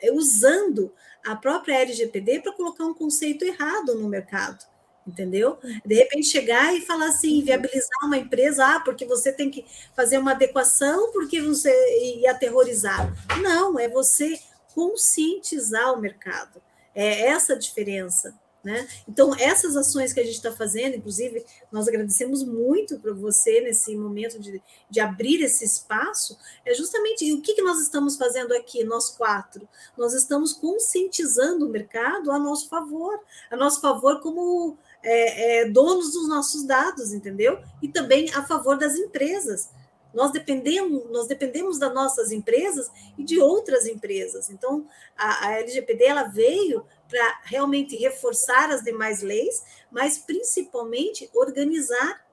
é, 0.00 0.12
usando 0.12 0.92
a 1.24 1.34
própria 1.34 1.80
LGPD 1.80 2.40
para 2.40 2.52
colocar 2.52 2.84
um 2.84 2.94
conceito 2.94 3.44
errado 3.44 3.94
no 3.94 4.08
mercado 4.08 4.64
entendeu? 5.06 5.58
De 5.84 5.94
repente 5.94 6.26
chegar 6.26 6.74
e 6.74 6.80
falar 6.80 7.08
assim, 7.08 7.42
viabilizar 7.42 8.04
uma 8.04 8.18
empresa, 8.18 8.64
ah, 8.64 8.80
porque 8.80 9.04
você 9.04 9.32
tem 9.32 9.50
que 9.50 9.64
fazer 9.94 10.18
uma 10.18 10.32
adequação, 10.32 11.12
porque 11.12 11.40
você 11.40 11.70
e 12.02 12.26
aterrorizar. 12.26 13.12
Não, 13.40 13.78
é 13.78 13.88
você 13.88 14.38
conscientizar 14.74 15.92
o 15.92 16.00
mercado. 16.00 16.60
É 16.94 17.28
essa 17.28 17.54
a 17.54 17.58
diferença. 17.58 18.34
Né? 18.64 18.88
Então, 19.06 19.34
essas 19.38 19.76
ações 19.76 20.14
que 20.14 20.20
a 20.20 20.24
gente 20.24 20.36
está 20.36 20.50
fazendo, 20.50 20.96
inclusive, 20.96 21.44
nós 21.70 21.86
agradecemos 21.86 22.42
muito 22.42 22.98
para 22.98 23.12
você 23.12 23.60
nesse 23.60 23.94
momento 23.94 24.40
de, 24.40 24.60
de 24.88 25.00
abrir 25.00 25.42
esse 25.42 25.66
espaço, 25.66 26.38
é 26.64 26.72
justamente 26.72 27.30
o 27.34 27.42
que, 27.42 27.52
que 27.52 27.60
nós 27.60 27.78
estamos 27.78 28.16
fazendo 28.16 28.54
aqui, 28.54 28.82
nós 28.82 29.10
quatro? 29.10 29.68
Nós 29.98 30.14
estamos 30.14 30.54
conscientizando 30.54 31.66
o 31.66 31.68
mercado 31.68 32.32
a 32.32 32.38
nosso 32.38 32.66
favor, 32.70 33.20
a 33.50 33.56
nosso 33.56 33.82
favor 33.82 34.20
como 34.20 34.78
é, 35.04 35.60
é, 35.60 35.68
donos 35.68 36.12
dos 36.12 36.28
nossos 36.28 36.64
dados, 36.64 37.12
entendeu? 37.12 37.62
E 37.82 37.88
também 37.88 38.30
a 38.32 38.42
favor 38.42 38.78
das 38.78 38.96
empresas. 38.96 39.70
Nós 40.14 40.30
dependemos, 40.30 41.10
nós 41.10 41.26
dependemos 41.26 41.78
das 41.78 41.92
nossas 41.92 42.32
empresas 42.32 42.90
e 43.18 43.24
de 43.24 43.40
outras 43.40 43.86
empresas. 43.86 44.48
Então, 44.48 44.86
a, 45.16 45.48
a 45.48 45.52
LGPD 45.58 46.04
ela 46.04 46.22
veio 46.24 46.86
para 47.08 47.40
realmente 47.44 47.96
reforçar 47.96 48.70
as 48.70 48.82
demais 48.82 49.22
leis, 49.22 49.62
mas 49.90 50.18
principalmente 50.18 51.28
organizar 51.34 52.24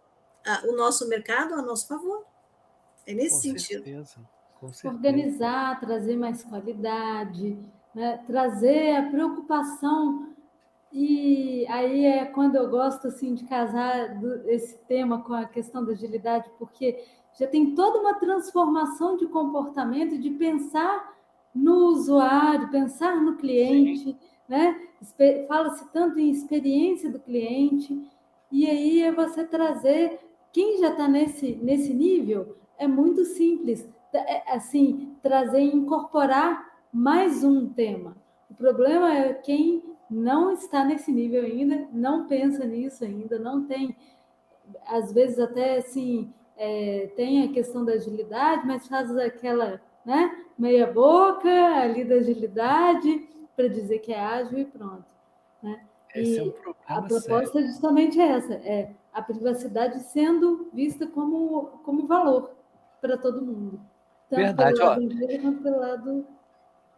a, 0.46 0.68
o 0.68 0.76
nosso 0.76 1.08
mercado 1.10 1.56
a 1.56 1.62
nosso 1.62 1.88
favor. 1.88 2.26
É 3.06 3.14
nesse 3.14 3.36
Com 3.52 3.60
sentido. 3.60 3.84
Certeza. 3.84 4.30
Com 4.60 4.72
certeza. 4.72 4.94
Organizar, 4.94 5.80
trazer 5.80 6.16
mais 6.16 6.44
qualidade, 6.44 7.58
né? 7.96 8.24
trazer 8.28 8.96
a 8.96 9.10
preocupação 9.10 10.31
e 10.92 11.66
aí 11.70 12.06
é 12.06 12.26
quando 12.26 12.56
eu 12.56 12.70
gosto 12.70 13.08
assim 13.08 13.34
de 13.34 13.46
casar 13.46 14.20
do, 14.20 14.50
esse 14.50 14.78
tema 14.86 15.22
com 15.22 15.34
a 15.34 15.46
questão 15.46 15.86
da 15.86 15.92
agilidade, 15.92 16.50
porque 16.60 17.04
já 17.40 17.48
tem 17.48 17.74
toda 17.74 18.00
uma 18.00 18.16
transformação 18.16 19.16
de 19.16 19.26
comportamento, 19.28 20.18
de 20.18 20.30
pensar 20.32 21.16
no 21.56 21.88
usuário, 21.88 22.70
pensar 22.70 23.22
no 23.22 23.38
cliente, 23.38 24.04
Sim. 24.04 24.18
né? 24.48 24.80
Fala-se 25.48 25.90
tanto 25.92 26.20
em 26.20 26.30
experiência 26.30 27.10
do 27.10 27.20
cliente, 27.20 28.02
e 28.52 28.68
aí 28.68 29.02
é 29.02 29.12
você 29.12 29.46
trazer 29.46 30.20
quem 30.52 30.80
já 30.80 30.90
está 30.90 31.08
nesse, 31.08 31.56
nesse 31.56 31.94
nível 31.94 32.58
é 32.78 32.88
muito 32.88 33.24
simples, 33.24 33.88
é, 34.14 34.54
assim, 34.54 35.16
trazer 35.22 35.62
e 35.62 35.76
incorporar 35.76 36.80
mais 36.92 37.44
um 37.44 37.70
tema. 37.70 38.18
O 38.50 38.54
problema 38.54 39.16
é 39.16 39.34
quem 39.34 39.91
não 40.12 40.52
está 40.52 40.84
nesse 40.84 41.10
nível 41.10 41.44
ainda, 41.44 41.88
não 41.94 42.28
pensa 42.28 42.66
nisso 42.66 43.06
ainda, 43.06 43.40
não 43.40 43.66
tem, 43.66 43.96
às 44.86 45.14
vezes 45.14 45.40
até 45.40 45.78
assim, 45.78 46.34
é, 46.58 47.10
tem 47.16 47.44
a 47.46 47.54
questão 47.54 47.86
da 47.86 47.94
agilidade, 47.94 48.68
mas 48.68 48.88
faz 48.90 49.16
aquela 49.18 49.82
né, 50.06 50.46
meia 50.60 50.86
boca 50.86 51.50
ali 51.50 52.04
da 52.04 52.16
agilidade 52.16 53.30
para 53.56 53.70
dizer 53.70 54.00
que 54.00 54.12
é 54.12 54.20
ágil 54.20 54.60
e 54.60 54.66
pronto. 54.66 55.06
Né? 55.64 55.82
E 56.14 56.38
é 56.38 56.44
um 56.44 56.54
a 56.86 57.02
proposta 57.02 57.54
sério. 57.54 57.68
é 57.68 57.72
justamente 57.72 58.20
essa, 58.20 58.54
é 58.56 58.92
a 59.14 59.22
privacidade 59.22 60.00
sendo 60.02 60.70
vista 60.74 61.08
como, 61.08 61.68
como 61.84 62.06
valor 62.06 62.52
para 63.00 63.18
todo 63.18 63.42
mundo. 63.42 63.80
Tanto 64.30 64.42
Verdade, 64.42 64.78
pelo 64.78 64.90
lado 64.90 65.02
ó. 65.02 65.42
quanto 65.42 65.64
pelo 65.64 65.80
lado 65.80 66.28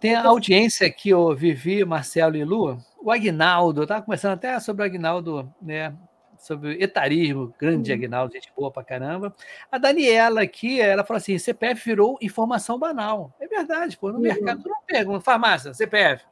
tem 0.04 0.16
a 0.16 0.28
audiência 0.28 0.86
aqui, 0.86 1.14
o 1.14 1.34
Vivi, 1.34 1.86
Marcelo 1.86 2.36
e 2.36 2.44
Lu. 2.44 2.78
O 3.04 3.12
Agnaldo, 3.12 3.84
estava 3.84 4.02
conversando 4.02 4.36
até 4.36 4.58
sobre 4.62 4.82
o 4.82 4.86
Agnaldo, 4.86 5.54
né? 5.62 5.94
Sobre 6.40 6.82
etarismo, 6.82 7.54
grande 7.60 7.92
uhum. 7.92 7.98
Agnaldo, 7.98 8.34
gente 8.34 8.52
boa 8.56 8.72
pra 8.72 8.82
caramba. 8.82 9.36
A 9.70 9.78
Daniela 9.78 10.42
aqui, 10.42 10.80
ela 10.80 11.04
falou 11.04 11.18
assim: 11.18 11.38
CPF 11.38 11.84
virou 11.84 12.18
informação 12.22 12.80
banal. 12.80 13.34
É 13.42 13.48
verdade, 13.48 13.98
pô. 13.98 14.08
No 14.08 14.16
uhum. 14.16 14.22
mercado, 14.22 14.64
tu 14.64 14.70
não 14.70 14.82
pergunta, 14.88 15.20
farmácia, 15.20 15.74
CPF. 15.74 16.24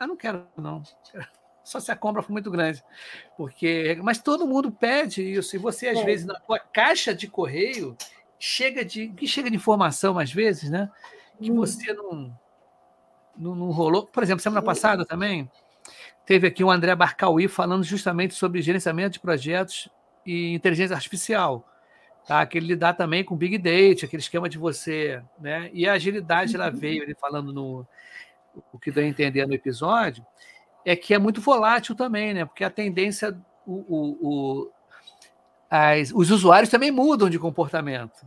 Ah, 0.00 0.06
não 0.06 0.16
quero, 0.16 0.48
não. 0.56 0.82
Só 1.62 1.78
se 1.78 1.92
a 1.92 1.96
compra 1.96 2.22
for 2.22 2.32
muito 2.32 2.50
grande. 2.50 2.82
Porque, 3.36 3.98
mas 4.02 4.18
todo 4.18 4.48
mundo 4.48 4.72
pede 4.72 5.22
isso. 5.22 5.54
E 5.54 5.60
você, 5.60 5.88
às 5.88 5.98
é. 5.98 6.04
vezes, 6.04 6.26
na 6.26 6.40
tua 6.40 6.58
caixa 6.58 7.14
de 7.14 7.28
correio, 7.28 7.96
chega 8.36 8.84
de. 8.84 9.08
que 9.10 9.28
chega 9.28 9.48
de 9.48 9.56
informação, 9.56 10.18
às 10.18 10.32
vezes, 10.32 10.70
né? 10.70 10.90
Que 11.40 11.50
uhum. 11.50 11.56
você 11.56 11.92
não 11.92 12.36
não, 13.38 13.54
não 13.54 13.70
rolou. 13.70 14.06
Por 14.06 14.22
exemplo, 14.22 14.42
semana 14.42 14.60
passada 14.60 15.06
também 15.06 15.48
teve 16.28 16.46
aqui 16.46 16.62
o 16.62 16.70
André 16.70 16.94
Barcauí 16.94 17.48
falando 17.48 17.82
justamente 17.82 18.34
sobre 18.34 18.60
gerenciamento 18.60 19.14
de 19.14 19.20
projetos 19.20 19.88
e 20.26 20.52
inteligência 20.52 20.94
artificial. 20.94 21.66
Tá? 22.26 22.44
Que 22.44 22.58
ele 22.58 22.66
lidar 22.66 22.92
também 22.92 23.24
com 23.24 23.34
Big 23.34 23.56
Data, 23.56 24.04
aquele 24.04 24.20
esquema 24.20 24.46
de 24.46 24.58
você. 24.58 25.22
Né? 25.40 25.70
E 25.72 25.88
a 25.88 25.94
agilidade, 25.94 26.54
ela 26.54 26.68
veio, 26.68 27.02
ele 27.02 27.14
falando 27.14 27.50
no. 27.50 27.86
O 28.70 28.78
que 28.78 28.90
deu 28.90 29.02
a 29.02 29.06
entender 29.06 29.46
no 29.46 29.54
episódio, 29.54 30.26
é 30.84 30.94
que 30.94 31.14
é 31.14 31.18
muito 31.18 31.40
volátil 31.40 31.94
também, 31.94 32.34
né? 32.34 32.44
Porque 32.44 32.62
a 32.62 32.68
tendência. 32.68 33.34
O, 33.66 33.72
o, 33.88 34.18
o 34.20 34.70
as, 35.70 36.12
os 36.14 36.30
usuários 36.30 36.70
também 36.70 36.90
mudam 36.90 37.30
de 37.30 37.38
comportamento. 37.38 38.26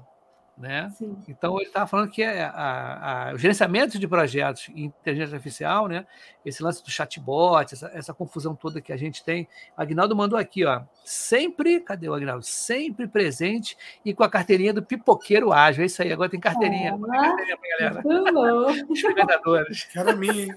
Né? 0.58 0.92
Então, 1.28 1.58
ele 1.58 1.68
estava 1.68 1.88
falando 1.88 2.12
que 2.12 2.22
é 2.22 2.44
a, 2.44 3.30
a, 3.30 3.34
o 3.34 3.38
gerenciamento 3.38 3.98
de 3.98 4.08
projetos 4.08 4.70
em 4.70 4.86
inteligência 4.86 5.36
artificial, 5.36 5.88
né? 5.88 6.06
esse 6.46 6.62
lance 6.62 6.84
do 6.84 6.92
chatbot, 6.92 7.74
essa, 7.74 7.90
essa 7.94 8.14
confusão 8.14 8.56
toda 8.56 8.82
que 8.82 8.92
a 8.92 8.98
gente 8.98 9.24
tem. 9.24 9.48
O 9.78 9.82
Agnaldo 9.82 10.16
mandou 10.16 10.38
aqui, 10.38 10.66
ó, 10.66 10.82
sempre, 11.04 11.80
cadê 11.80 12.10
o 12.10 12.14
Agnaldo? 12.14 12.44
Sempre 12.44 13.08
presente 13.08 13.78
e 14.04 14.14
com 14.14 14.24
a 14.24 14.30
carteirinha 14.30 14.74
do 14.74 14.84
pipoqueiro 14.84 15.52
ágil. 15.52 15.84
É 15.84 15.86
isso 15.86 16.02
aí, 16.02 16.12
agora 16.12 16.30
tem 16.30 16.40
carteirinha. 16.40 16.96
Ah, 16.96 17.22
carteirinha 17.22 17.58
pra 17.58 17.70
galera. 17.80 18.84
Experimentadores. 18.90 19.84
Quero 19.86 20.18
mim. 20.18 20.48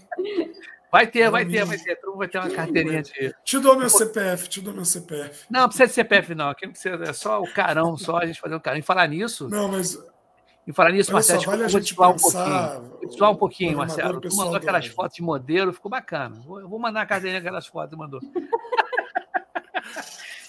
Vai 0.94 1.08
ter, 1.08 1.28
vai 1.28 1.44
ter, 1.44 1.64
vai 1.64 1.76
ter. 1.76 1.96
Todo 1.96 2.16
vai 2.16 2.28
ter 2.28 2.38
uma 2.38 2.48
carteirinha 2.48 3.02
de. 3.02 3.34
Te 3.44 3.58
dou 3.58 3.76
meu 3.76 3.90
CPF, 3.90 4.48
te 4.48 4.60
dou 4.60 4.72
meu 4.72 4.84
CPF. 4.84 5.44
Não, 5.50 5.62
não 5.62 5.68
precisa 5.68 5.88
de 5.88 5.92
CPF, 5.92 6.36
não. 6.36 6.50
Aqui 6.50 6.66
não 6.66 6.72
precisa, 6.72 7.02
é 7.02 7.12
só 7.12 7.42
o 7.42 7.52
carão, 7.52 7.96
só 7.96 8.18
a 8.18 8.26
gente 8.26 8.40
fazer 8.40 8.54
um 8.54 8.60
carão. 8.60 8.78
E 8.78 8.82
falar 8.82 9.08
nisso. 9.08 9.48
Não, 9.48 9.66
mas. 9.66 10.00
E 10.64 10.72
falar 10.72 10.92
nisso, 10.92 11.12
Marcelo, 11.12 11.42
só, 11.42 11.50
vale 11.50 11.66
vou 11.66 11.80
te 11.80 11.92
um 11.94 11.96
pouquinho. 11.96 12.82
Vou 13.00 13.10
te 13.10 13.24
um 13.24 13.34
pouquinho, 13.34 13.76
Marcelo. 13.76 14.20
Tu 14.20 14.36
mandou 14.36 14.54
aquelas 14.54 14.86
fotos 14.86 15.16
de 15.16 15.22
modelo, 15.22 15.72
ficou 15.72 15.90
bacana. 15.90 16.36
Eu 16.46 16.68
vou 16.68 16.78
mandar 16.78 17.02
a 17.02 17.06
carteirinha 17.06 17.40
aquelas 17.40 17.66
fotos, 17.66 17.98
mandou. 17.98 18.20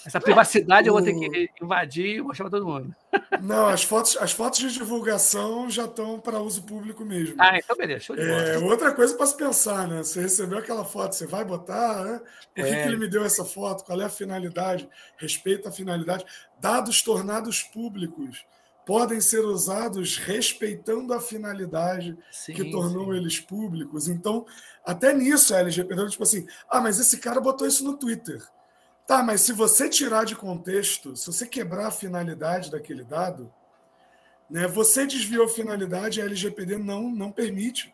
Essa 0.06 0.22
privacidade 0.22 0.88
eu 0.88 0.94
vou 0.94 1.02
ter 1.02 1.14
que 1.14 1.50
invadir 1.62 2.18
e 2.18 2.22
mostrar 2.22 2.50
para 2.50 2.60
todo 2.60 2.68
mundo. 2.68 2.96
Não, 3.42 3.68
as 3.68 3.84
fotos, 3.84 4.16
as 4.18 4.32
fotos 4.32 4.60
de 4.60 4.72
divulgação 4.72 5.70
já 5.70 5.86
estão 5.86 6.20
para 6.20 6.40
uso 6.40 6.62
público 6.64 7.04
mesmo. 7.04 7.36
Ah, 7.40 7.58
então 7.58 7.76
beleza. 7.76 8.02
Show 8.02 8.16
de 8.16 8.22
é, 8.22 8.58
outra 8.60 8.94
coisa 8.94 9.16
para 9.16 9.26
se 9.26 9.36
pensar, 9.36 9.88
né? 9.88 10.04
Você 10.04 10.22
recebeu 10.22 10.60
aquela 10.60 10.86
foto, 10.86 11.16
você 11.16 11.26
vai 11.26 11.44
botar, 11.44 12.04
né? 12.04 12.22
Por 12.56 12.66
que, 12.66 12.72
é. 12.72 12.84
que 12.84 12.88
ele 12.88 12.98
me 12.98 13.08
deu 13.08 13.26
essa 13.26 13.44
foto? 13.44 13.84
Qual 13.84 14.00
é 14.00 14.06
a 14.06 14.10
finalidade? 14.10 14.88
Respeita 15.18 15.70
a 15.70 15.72
finalidade. 15.72 16.24
Dados 16.60 17.02
tornados 17.02 17.64
públicos 17.64 18.46
podem 18.86 19.20
ser 19.20 19.44
usados 19.44 20.18
respeitando 20.20 21.14
a 21.14 21.20
finalidade 21.20 22.16
sim, 22.32 22.54
que 22.54 22.70
tornou 22.70 23.12
sim. 23.12 23.18
eles 23.18 23.40
públicos. 23.40 24.08
Então, 24.08 24.46
até 24.86 25.14
nisso 25.14 25.56
a 25.56 25.60
LGPD, 25.60 26.10
tipo 26.10 26.24
assim, 26.24 26.46
ah, 26.70 26.80
mas 26.80 27.00
esse 27.00 27.18
cara 27.18 27.42
botou 27.42 27.68
isso 27.68 27.84
no 27.84 27.98
Twitter. 27.98 28.40
Tá, 29.08 29.22
mas 29.22 29.42
se 29.42 29.54
você 29.54 29.88
tirar 29.88 30.26
de 30.26 30.36
contexto, 30.36 31.16
se 31.16 31.28
você 31.28 31.46
quebrar 31.46 31.88
a 31.88 31.92
finalidade 31.92 32.72
daquele 32.72 33.04
dado, 33.04 33.54
né, 34.50 34.68
você 34.68 35.06
desviou 35.06 35.46
a 35.46 35.50
finalidade 35.50 36.20
e 36.20 36.24
a 36.24 36.26
LGPD 36.26 36.78
não, 36.78 37.10
não 37.10 37.32
permite. 37.32 37.94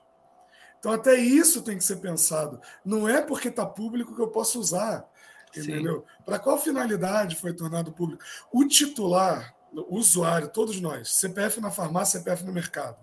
Então, 0.79 0.91
até 0.91 1.15
isso 1.15 1.61
tem 1.61 1.77
que 1.77 1.83
ser 1.83 1.97
pensado. 1.97 2.59
Não 2.83 3.07
é 3.07 3.21
porque 3.21 3.49
está 3.49 3.65
público 3.65 4.15
que 4.15 4.21
eu 4.21 4.29
posso 4.29 4.59
usar. 4.59 5.07
Entendeu? 5.55 6.05
Para 6.25 6.39
qual 6.39 6.57
finalidade 6.57 7.35
foi 7.35 7.53
tornado 7.53 7.91
público? 7.91 8.23
O 8.51 8.65
titular, 8.65 9.53
o 9.73 9.97
usuário, 9.97 10.47
todos 10.47 10.79
nós, 10.79 11.11
CPF 11.11 11.59
na 11.59 11.69
farmácia, 11.69 12.19
CPF 12.19 12.43
no 12.45 12.53
mercado. 12.53 12.97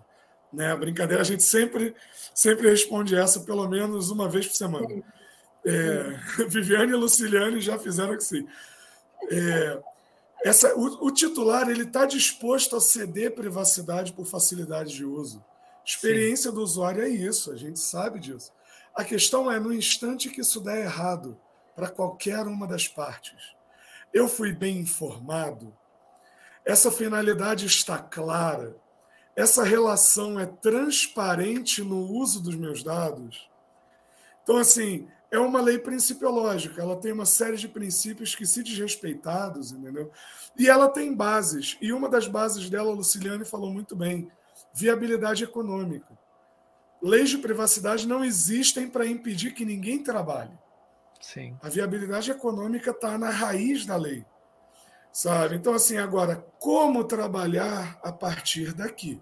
Né? 0.51 0.71
A 0.71 0.75
brincadeira, 0.75 1.21
a 1.21 1.25
gente 1.25 1.43
sempre, 1.43 1.95
sempre 2.33 2.69
responde 2.69 3.15
essa 3.15 3.41
pelo 3.41 3.67
menos 3.67 4.09
uma 4.09 4.27
vez 4.27 4.47
por 4.47 4.55
semana. 4.55 5.03
É, 5.65 6.15
Viviane 6.47 6.91
e 6.91 6.95
Luciliane 6.95 7.59
já 7.59 7.77
fizeram 7.77 8.15
que 8.15 8.23
sim. 8.23 8.47
É, 9.29 9.81
essa, 10.43 10.73
o, 10.75 11.07
o, 11.07 11.11
titular 11.11 11.69
ele 11.69 11.83
está 11.83 12.05
disposto 12.05 12.75
a 12.75 12.81
ceder 12.81 13.35
privacidade 13.35 14.13
por 14.13 14.25
facilidade 14.25 14.93
de 14.95 15.05
uso. 15.05 15.43
Experiência 15.85 16.49
sim. 16.49 16.55
do 16.55 16.61
usuário 16.61 17.03
é 17.03 17.09
isso, 17.09 17.51
a 17.51 17.55
gente 17.55 17.79
sabe 17.79 18.19
disso. 18.19 18.51
A 18.95 19.03
questão 19.03 19.51
é 19.51 19.59
no 19.59 19.73
instante 19.73 20.29
que 20.29 20.41
isso 20.41 20.61
der 20.61 20.83
errado 20.83 21.37
para 21.75 21.89
qualquer 21.89 22.47
uma 22.47 22.67
das 22.67 22.87
partes. 22.87 23.55
Eu 24.13 24.27
fui 24.27 24.53
bem 24.53 24.79
informado, 24.79 25.73
essa 26.65 26.91
finalidade 26.91 27.65
está 27.65 27.97
clara, 27.97 28.75
essa 29.35 29.63
relação 29.63 30.39
é 30.39 30.45
transparente 30.45 31.81
no 31.81 31.97
uso 32.11 32.41
dos 32.41 32.55
meus 32.55 32.83
dados. 32.83 33.48
Então, 34.49 34.57
assim, 34.57 35.07
é 35.29 35.37
uma 35.37 35.61
lei 35.61 35.77
principiológica, 35.77 36.81
ela 36.81 36.95
tem 36.95 37.11
uma 37.11 37.27
série 37.27 37.55
de 37.55 37.67
princípios 37.67 38.33
que, 38.33 38.47
se 38.47 38.63
desrespeitados, 38.63 39.71
entendeu? 39.71 40.11
E 40.57 40.67
ela 40.67 40.89
tem 40.89 41.13
bases, 41.13 41.77
e 41.79 41.93
uma 41.93 42.09
das 42.09 42.27
bases 42.27 42.67
dela, 42.67 42.89
a 42.89 42.95
Luciliane 42.95 43.45
falou 43.45 43.71
muito 43.71 43.95
bem: 43.95 44.27
viabilidade 44.73 45.43
econômica. 45.43 46.17
Leis 46.99 47.29
de 47.29 47.37
privacidade 47.37 48.07
não 48.07 48.25
existem 48.25 48.89
para 48.89 49.05
impedir 49.05 49.53
que 49.53 49.63
ninguém 49.63 50.01
trabalhe. 50.01 50.57
Sim. 51.21 51.55
A 51.61 51.69
viabilidade 51.69 52.31
econômica 52.31 52.89
está 52.89 53.19
na 53.19 53.29
raiz 53.29 53.85
da 53.85 53.97
lei. 53.97 54.25
Sabe? 55.13 55.57
Então, 55.57 55.75
assim, 55.75 55.97
agora, 55.97 56.43
como 56.57 57.03
trabalhar 57.03 57.99
a 58.01 58.11
partir 58.11 58.73
daqui? 58.73 59.21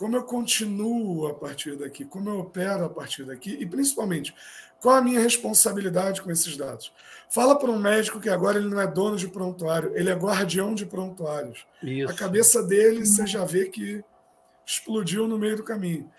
Como 0.00 0.16
eu 0.16 0.22
continuo 0.22 1.26
a 1.26 1.34
partir 1.34 1.76
daqui? 1.76 2.06
Como 2.06 2.30
eu 2.30 2.38
opero 2.38 2.86
a 2.86 2.88
partir 2.88 3.22
daqui? 3.22 3.58
E, 3.60 3.66
principalmente, 3.66 4.34
qual 4.80 4.96
a 4.96 5.02
minha 5.02 5.20
responsabilidade 5.20 6.22
com 6.22 6.30
esses 6.30 6.56
dados? 6.56 6.90
Fala 7.28 7.54
para 7.54 7.70
um 7.70 7.78
médico 7.78 8.18
que 8.18 8.30
agora 8.30 8.58
ele 8.58 8.70
não 8.70 8.80
é 8.80 8.86
dono 8.86 9.14
de 9.14 9.28
prontuário, 9.28 9.92
ele 9.94 10.08
é 10.08 10.14
guardião 10.14 10.74
de 10.74 10.86
prontuários. 10.86 11.66
Isso. 11.82 12.10
A 12.10 12.14
cabeça 12.14 12.62
dele, 12.62 13.04
você 13.04 13.26
já 13.26 13.44
vê 13.44 13.66
que 13.66 14.02
explodiu 14.64 15.28
no 15.28 15.38
meio 15.38 15.58
do 15.58 15.62
caminho. 15.62 16.10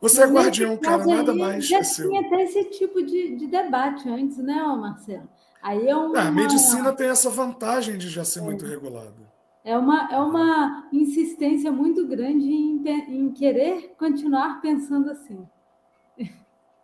Você 0.00 0.20
é 0.20 0.26
guardião, 0.26 0.76
cara, 0.76 1.06
nada 1.06 1.32
mais. 1.32 1.68
Já 1.68 1.80
tinha 1.80 2.20
até 2.20 2.42
esse 2.42 2.64
tipo 2.70 3.00
de, 3.04 3.36
de 3.36 3.46
debate 3.46 4.08
antes, 4.08 4.38
né, 4.38 4.60
Marcelo? 4.76 5.28
Aí 5.62 5.86
é 5.86 5.94
uma... 5.94 6.22
a 6.22 6.32
medicina 6.32 6.92
tem 6.92 7.08
essa 7.08 7.30
vantagem 7.30 7.98
de 7.98 8.08
já 8.08 8.24
ser 8.24 8.40
é. 8.40 8.42
muito 8.42 8.66
regulada. 8.66 9.37
É 9.68 9.76
uma, 9.76 10.10
é 10.10 10.16
uma 10.18 10.88
insistência 10.90 11.70
muito 11.70 12.06
grande 12.08 12.46
em, 12.46 12.82
em 13.06 13.30
querer 13.34 13.94
continuar 13.98 14.62
pensando 14.62 15.10
assim. 15.10 15.46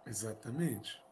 Exatamente. 0.07 1.03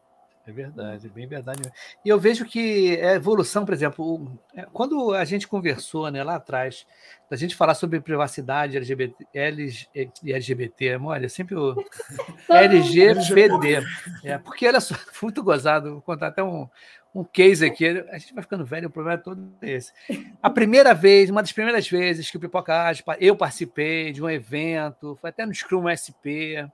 É 0.45 0.51
verdade, 0.51 1.07
é 1.07 1.09
bem 1.09 1.25
verdade. 1.25 1.61
E 2.05 2.09
eu 2.09 2.19
vejo 2.19 2.45
que 2.45 2.95
é 2.97 3.15
evolução, 3.15 3.65
por 3.65 3.73
exemplo, 3.73 4.37
é, 4.53 4.67
quando 4.71 5.15
a 5.15 5.25
gente 5.25 5.47
conversou 5.47 6.11
né, 6.11 6.23
lá 6.23 6.35
atrás, 6.35 6.85
da 7.27 7.35
gente 7.35 7.55
falar 7.55 7.73
sobre 7.73 7.99
privacidade 8.01 8.77
LGBT, 8.77 9.25
LG, 9.33 9.87
e 10.21 10.31
LGBT, 10.31 10.97
olha, 10.97 11.27
sempre 11.27 11.55
o 11.55 11.73
LGPD. 12.51 13.83
É, 14.23 14.37
porque 14.37 14.67
olha 14.67 14.79
só, 14.79 14.93
muito 15.23 15.41
gozado, 15.41 15.93
vou 15.93 16.01
contar 16.01 16.27
até 16.27 16.43
um, 16.43 16.69
um 17.13 17.23
case 17.23 17.65
aqui. 17.65 17.87
A 18.09 18.17
gente 18.17 18.33
vai 18.33 18.43
ficando 18.43 18.65
velho, 18.65 18.87
o 18.87 18.91
problema 18.91 19.19
é 19.19 19.23
todo 19.23 19.53
esse. 19.61 19.91
A 20.41 20.49
primeira 20.49 20.93
vez, 20.93 21.29
uma 21.29 21.41
das 21.41 21.51
primeiras 21.51 21.87
vezes 21.87 22.29
que 22.29 22.37
o 22.37 22.39
Pipoca 22.39 22.91
eu 23.19 23.35
participei 23.35 24.11
de 24.11 24.21
um 24.23 24.29
evento, 24.29 25.17
foi 25.21 25.29
até 25.29 25.45
no 25.45 25.53
Scrum 25.53 25.87
SP 25.89 26.65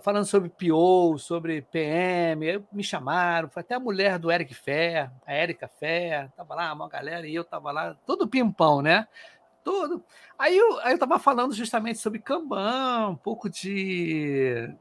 falando 0.00 0.24
sobre 0.24 0.48
PO, 0.48 1.18
sobre 1.18 1.62
PM, 1.62 2.64
me 2.72 2.84
chamaram, 2.84 3.48
foi 3.48 3.62
até 3.62 3.74
a 3.74 3.80
mulher 3.80 4.16
do 4.16 4.30
Eric 4.30 4.54
Fé, 4.54 5.10
a 5.26 5.34
Erika 5.34 5.66
Fé, 5.66 6.28
tava 6.36 6.54
lá, 6.54 6.72
uma 6.72 6.88
galera, 6.88 7.26
e 7.26 7.34
eu 7.34 7.42
tava 7.42 7.72
lá, 7.72 7.96
todo 8.06 8.28
pimpão, 8.28 8.80
né? 8.80 9.08
Tudo. 9.64 10.04
Aí 10.38 10.56
eu, 10.56 10.78
aí 10.80 10.92
eu 10.92 10.98
tava 10.98 11.18
falando 11.18 11.52
justamente 11.52 11.98
sobre 11.98 12.20
Kanban, 12.20 13.08
um 13.10 13.16
pouco 13.16 13.50
de, 13.50 14.72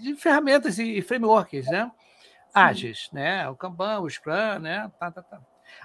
de 0.00 0.14
ferramentas 0.14 0.78
e 0.78 1.02
frameworks, 1.02 1.66
né? 1.66 1.90
Ágeis, 2.54 3.08
né? 3.12 3.48
O 3.48 3.56
Kanban, 3.56 4.00
o 4.00 4.08
Scrum, 4.08 4.60
né? 4.60 4.90
Tá, 4.98 5.10
tá, 5.10 5.22
tá. 5.22 5.40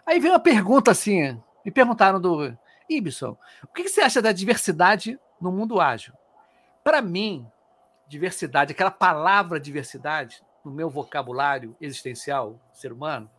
Aí 0.05 0.19
veio 0.19 0.33
uma 0.33 0.39
pergunta 0.39 0.91
assim, 0.91 1.41
me 1.65 1.71
perguntaram 1.71 2.21
do 2.21 2.55
Ibson, 2.87 3.35
o 3.63 3.67
que 3.67 3.89
você 3.89 4.01
acha 4.01 4.21
da 4.21 4.31
diversidade 4.31 5.19
no 5.41 5.51
mundo 5.51 5.81
ágil? 5.81 6.13
Para 6.83 7.01
mim, 7.01 7.45
diversidade, 8.07 8.71
aquela 8.71 8.91
palavra 8.91 9.59
diversidade, 9.59 10.43
no 10.63 10.71
meu 10.71 10.89
vocabulário 10.89 11.75
existencial, 11.79 12.59
ser 12.73 12.91
humano, 12.91 13.29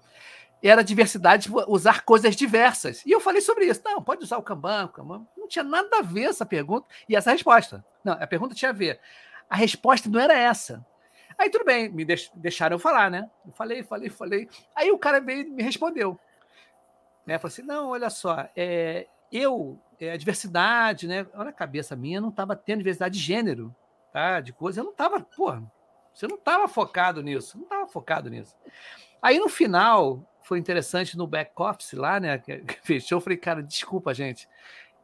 era 0.62 0.84
diversidade 0.84 1.50
usar 1.68 2.02
coisas 2.02 2.36
diversas. 2.36 3.04
E 3.06 3.10
eu 3.10 3.20
falei 3.20 3.40
sobre 3.40 3.64
isso. 3.64 3.80
Não, 3.84 4.02
pode 4.02 4.24
usar 4.24 4.36
o 4.36 4.42
Kanban, 4.42 4.84
o 4.84 4.88
Kanban. 4.88 5.26
Não 5.36 5.48
tinha 5.48 5.64
nada 5.64 5.98
a 5.98 6.02
ver 6.02 6.24
essa 6.24 6.44
pergunta 6.44 6.86
e 7.08 7.16
essa 7.16 7.32
resposta. 7.32 7.84
Não, 8.04 8.12
a 8.12 8.26
pergunta 8.26 8.54
tinha 8.54 8.70
a 8.70 8.74
ver. 8.74 9.00
A 9.48 9.56
resposta 9.56 10.08
não 10.08 10.20
era 10.20 10.36
essa. 10.36 10.84
Aí 11.40 11.48
tudo 11.48 11.64
bem, 11.64 11.88
me 11.88 12.04
deixaram 12.34 12.78
falar, 12.78 13.10
né? 13.10 13.30
Eu 13.46 13.52
falei, 13.52 13.82
falei, 13.82 14.10
falei. 14.10 14.48
Aí 14.76 14.90
o 14.90 14.98
cara 14.98 15.22
veio 15.22 15.40
e 15.40 15.50
me 15.50 15.62
respondeu. 15.62 16.20
Né? 17.24 17.38
Falou 17.38 17.50
assim: 17.50 17.62
não, 17.62 17.88
olha 17.88 18.10
só, 18.10 18.46
é, 18.54 19.06
eu, 19.32 19.80
é, 19.98 20.12
a 20.12 20.18
diversidade, 20.18 21.08
né? 21.08 21.26
Olha 21.32 21.48
a 21.48 21.52
cabeça 21.54 21.96
minha, 21.96 22.20
não 22.20 22.28
estava 22.28 22.54
tendo 22.54 22.80
diversidade 22.80 23.18
de 23.18 23.24
gênero, 23.24 23.74
tá? 24.12 24.38
De 24.40 24.52
coisa. 24.52 24.80
Eu 24.80 24.84
não 24.84 24.90
estava, 24.90 25.18
porra, 25.18 25.62
você 26.12 26.26
não 26.26 26.36
estava 26.36 26.68
focado 26.68 27.22
nisso, 27.22 27.56
não 27.56 27.64
estava 27.64 27.86
focado 27.86 28.28
nisso. 28.28 28.54
Aí 29.22 29.38
no 29.38 29.48
final, 29.48 30.22
foi 30.42 30.58
interessante 30.58 31.16
no 31.16 31.26
back 31.26 31.52
office 31.56 31.94
lá, 31.94 32.20
né? 32.20 32.36
Que 32.36 32.62
fechou, 32.84 33.16
eu 33.16 33.22
falei, 33.22 33.38
cara, 33.38 33.62
desculpa, 33.62 34.12
gente. 34.12 34.46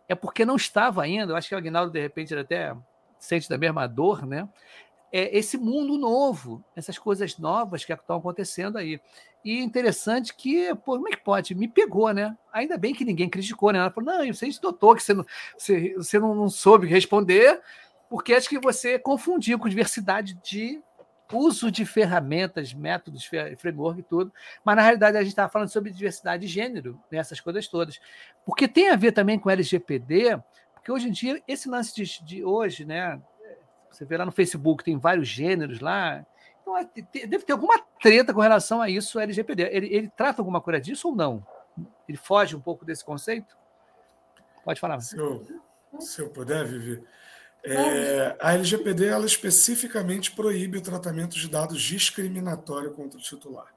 É 0.07 0.14
porque 0.14 0.45
não 0.45 0.57
estava 0.57 1.03
ainda, 1.03 1.32
eu 1.32 1.37
acho 1.37 1.49
que 1.49 1.55
o 1.55 1.59
Agnaldo, 1.59 1.91
de 1.91 2.01
repente, 2.01 2.34
ele 2.34 2.43
até 2.43 2.76
sente 3.18 3.49
da 3.49 3.57
mesma 3.57 3.87
dor, 3.87 4.26
né? 4.26 4.47
É 5.19 5.35
esse 5.35 5.57
mundo 5.57 5.97
novo, 5.97 6.62
essas 6.77 6.99
coisas 6.99 7.39
novas 7.39 7.87
que 7.87 7.93
estão 7.93 8.19
acontecendo 8.19 8.77
aí. 8.77 9.01
E 9.43 9.62
interessante 9.62 10.35
que, 10.35 10.75
pô, 10.75 10.97
como 10.97 11.09
é 11.09 11.12
que 11.12 11.25
pode? 11.25 11.55
Me 11.55 11.67
pegou, 11.67 12.12
né? 12.12 12.37
Ainda 12.53 12.77
bem 12.77 12.95
que 12.95 13.03
ninguém 13.03 13.31
criticou, 13.31 13.73
né? 13.73 13.79
Ela 13.79 13.91
falou, 13.91 14.12
não, 14.12 14.27
você 14.27 14.47
notou 14.62 14.95
que 14.95 15.03
você 15.03 15.14
não, 15.14 15.25
você, 15.57 15.95
você 15.97 16.19
não 16.19 16.51
soube 16.51 16.87
responder, 16.87 17.62
porque 18.11 18.35
acho 18.35 18.47
que 18.47 18.59
você 18.59 18.99
confundiu 18.99 19.59
com 19.59 19.71
diversidade 19.71 20.35
de 20.45 20.83
uso 21.33 21.71
de 21.71 21.87
ferramentas, 21.87 22.75
métodos, 22.75 23.25
framework 23.57 24.01
e 24.01 24.03
tudo, 24.03 24.31
mas 24.62 24.77
na 24.77 24.83
realidade 24.83 25.17
a 25.17 25.21
gente 25.23 25.31
estava 25.31 25.51
falando 25.51 25.71
sobre 25.71 25.91
diversidade 25.93 26.47
de 26.47 26.53
gênero, 26.53 27.01
né, 27.11 27.23
coisas 27.43 27.67
todas. 27.69 27.99
Porque 28.45 28.69
tem 28.69 28.91
a 28.91 28.97
ver 28.97 29.12
também 29.12 29.39
com 29.39 29.49
LGPD, 29.49 30.39
porque 30.75 30.93
hoje 30.93 31.09
em 31.09 31.12
dia, 31.12 31.43
esse 31.49 31.71
lance 31.71 31.95
de, 31.95 32.23
de 32.23 32.45
hoje, 32.45 32.85
né? 32.85 33.19
Você 33.97 34.05
vê 34.05 34.19
lá 34.19 34.27
no 34.27 34.33
Facebook, 34.33 34.85
tem 34.85 34.99
vários 34.99 35.27
gêneros 35.27 35.81
lá. 35.81 36.23
Então, 36.61 36.77
é, 36.77 36.87
deve 37.27 37.45
ter 37.45 37.53
alguma 37.53 37.79
treta 37.99 38.35
com 38.35 38.41
relação 38.41 38.83
a 38.83 38.91
isso, 38.91 39.19
LGPD. 39.19 39.71
Ele, 39.73 39.87
ele 39.87 40.13
trata 40.15 40.43
alguma 40.43 40.61
coisa 40.61 40.79
disso 40.79 41.09
ou 41.09 41.17
não? 41.17 41.47
Ele 42.07 42.19
foge 42.19 42.55
um 42.55 42.61
pouco 42.61 42.85
desse 42.85 43.03
conceito? 43.03 43.57
Pode 44.63 44.79
falar. 44.79 45.01
Se 45.01 45.17
eu, 45.17 45.47
se 45.99 46.21
eu 46.21 46.29
puder, 46.29 46.67
Vivi. 46.67 47.03
É, 47.65 48.37
a 48.39 48.53
LGPD 48.53 49.07
ela 49.07 49.25
especificamente 49.25 50.33
proíbe 50.33 50.77
o 50.77 50.83
tratamento 50.83 51.35
de 51.37 51.49
dados 51.49 51.81
discriminatório 51.81 52.93
contra 52.93 53.19
o 53.19 53.23
titular. 53.23 53.75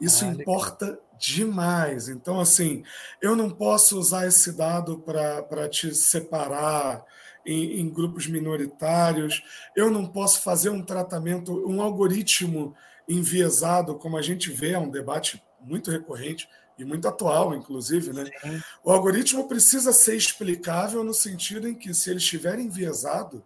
Isso 0.00 0.24
ah, 0.24 0.28
importa 0.28 0.98
demais. 1.16 2.08
Então, 2.08 2.40
assim, 2.40 2.82
eu 3.22 3.36
não 3.36 3.48
posso 3.48 3.96
usar 3.96 4.26
esse 4.26 4.56
dado 4.56 4.98
para 4.98 5.68
te 5.68 5.94
separar 5.94 7.04
em, 7.44 7.80
em, 7.80 7.88
grupos 7.88 8.26
minoritários, 8.26 9.42
eu 9.74 9.90
não 9.90 10.06
posso 10.06 10.42
fazer 10.42 10.70
um 10.70 10.82
tratamento, 10.82 11.52
um 11.68 11.80
algoritmo 11.80 12.74
enviesado, 13.08 13.96
como 13.96 14.16
a 14.16 14.22
gente 14.22 14.50
vê, 14.50 14.72
é 14.72 14.78
um 14.78 14.90
debate 14.90 15.42
muito 15.60 15.90
recorrente 15.90 16.48
e 16.78 16.84
muito 16.84 17.06
atual, 17.06 17.54
inclusive, 17.54 18.12
né? 18.12 18.24
Sim. 18.40 18.60
O 18.82 18.90
algoritmo 18.90 19.46
precisa 19.46 19.92
ser 19.92 20.16
explicável 20.16 21.04
no 21.04 21.12
sentido 21.12 21.68
em 21.68 21.74
que, 21.74 21.92
se 21.92 22.10
ele 22.10 22.18
estiver 22.18 22.58
enviesado, 22.58 23.44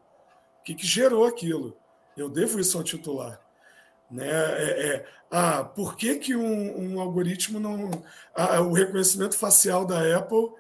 o 0.61 0.65
que, 0.65 0.75
que 0.75 0.87
gerou 0.87 1.25
aquilo? 1.25 1.77
Eu 2.17 2.29
devo 2.29 2.61
isso 2.61 2.79
ao 2.79 2.85
titular. 2.85 3.41
Né? 4.11 4.29
É, 4.29 4.87
é, 4.87 5.07
ah, 5.31 5.65
por 5.65 5.97
que, 5.97 6.17
que 6.17 6.37
um, 6.37 6.95
um 6.95 7.01
algoritmo 7.01 7.59
não. 7.59 7.91
Ah, 8.35 8.61
o 8.61 8.73
reconhecimento 8.73 9.37
facial 9.37 9.85
da 9.85 10.17
Apple 10.17 10.51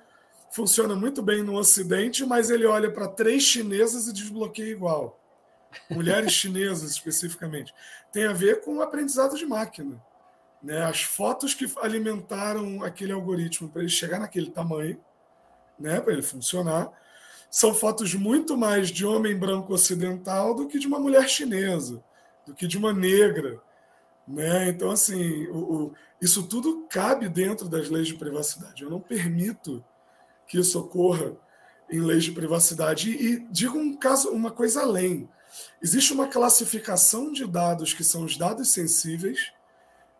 funciona 0.54 0.94
muito 0.94 1.20
bem 1.20 1.42
no 1.42 1.56
Ocidente, 1.56 2.24
mas 2.24 2.48
ele 2.48 2.64
olha 2.64 2.88
para 2.88 3.08
três 3.08 3.42
chinesas 3.42 4.06
e 4.06 4.12
desbloqueia 4.12 4.70
igual. 4.70 5.20
Mulheres 5.90 6.30
chinesas, 6.32 6.92
especificamente. 6.92 7.74
Tem 8.12 8.24
a 8.24 8.32
ver 8.32 8.60
com 8.60 8.76
o 8.76 8.82
aprendizado 8.82 9.36
de 9.36 9.44
máquina. 9.44 10.00
Né? 10.62 10.80
As 10.84 11.02
fotos 11.02 11.54
que 11.54 11.68
alimentaram 11.82 12.84
aquele 12.84 13.10
algoritmo 13.10 13.68
para 13.68 13.82
ele 13.82 13.90
chegar 13.90 14.20
naquele 14.20 14.48
tamanho, 14.48 15.00
né? 15.76 16.00
para 16.00 16.12
ele 16.12 16.22
funcionar, 16.22 16.88
são 17.50 17.74
fotos 17.74 18.14
muito 18.14 18.56
mais 18.56 18.90
de 18.90 19.04
homem 19.04 19.36
branco 19.36 19.74
ocidental 19.74 20.54
do 20.54 20.68
que 20.68 20.78
de 20.78 20.86
uma 20.86 21.00
mulher 21.00 21.28
chinesa, 21.28 22.00
do 22.46 22.54
que 22.54 22.68
de 22.68 22.78
uma 22.78 22.92
negra. 22.92 23.60
Né? 24.26 24.68
Então, 24.68 24.92
assim, 24.92 25.48
o, 25.48 25.56
o, 25.56 25.94
isso 26.22 26.46
tudo 26.46 26.86
cabe 26.88 27.28
dentro 27.28 27.68
das 27.68 27.90
leis 27.90 28.06
de 28.06 28.14
privacidade. 28.14 28.84
Eu 28.84 28.90
não 28.90 29.00
permito 29.00 29.84
que 30.46 30.58
isso 30.58 30.78
ocorra 30.78 31.36
em 31.90 32.00
leis 32.00 32.24
de 32.24 32.32
privacidade. 32.32 33.10
E, 33.10 33.34
e 33.34 33.38
digo 33.50 33.78
um 33.78 33.96
caso, 33.96 34.30
uma 34.30 34.50
coisa 34.50 34.82
além. 34.82 35.28
Existe 35.82 36.12
uma 36.12 36.28
classificação 36.28 37.32
de 37.32 37.46
dados 37.46 37.94
que 37.94 38.02
são 38.02 38.24
os 38.24 38.36
dados 38.36 38.72
sensíveis, 38.72 39.52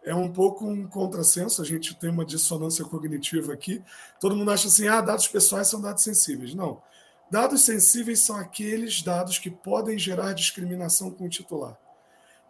é 0.05 0.15
um 0.15 0.31
pouco 0.31 0.67
um 0.67 0.87
contrassenso, 0.87 1.63
a 1.63 1.65
gente 1.65 1.95
tem 1.95 2.11
uma 2.11 2.27
dissonância 2.27 2.85
cognitiva 2.85 3.55
aqui. 3.55 3.83
Todo 4.21 4.37
mundo 4.37 4.51
acha 4.51 4.69
assim: 4.69 4.87
ah, 4.87 5.01
dados 5.01 5.27
pessoais 5.27 5.67
são 5.67 5.81
dados 5.81 6.03
sensíveis. 6.03 6.55
Não. 6.55 6.83
Dados 7.31 7.63
sensíveis 7.63 8.21
são 8.21 8.37
aqueles 8.37 9.03
dados 9.03 9.39
que 9.39 9.51
podem 9.51 9.99
gerar 9.99 10.35
discriminação 10.35 11.11
com 11.11 11.25
o 11.25 11.29
titular. 11.29 11.77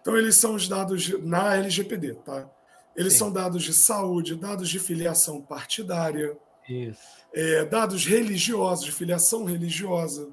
Então, 0.01 0.17
eles 0.17 0.37
são 0.37 0.55
os 0.55 0.69
dados 0.69 1.09
na 1.23 1.55
LGPD, 1.55 2.15
tá? 2.17 2.51
Eles 2.95 3.15
Sim. 3.15 3.21
são 3.21 3.33
dados 3.33 3.63
de 3.63 3.73
saúde, 3.73 4.37
dados 4.37 4.69
de 4.69 4.79
filiação 4.79 5.41
partidária, 5.41 6.37
é, 7.33 7.65
dados 7.65 8.05
religiosos, 8.07 8.85
de 8.85 8.93
filiação 8.93 9.45
religiosa. 9.45 10.29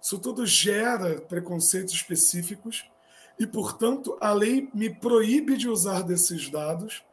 Isso 0.00 0.18
tudo 0.18 0.46
gera 0.46 1.20
preconceitos 1.20 1.92
específicos 1.92 2.88
e, 3.38 3.46
portanto, 3.46 4.16
a 4.20 4.32
lei 4.32 4.68
me 4.72 4.90
proíbe 4.90 5.56
de 5.56 5.68
usar 5.68 6.02
desses 6.02 6.48
dados, 6.48 7.04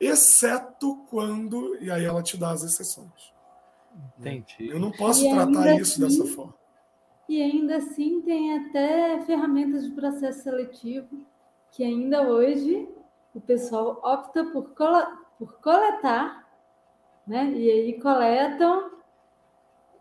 exceto 0.00 0.96
quando. 1.08 1.76
E 1.80 1.90
aí 1.90 2.04
ela 2.04 2.22
te 2.22 2.36
dá 2.36 2.50
as 2.50 2.62
exceções. 2.62 3.32
Entendi. 4.18 4.68
Eu 4.68 4.78
não 4.78 4.90
posso 4.92 5.24
e 5.24 5.30
tratar 5.30 5.80
isso 5.80 6.04
assim, 6.04 6.18
dessa 6.18 6.34
forma. 6.34 6.54
E 7.28 7.42
ainda 7.42 7.76
assim 7.76 8.20
tem 8.22 8.58
até 8.58 9.24
ferramentas 9.24 9.84
de 9.84 9.90
processo 9.92 10.42
seletivo 10.42 11.26
que 11.72 11.84
ainda 11.84 12.22
hoje 12.22 12.88
o 13.34 13.40
pessoal 13.40 14.00
opta 14.02 14.44
por, 14.46 14.72
por 15.38 15.60
coletar, 15.60 16.45
né? 17.26 17.50
E 17.50 17.70
aí 17.70 18.00
coletam, 18.00 18.90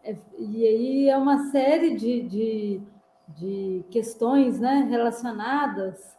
é, 0.03 0.15
e 0.37 0.65
aí 0.65 1.09
é 1.09 1.17
uma 1.17 1.49
série 1.51 1.95
de, 1.95 2.21
de 2.21 2.81
de 3.27 3.83
questões 3.89 4.59
né, 4.59 4.87
relacionadas 4.89 6.15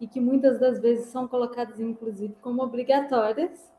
e 0.00 0.06
que 0.06 0.20
muitas 0.20 0.58
das 0.58 0.80
vezes 0.80 1.06
são 1.06 1.28
colocadas, 1.28 1.78
inclusive, 1.78 2.34
como 2.40 2.62
obrigatórias 2.62 3.70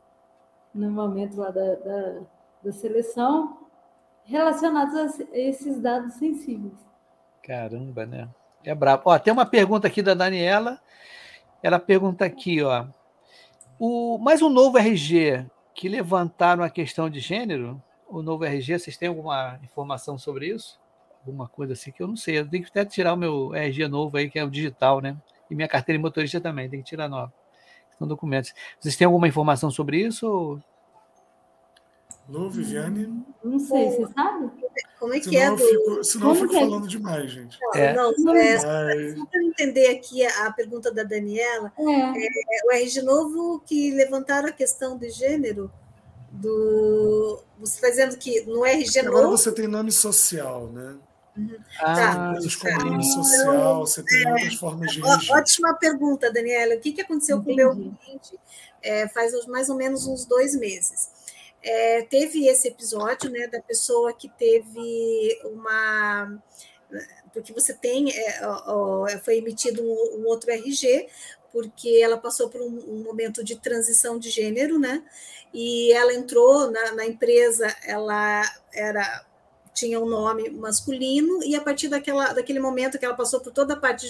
no 0.74 0.90
momento 0.90 1.38
lá 1.38 1.52
da, 1.52 1.76
da, 1.76 2.20
da 2.64 2.72
seleção, 2.72 3.58
relacionadas 4.24 5.20
a 5.20 5.38
esses 5.38 5.80
dados 5.82 6.14
sensíveis. 6.14 6.74
Caramba, 7.44 8.06
né? 8.06 8.30
É 8.64 8.74
brabo. 8.74 9.04
Ó, 9.06 9.20
tem 9.20 9.34
uma 9.34 9.46
pergunta 9.46 9.88
aqui 9.88 10.02
da 10.02 10.14
Daniela. 10.14 10.80
Ela 11.62 11.78
pergunta 11.78 12.24
aqui, 12.24 12.64
ó. 12.64 12.86
O, 13.78 14.18
mais 14.18 14.42
um 14.42 14.50
novo 14.50 14.78
RG 14.78 15.46
que 15.74 15.90
levantaram 15.90 16.64
a 16.64 16.70
questão 16.70 17.10
de 17.10 17.20
gênero, 17.20 17.82
o 18.08 18.22
novo 18.22 18.46
RG, 18.46 18.80
vocês 18.80 18.98
têm 18.98 19.10
alguma 19.10 19.60
informação 19.64 20.18
sobre 20.18 20.48
isso? 20.48 20.80
alguma 21.26 21.48
coisa 21.48 21.74
assim 21.74 21.92
que 21.92 22.04
eu 22.04 22.08
não 22.08 22.16
sei. 22.16 22.40
Eu 22.40 22.50
tenho 22.50 22.64
que 22.64 22.70
até 22.70 22.86
tirar 22.86 23.14
o 23.14 23.18
meu 23.18 23.56
RG 23.56 23.88
novo 23.88 24.18
aí, 24.18 24.30
que 24.30 24.38
é 24.38 24.44
o 24.44 24.50
digital, 24.50 25.02
né? 25.02 25.18
E 25.50 25.56
minha 25.56 25.68
carteira 25.68 25.98
de 25.98 26.04
motorista 26.04 26.40
também, 26.40 26.70
tem 26.70 26.82
que 26.82 26.86
tirar 26.86 27.08
nova. 27.08 27.34
São 27.98 28.08
documentos. 28.08 28.54
Vocês 28.80 28.96
têm 28.98 29.06
alguma 29.06 29.28
informação 29.28 29.72
sobre 29.72 30.02
isso? 30.02 30.28
Ou... 30.28 30.62
Alô, 32.28 32.50
Viviane? 32.50 33.24
Não 33.44 33.60
sei, 33.60 33.90
você 33.90 34.14
sabe? 34.14 34.52
Como 35.04 35.14
é 35.14 35.20
que 35.20 35.26
senão 35.26 35.42
é? 35.42 35.48
Eu 35.50 35.58
fico, 35.58 36.04
senão 36.06 36.28
Como 36.28 36.40
eu 36.40 36.48
fico 36.48 36.56
é? 36.56 36.60
falando 36.62 36.88
demais, 36.88 37.30
gente. 37.30 37.60
É. 37.76 37.94
Não, 37.94 38.14
é, 38.38 38.58
só 38.58 39.26
para 39.26 39.44
entender 39.44 39.88
aqui 39.88 40.26
a, 40.26 40.50
pergunta 40.54 40.94
da 40.94 41.04
Daniela, 41.04 41.74
é. 41.78 41.84
é. 41.84 42.30
o 42.66 42.72
RG 42.72 43.02
novo 43.02 43.62
que 43.66 43.92
levantaram 43.92 44.48
a 44.48 44.52
questão 44.54 44.98
de 44.98 45.10
gênero, 45.10 45.70
do 46.32 47.44
você 47.60 47.76
está 47.76 47.90
dizendo 47.90 48.16
que 48.16 48.46
no 48.46 48.66
RG 48.66 49.00
Agora 49.00 49.28
você 49.28 49.52
tem 49.52 49.68
nome 49.68 49.92
social, 49.92 50.68
né? 50.68 50.96
Uhum. 51.36 51.58
Ah, 51.82 52.30
coisas 52.32 52.56
como 52.56 52.96
tá. 52.96 53.02
social, 53.02 53.80
você 53.86 54.04
tem 54.04 54.26
é, 54.26 54.32
outras 54.32 54.56
formas 54.56 54.90
de 54.90 55.02
registro. 55.02 55.36
Ótima 55.36 55.74
pergunta, 55.74 56.32
Daniela. 56.32 56.76
O 56.76 56.80
que, 56.80 56.94
que 56.94 57.02
aconteceu 57.02 57.40
Entendi. 57.40 57.62
com 57.62 57.72
o 57.72 57.76
meu 57.76 57.96
cliente 57.98 58.40
é, 58.82 59.10
faz 59.10 59.34
mais 59.48 59.68
ou 59.68 59.76
menos 59.76 60.08
uns 60.08 60.24
dois 60.24 60.56
meses? 60.56 61.10
É, 61.64 62.02
teve 62.04 62.46
esse 62.48 62.68
episódio 62.68 63.32
né, 63.32 63.48
da 63.48 63.62
pessoa 63.62 64.14
que 64.14 64.28
teve 64.28 65.40
uma. 65.46 66.38
Porque 67.34 67.54
você 67.54 67.74
tem. 67.74 68.12
É, 68.12 69.18
foi 69.24 69.38
emitido 69.38 69.82
um, 69.82 70.20
um, 70.20 70.28
outro 70.28 70.52
RG, 70.52 71.08
porque 71.52 72.02
ela 72.04 72.18
passou 72.18 72.50
por 72.50 72.62
um, 72.62 72.68
um, 72.68 73.04
momento 73.04 73.44
de 73.44 73.56
transição 73.56 74.20
de 74.20 74.30
gênero, 74.30 74.78
né? 74.78 75.04
E 75.54 75.94
ela 75.94 76.14
entrou 76.14 76.70
na, 76.70 76.92
na 76.92 77.06
empresa, 77.06 77.74
ela 77.86 78.44
era 78.74 79.26
tinha 79.74 80.00
um 80.00 80.06
nome 80.06 80.52
masculino, 80.52 81.44
e 81.44 81.56
a 81.56 81.62
partir 81.62 81.88
daquela, 81.88 82.32
daquele 82.32 82.60
momento 82.60 83.00
que 83.00 83.06
ela 83.06 83.16
passou 83.16 83.40
por 83.40 83.52
toda 83.52 83.74
a 83.74 83.78
parte 83.78 84.08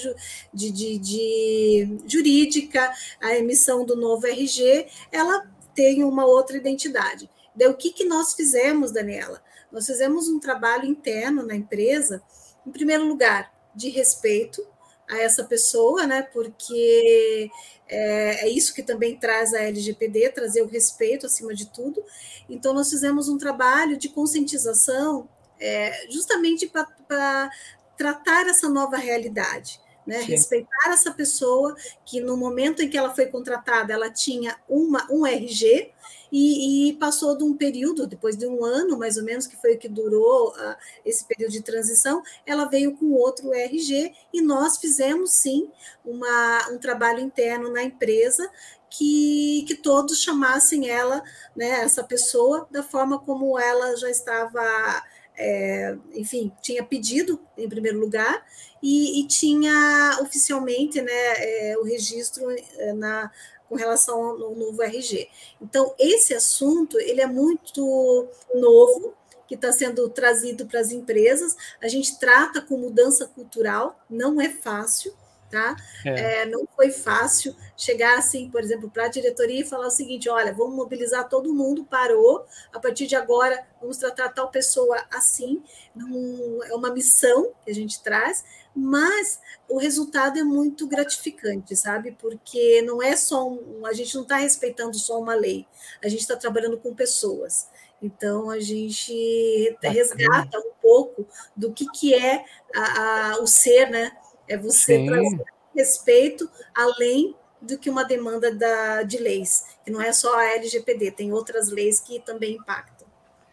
de, 0.54 0.72
de, 0.72 0.98
de 0.98 2.00
jurídica, 2.06 2.92
a 3.22 3.38
emissão 3.38 3.86
do 3.86 3.96
novo 3.96 4.28
RG, 4.28 4.88
ela 5.10 5.50
tem 5.74 6.04
uma 6.04 6.26
outra 6.26 6.58
identidade. 6.58 7.30
Daí, 7.56 7.68
o 7.68 7.76
que, 7.76 7.92
que 7.92 8.06
nós 8.06 8.34
fizemos, 8.34 8.92
Daniela? 8.92 9.42
Nós 9.72 9.86
fizemos 9.86 10.28
um 10.28 10.40
trabalho 10.40 10.86
interno 10.86 11.44
na 11.44 11.56
empresa, 11.56 12.22
em 12.66 12.72
primeiro 12.72 13.06
lugar, 13.06 13.54
de 13.76 13.90
respeito 13.90 14.66
a 15.10 15.20
essa 15.20 15.44
pessoa, 15.44 16.06
né? 16.08 16.22
Porque 16.22 17.50
é, 17.88 18.46
é, 18.46 18.50
isso 18.50 18.74
que 18.74 18.84
também 18.84 19.18
traz 19.18 19.54
a 19.54 19.62
LGPD, 19.62 20.30
trazer 20.30 20.62
o 20.62 20.68
respeito 20.68 21.26
acima 21.26 21.54
de 21.54 21.68
tudo. 21.68 22.04
Então, 22.50 22.74
nós 22.74 22.90
fizemos 22.90 23.30
um 23.30 23.38
trabalho 23.38 23.98
de 23.98 24.10
conscientização 24.10 25.28
é, 25.60 26.08
justamente 26.10 26.68
para 26.68 27.50
tratar 27.98 28.48
essa 28.48 28.70
nova 28.70 28.98
realidade. 28.98 29.82
Né? 30.06 30.22
Respeitar 30.22 30.90
essa 30.90 31.12
pessoa 31.12 31.76
que 32.06 32.20
no 32.20 32.36
momento 32.36 32.82
em 32.82 32.90
que 32.90 32.98
ela 32.98 33.16
foi 33.16 33.28
contratada, 33.28 33.94
ela 33.94 34.12
tinha 34.12 34.58
uma, 34.68 35.08
um 35.10 35.26
RG 35.26 35.94
e, 36.36 36.90
e 36.90 36.94
passou 36.94 37.38
de 37.38 37.44
um 37.44 37.56
período, 37.56 38.08
depois 38.08 38.36
de 38.36 38.48
um 38.48 38.66
ano 38.66 38.98
mais 38.98 39.18
ou 39.18 39.24
menos, 39.24 39.46
que 39.46 39.56
foi 39.56 39.76
o 39.76 39.78
que 39.78 39.88
durou 39.88 40.50
uh, 40.50 40.76
esse 41.06 41.24
período 41.26 41.52
de 41.52 41.62
transição, 41.62 42.24
ela 42.44 42.66
veio 42.66 42.98
com 42.98 43.12
outro 43.12 43.54
RG 43.54 44.12
e 44.34 44.42
nós 44.42 44.78
fizemos 44.78 45.34
sim 45.34 45.70
uma, 46.04 46.72
um 46.72 46.80
trabalho 46.80 47.20
interno 47.20 47.72
na 47.72 47.84
empresa 47.84 48.50
que, 48.90 49.64
que 49.68 49.76
todos 49.76 50.24
chamassem 50.24 50.90
ela, 50.90 51.22
né, 51.56 51.82
essa 51.82 52.04
pessoa, 52.04 52.68
da 52.72 52.82
forma 52.82 53.20
como 53.20 53.60
ela 53.60 53.96
já 53.96 54.10
estava 54.10 55.04
é, 55.36 55.96
enfim, 56.14 56.52
tinha 56.62 56.84
pedido 56.84 57.40
em 57.58 57.68
primeiro 57.68 58.00
lugar 58.00 58.46
e, 58.82 59.22
e 59.22 59.28
tinha 59.28 60.20
oficialmente 60.22 61.02
né, 61.02 61.12
é, 61.12 61.76
o 61.80 61.84
registro 61.84 62.46
é, 62.52 62.94
na, 62.94 63.32
com 63.74 63.78
relação 63.80 64.24
ao 64.24 64.56
novo 64.56 64.84
RG. 64.84 65.28
Então, 65.60 65.96
esse 65.98 66.36
assunto 66.36 67.00
ele 67.00 67.22
é 67.22 67.26
muito 67.26 68.28
novo, 68.54 69.16
que 69.48 69.56
está 69.56 69.72
sendo 69.72 70.08
trazido 70.10 70.68
para 70.68 70.80
as 70.80 70.92
empresas. 70.92 71.58
A 71.82 71.88
gente 71.88 72.20
trata 72.20 72.62
com 72.62 72.78
mudança 72.78 73.26
cultural, 73.26 74.00
não 74.08 74.40
é 74.40 74.50
fácil, 74.50 75.12
tá? 75.54 75.76
É. 76.04 76.42
É, 76.42 76.46
não 76.48 76.68
foi 76.76 76.90
fácil 76.90 77.56
chegar 77.78 78.18
assim, 78.18 78.50
por 78.50 78.60
exemplo, 78.60 78.90
para 78.90 79.06
a 79.06 79.08
diretoria 79.08 79.62
e 79.62 79.66
falar 79.66 79.86
o 79.86 79.92
seguinte: 79.92 80.28
olha, 80.28 80.52
vamos 80.52 80.76
mobilizar 80.76 81.30
todo 81.30 81.54
mundo, 81.54 81.86
parou, 81.86 82.44
a 82.74 82.80
partir 82.80 83.06
de 83.06 83.16
agora 83.16 83.64
vamos 83.80 83.98
tratar 83.98 84.30
tal 84.30 84.50
pessoa 84.50 84.98
assim. 85.12 85.62
Não, 85.96 86.64
é 86.64 86.74
uma 86.74 86.92
missão 86.92 87.52
que 87.64 87.70
a 87.70 87.74
gente 87.74 88.02
traz, 88.02 88.44
mas 88.76 89.40
o 89.70 89.78
resultado 89.78 90.40
é 90.40 90.44
muito 90.44 90.88
gratificante, 90.88 91.76
sabe? 91.76 92.18
Porque 92.20 92.82
não 92.82 93.02
é 93.02 93.16
só 93.16 93.48
um, 93.48 93.86
a 93.86 93.94
gente 93.94 94.16
não 94.16 94.24
está 94.24 94.38
respeitando 94.38 94.98
só 94.98 95.20
uma 95.20 95.36
lei, 95.36 95.68
a 96.04 96.10
gente 96.10 96.22
está 96.22 96.36
trabalhando 96.36 96.80
com 96.80 96.96
pessoas. 96.96 97.70
Então 98.02 98.50
a 98.50 98.60
gente 98.60 99.78
resgata 99.82 100.60
um 100.60 100.72
pouco 100.82 101.26
do 101.56 101.72
que, 101.72 101.86
que 101.92 102.14
é 102.14 102.44
a, 102.76 103.36
a, 103.36 103.38
o 103.40 103.48
ser, 103.48 103.90
né? 103.90 104.12
É 104.48 104.58
você 104.58 104.98
Sim. 104.98 105.06
trazer 105.08 105.44
respeito 105.76 106.50
além 106.76 107.36
do 107.62 107.78
que 107.78 107.90
uma 107.90 108.04
demanda 108.04 108.54
da, 108.54 109.04
de 109.04 109.18
leis, 109.18 109.66
que 109.84 109.92
não 109.92 110.02
é 110.02 110.12
só 110.12 110.38
a 110.38 110.46
LGPD, 110.56 111.12
tem 111.12 111.32
outras 111.32 111.70
leis 111.70 112.00
que 112.00 112.20
também 112.20 112.56
impactam. 112.56 113.08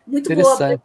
Muito 0.07 0.35
boa. 0.35 0.81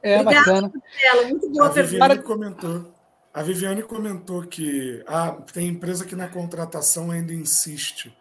É 0.00 0.20
Obrigada 0.20 0.52
bacana. 0.52 0.72
Ela, 1.02 1.28
muito 1.28 1.50
boa 1.50 1.66
a 1.66 1.70
Viviane 1.70 2.22
comentou. 2.22 2.94
A 3.34 3.42
Viviane 3.42 3.82
comentou 3.82 4.42
que 4.42 5.02
ah, 5.06 5.32
tem 5.52 5.68
empresa 5.68 6.04
que 6.04 6.14
na 6.14 6.28
contratação 6.28 7.10
ainda 7.10 7.32
insiste 7.32 8.16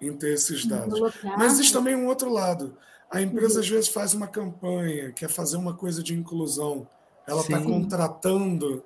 em 0.00 0.12
ter 0.12 0.34
esses 0.34 0.64
dados. 0.64 0.98
Mas 1.36 1.54
existe 1.54 1.72
também 1.72 1.96
um 1.96 2.06
outro 2.06 2.32
lado. 2.32 2.76
A 3.10 3.20
empresa 3.20 3.54
uhum. 3.54 3.60
às 3.60 3.68
vezes 3.68 3.88
faz 3.88 4.14
uma 4.14 4.28
campanha, 4.28 5.12
quer 5.12 5.28
fazer 5.28 5.56
uma 5.56 5.74
coisa 5.74 6.02
de 6.02 6.14
inclusão. 6.14 6.86
Ela 7.26 7.40
está 7.40 7.60
contratando 7.60 8.84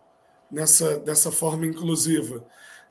nessa 0.53 0.98
dessa 0.98 1.32
forma 1.32 1.66
inclusiva, 1.66 2.44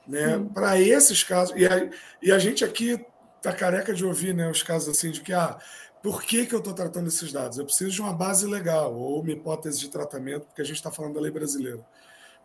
né? 0.07 0.43
Para 0.53 0.81
esses 0.81 1.23
casos 1.23 1.55
e 1.55 1.65
a, 1.65 1.89
e 2.21 2.31
a 2.31 2.39
gente 2.39 2.65
aqui 2.65 2.99
tá 3.41 3.53
careca 3.53 3.93
de 3.93 4.05
ouvir, 4.05 4.33
né, 4.35 4.49
os 4.49 4.61
casos 4.61 4.89
assim 4.89 5.09
de 5.11 5.21
que 5.21 5.33
ah, 5.33 5.57
por 6.01 6.23
que, 6.23 6.45
que 6.45 6.53
eu 6.53 6.59
estou 6.59 6.73
tratando 6.73 7.07
esses 7.07 7.31
dados? 7.31 7.57
Eu 7.57 7.65
preciso 7.65 7.91
de 7.91 8.01
uma 8.01 8.13
base 8.13 8.47
legal 8.47 8.93
ou 8.93 9.21
uma 9.21 9.31
hipótese 9.31 9.79
de 9.79 9.89
tratamento, 9.89 10.45
porque 10.47 10.61
a 10.61 10.65
gente 10.65 10.77
está 10.77 10.91
falando 10.91 11.13
da 11.13 11.21
lei 11.21 11.31
brasileira. 11.31 11.79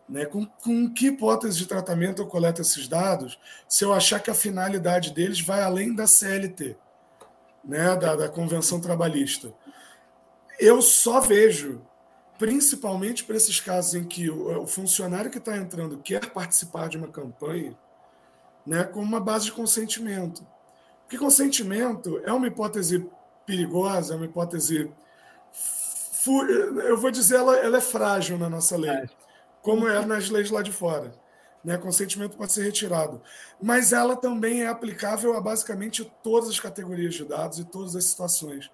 Né? 0.07 0.25
Com, 0.25 0.45
com 0.45 0.93
que 0.93 1.07
hipótese 1.07 1.57
de 1.57 1.65
tratamento 1.65 2.21
eu 2.21 2.27
coleto 2.27 2.61
esses 2.61 2.87
dados 2.87 3.37
se 3.67 3.83
eu 3.83 3.93
achar 3.93 4.19
que 4.19 4.29
a 4.29 4.35
finalidade 4.35 5.11
deles 5.11 5.41
vai 5.41 5.61
além 5.61 5.93
da 5.93 6.07
CLT, 6.07 6.77
né? 7.65 7.95
da, 7.95 8.15
da 8.15 8.29
Convenção 8.29 8.79
Trabalhista? 8.79 9.51
Eu 10.59 10.81
só 10.81 11.19
vejo 11.19 11.81
principalmente 12.37 13.23
para 13.23 13.35
esses 13.35 13.59
casos 13.59 13.95
em 13.95 14.03
que 14.03 14.29
o, 14.29 14.65
funcionário 14.67 15.31
que 15.31 15.37
está 15.37 15.57
entrando 15.57 15.97
quer 15.97 16.31
participar 16.31 16.87
de 16.87 16.97
uma 16.97 17.07
campanha, 17.07 17.77
né, 18.65 18.83
com 18.83 18.99
uma 18.99 19.19
base 19.19 19.45
de 19.45 19.51
consentimento. 19.51 20.45
Porque 21.03 21.17
consentimento 21.17 22.21
é 22.23 22.31
uma 22.31 22.47
hipótese 22.47 23.09
perigosa, 23.45 24.13
é 24.13 24.17
uma 24.17 24.25
hipótese. 24.25 24.91
Eu 26.85 26.97
vou 26.97 27.09
dizer, 27.09 27.37
ela, 27.37 27.55
ela 27.57 27.77
é 27.77 27.81
frágil 27.81 28.37
na 28.37 28.49
nossa 28.49 28.75
lei, 28.75 29.09
como 29.61 29.87
é 29.87 30.05
nas 30.05 30.29
leis 30.29 30.51
lá 30.51 30.61
de 30.61 30.71
fora. 30.71 31.13
Né? 31.63 31.77
Consentimento 31.77 32.37
pode 32.37 32.51
ser 32.51 32.63
retirado. 32.63 33.21
Mas 33.61 33.93
ela 33.93 34.15
também 34.15 34.63
é 34.63 34.67
aplicável 34.67 35.35
a 35.35 35.41
basicamente 35.41 36.09
todas 36.21 36.49
as 36.49 36.59
categorias 36.59 37.15
de 37.15 37.23
dados 37.23 37.59
e 37.59 37.65
todas 37.65 37.95
as 37.95 38.05
situações. 38.05 38.69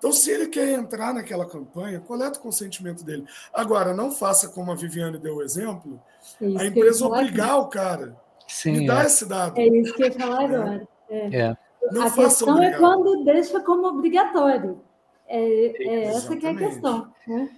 Então, 0.00 0.12
se 0.12 0.30
ele 0.30 0.46
quer 0.46 0.70
entrar 0.70 1.12
naquela 1.12 1.44
campanha, 1.44 2.00
coleta 2.00 2.38
o 2.38 2.42
consentimento 2.42 3.04
dele. 3.04 3.26
Agora, 3.52 3.92
não 3.92 4.10
faça 4.10 4.48
como 4.48 4.72
a 4.72 4.74
Viviane 4.74 5.18
deu 5.18 5.36
o 5.36 5.42
exemplo, 5.42 6.00
é 6.40 6.62
a 6.62 6.64
empresa 6.64 7.06
obrigar 7.06 7.58
o 7.58 7.68
cara. 7.68 8.16
Sim, 8.48 8.72
me 8.72 8.86
dá 8.86 9.02
é. 9.02 9.06
esse 9.06 9.28
dado. 9.28 9.60
É 9.60 9.66
isso 9.66 9.92
que 9.92 10.02
eu 10.02 10.06
ia 10.06 10.12
falar 10.12 10.44
agora. 10.44 10.88
É. 11.10 11.36
é. 11.36 11.56
Não 11.92 12.06
a 12.06 12.10
questão 12.10 12.54
obrigado. 12.54 12.74
é 12.74 12.78
quando 12.78 13.24
deixa 13.24 13.60
como 13.60 13.88
obrigatório. 13.88 14.80
É, 15.28 15.86
é 15.86 16.04
essa 16.04 16.34
que 16.34 16.46
é 16.46 16.50
a 16.50 16.56
questão. 16.56 17.12
Né? 17.26 17.50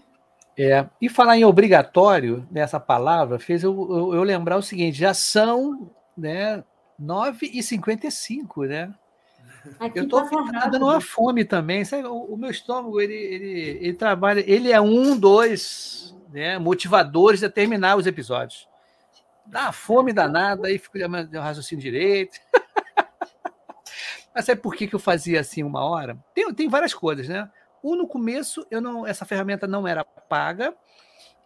É, 0.59 0.87
e 1.01 1.09
falar 1.09 1.39
em 1.39 1.45
obrigatório, 1.45 2.45
nessa 2.51 2.81
palavra, 2.81 3.39
fez 3.39 3.63
eu, 3.63 3.73
eu, 3.73 4.15
eu 4.15 4.23
lembrar 4.25 4.57
o 4.57 4.63
seguinte: 4.63 4.99
já 4.99 5.15
são 5.15 5.91
né, 6.17 6.65
9h55, 7.01 8.67
né? 8.67 8.93
Aqui 9.79 9.99
eu 9.99 10.05
estou 10.05 10.27
dando 10.71 10.85
uma 10.85 11.01
fome 11.01 11.45
também. 11.45 11.85
Sabe, 11.85 12.07
o, 12.07 12.15
o, 12.15 12.37
meu 12.37 12.51
estômago, 12.51 13.01
ele, 13.01 13.15
ele, 13.15 13.61
ele 13.81 13.93
trabalha, 13.95 14.43
ele 14.47 14.73
é 14.73 14.81
um 14.81 15.17
dos 15.17 16.17
né, 16.31 16.59
motivadores 16.59 17.43
a 17.43 17.51
terminar 17.51 17.97
os 17.97 18.07
episódios. 18.07 18.69
Dá 19.47 19.63
uma 19.65 19.73
fome 19.73 20.13
danada, 20.13 20.69
aí 20.69 20.79
fico 20.79 20.99
de 20.99 21.39
raciocínio 21.39 21.83
direito. 21.83 22.39
Mas 24.35 24.47
sabe 24.47 24.61
por 24.61 24.75
que, 24.75 24.87
que 24.87 24.95
eu 24.95 25.01
fazia 25.01 25.41
assim 25.41 25.63
uma 25.63 25.85
hora? 25.85 26.17
Tem, 26.35 26.53
tem 26.55 26.69
várias 26.69 26.95
coisas, 26.95 27.29
né? 27.29 27.51
Um, 27.83 27.97
no 27.97 28.07
começo, 28.07 28.67
eu 28.71 28.81
não, 28.81 29.07
essa 29.07 29.25
ferramenta 29.25 29.67
não 29.67 29.87
era 29.87 30.05
paga, 30.05 30.75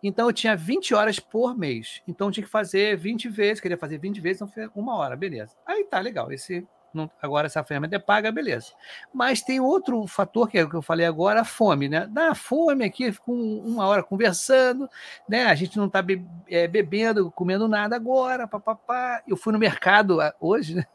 então 0.03 0.29
eu 0.29 0.33
tinha 0.33 0.55
20 0.55 0.95
horas 0.95 1.19
por 1.19 1.57
mês. 1.57 2.03
Então 2.07 2.29
eu 2.29 2.31
tinha 2.31 2.45
que 2.45 2.51
fazer 2.51 2.97
20 2.97 3.29
vezes, 3.29 3.61
queria 3.61 3.79
fazer 3.79 3.99
20 3.99 4.21
vezes, 4.21 4.43
então 4.43 4.49
foi 4.53 4.71
uma 4.75 4.95
hora, 4.97 5.17
beleza. 5.17 5.55
Aí 5.67 5.85
tá 5.85 5.99
legal, 5.99 6.31
esse 6.31 6.67
não, 6.97 7.11
agora 7.21 7.47
essa 7.47 7.63
ferramenta 7.63 7.97
é 7.97 7.99
paga, 7.99 8.33
beleza. 8.33 8.73
Mas 9.13 9.43
tem 9.43 9.61
outro 9.61 10.07
fator 10.07 10.49
que 10.49 10.59
é 10.59 10.65
o 10.65 10.71
que 10.71 10.75
eu 10.75 10.83
falei 10.83 11.07
agora, 11.07 11.43
a 11.43 11.45
fome, 11.45 11.89
né? 11.89 12.07
Dá 12.11 12.35
fome 12.35 12.85
aqui, 12.85 13.13
com 13.19 13.33
uma 13.33 13.87
hora 13.87 14.03
conversando, 14.03 14.89
né? 15.29 15.45
A 15.45 15.55
gente 15.55 15.77
não 15.77 15.87
está 15.87 16.01
be 16.01 16.27
é, 16.49 16.67
bebendo, 16.67 17.31
comendo 17.31 17.69
nada 17.69 17.95
agora, 17.95 18.49
papapá. 18.49 19.23
Eu 19.29 19.37
fui 19.37 19.53
no 19.53 19.59
mercado 19.59 20.21
ah, 20.21 20.35
hoje, 20.41 20.75
né? 20.75 20.87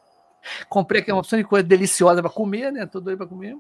Comprei 0.68 1.02
aqui 1.02 1.12
uma 1.12 1.20
opção 1.20 1.38
de 1.38 1.46
coisa 1.46 1.68
deliciosa 1.68 2.22
para 2.22 2.32
comer, 2.32 2.72
né? 2.72 2.86
Tô 2.86 3.00
doido 3.00 3.20
para 3.20 3.28
comer. 3.28 3.56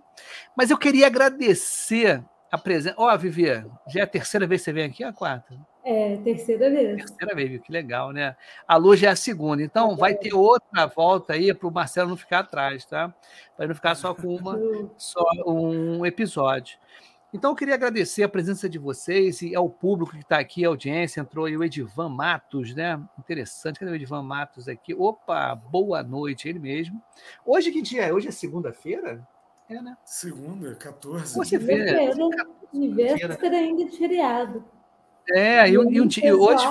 Mas 0.55 0.71
eu 0.71 0.77
queria 0.77 1.07
agradecer 1.07 2.23
a 2.51 2.57
presença. 2.57 2.95
Ó, 2.97 3.13
oh, 3.13 3.89
já 3.89 3.99
é 3.99 4.03
a 4.03 4.07
terceira 4.07 4.47
vez 4.47 4.61
que 4.61 4.65
você 4.65 4.73
vem 4.73 4.85
aqui, 4.85 5.03
a 5.03 5.13
quarta? 5.13 5.55
É, 5.83 6.17
terceira 6.17 6.69
vez. 6.69 7.05
Terceira 7.05 7.35
vez, 7.35 7.61
que 7.61 7.71
legal, 7.71 8.11
né? 8.11 8.35
A 8.67 8.75
Lu 8.75 8.95
já 8.95 9.09
é 9.09 9.11
a 9.11 9.15
segunda. 9.15 9.63
Então, 9.63 9.95
vai 9.95 10.13
ter 10.13 10.33
outra 10.33 10.85
volta 10.85 11.33
aí 11.33 11.53
para 11.53 11.67
o 11.67 11.71
Marcelo 11.71 12.09
não 12.09 12.17
ficar 12.17 12.39
atrás, 12.39 12.85
tá? 12.85 13.13
Para 13.57 13.67
não 13.67 13.75
ficar 13.75 13.95
só 13.95 14.13
com 14.13 14.27
uma, 14.35 14.59
só 14.97 15.23
um 15.45 16.05
episódio. 16.05 16.77
Então, 17.33 17.51
eu 17.51 17.55
queria 17.55 17.75
agradecer 17.75 18.23
a 18.23 18.29
presença 18.29 18.69
de 18.69 18.77
vocês 18.77 19.41
e 19.41 19.55
ao 19.55 19.69
público 19.69 20.11
que 20.11 20.19
está 20.19 20.37
aqui, 20.37 20.65
a 20.65 20.67
audiência. 20.67 21.21
Entrou 21.21 21.45
aí 21.45 21.57
o 21.57 21.63
Edivan 21.63 22.09
Matos, 22.09 22.75
né? 22.75 23.01
Interessante. 23.17 23.79
Cadê 23.79 23.91
o 23.91 23.95
Edivan 23.95 24.21
Matos 24.21 24.67
aqui? 24.67 24.93
Opa, 24.93 25.55
boa 25.55 26.03
noite, 26.03 26.47
ele 26.47 26.59
mesmo. 26.59 27.01
Hoje 27.45 27.71
que 27.71 27.81
dia 27.81 28.03
é? 28.03 28.13
Hoje 28.13 28.27
é 28.27 28.31
segunda-feira? 28.31 29.25
É, 29.69 29.81
né? 29.81 29.97
Segunda, 30.03 30.75
14. 30.75 31.33
Você 31.33 31.57
vê, 31.57 31.77
né? 31.77 32.11
E 32.73 32.87
véspera 32.89 33.55
ainda 33.55 33.85
de 33.85 33.97
feriado. 33.97 34.63
É, 35.35 35.69
e, 35.69 35.73
e, 35.73 35.77
um, 35.77 36.07
e 36.23 36.33
hoje. 36.33 36.67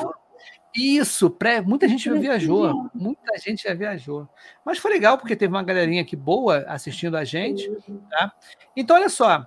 Isso, 0.74 1.28
pré, 1.28 1.60
muita 1.60 1.88
gente 1.88 2.04
já 2.04 2.14
viajou, 2.14 2.88
muita 2.94 3.36
gente 3.38 3.64
já 3.64 3.74
viajou. 3.74 4.28
Mas 4.64 4.78
foi 4.78 4.92
legal 4.92 5.18
porque 5.18 5.34
teve 5.34 5.52
uma 5.52 5.64
galerinha 5.64 6.02
aqui 6.02 6.14
boa 6.14 6.64
assistindo 6.68 7.16
a 7.16 7.24
gente. 7.24 7.68
Tá? 8.08 8.32
Então, 8.76 8.94
olha 8.94 9.08
só, 9.08 9.44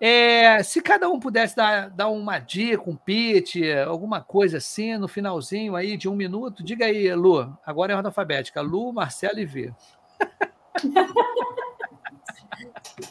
é, 0.00 0.62
se 0.62 0.80
cada 0.80 1.10
um 1.10 1.20
pudesse 1.20 1.54
dar, 1.54 1.90
dar 1.90 2.08
uma 2.08 2.38
dica, 2.38 2.88
um 2.88 2.96
pitch, 2.96 3.56
alguma 3.86 4.22
coisa 4.22 4.56
assim, 4.56 4.96
no 4.96 5.06
finalzinho 5.06 5.76
aí 5.76 5.96
de 5.96 6.08
um 6.08 6.16
minuto, 6.16 6.64
diga 6.64 6.86
aí, 6.86 7.14
Lu. 7.14 7.56
Agora 7.64 7.92
é 7.92 7.96
ordem 7.96 8.08
alfabética. 8.08 8.62
Lu, 8.62 8.92
Marcelo 8.92 9.38
e 9.38 9.44
V. 9.44 9.74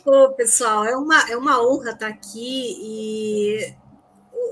Ô, 0.05 0.29
pessoal, 0.33 0.83
é 0.83 0.95
uma, 0.95 1.29
é 1.29 1.37
uma 1.37 1.61
honra 1.61 1.91
estar 1.91 2.07
aqui 2.07 2.75
e 2.81 3.75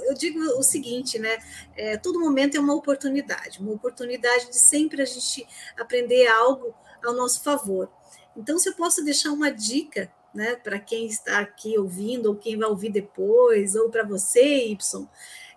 eu 0.06 0.14
digo 0.14 0.40
o 0.58 0.64
seguinte, 0.64 1.20
né? 1.20 1.38
É, 1.76 1.98
todo 1.98 2.20
momento 2.20 2.56
é 2.56 2.60
uma 2.60 2.74
oportunidade, 2.74 3.60
uma 3.60 3.74
oportunidade 3.74 4.50
de 4.50 4.58
sempre 4.58 5.02
a 5.02 5.06
gente 5.06 5.48
aprender 5.78 6.28
algo 6.28 6.74
ao 7.04 7.14
nosso 7.14 7.44
favor. 7.44 7.90
Então, 8.36 8.58
se 8.58 8.70
eu 8.70 8.74
posso 8.74 9.04
deixar 9.04 9.32
uma 9.32 9.52
dica, 9.52 10.12
né, 10.34 10.56
para 10.56 10.80
quem 10.80 11.08
está 11.08 11.40
aqui 11.40 11.78
ouvindo, 11.78 12.28
ou 12.28 12.36
quem 12.36 12.58
vai 12.58 12.70
ouvir 12.70 12.92
depois, 12.92 13.76
ou 13.76 13.90
para 13.90 14.04
você, 14.04 14.68
Y, 14.68 15.08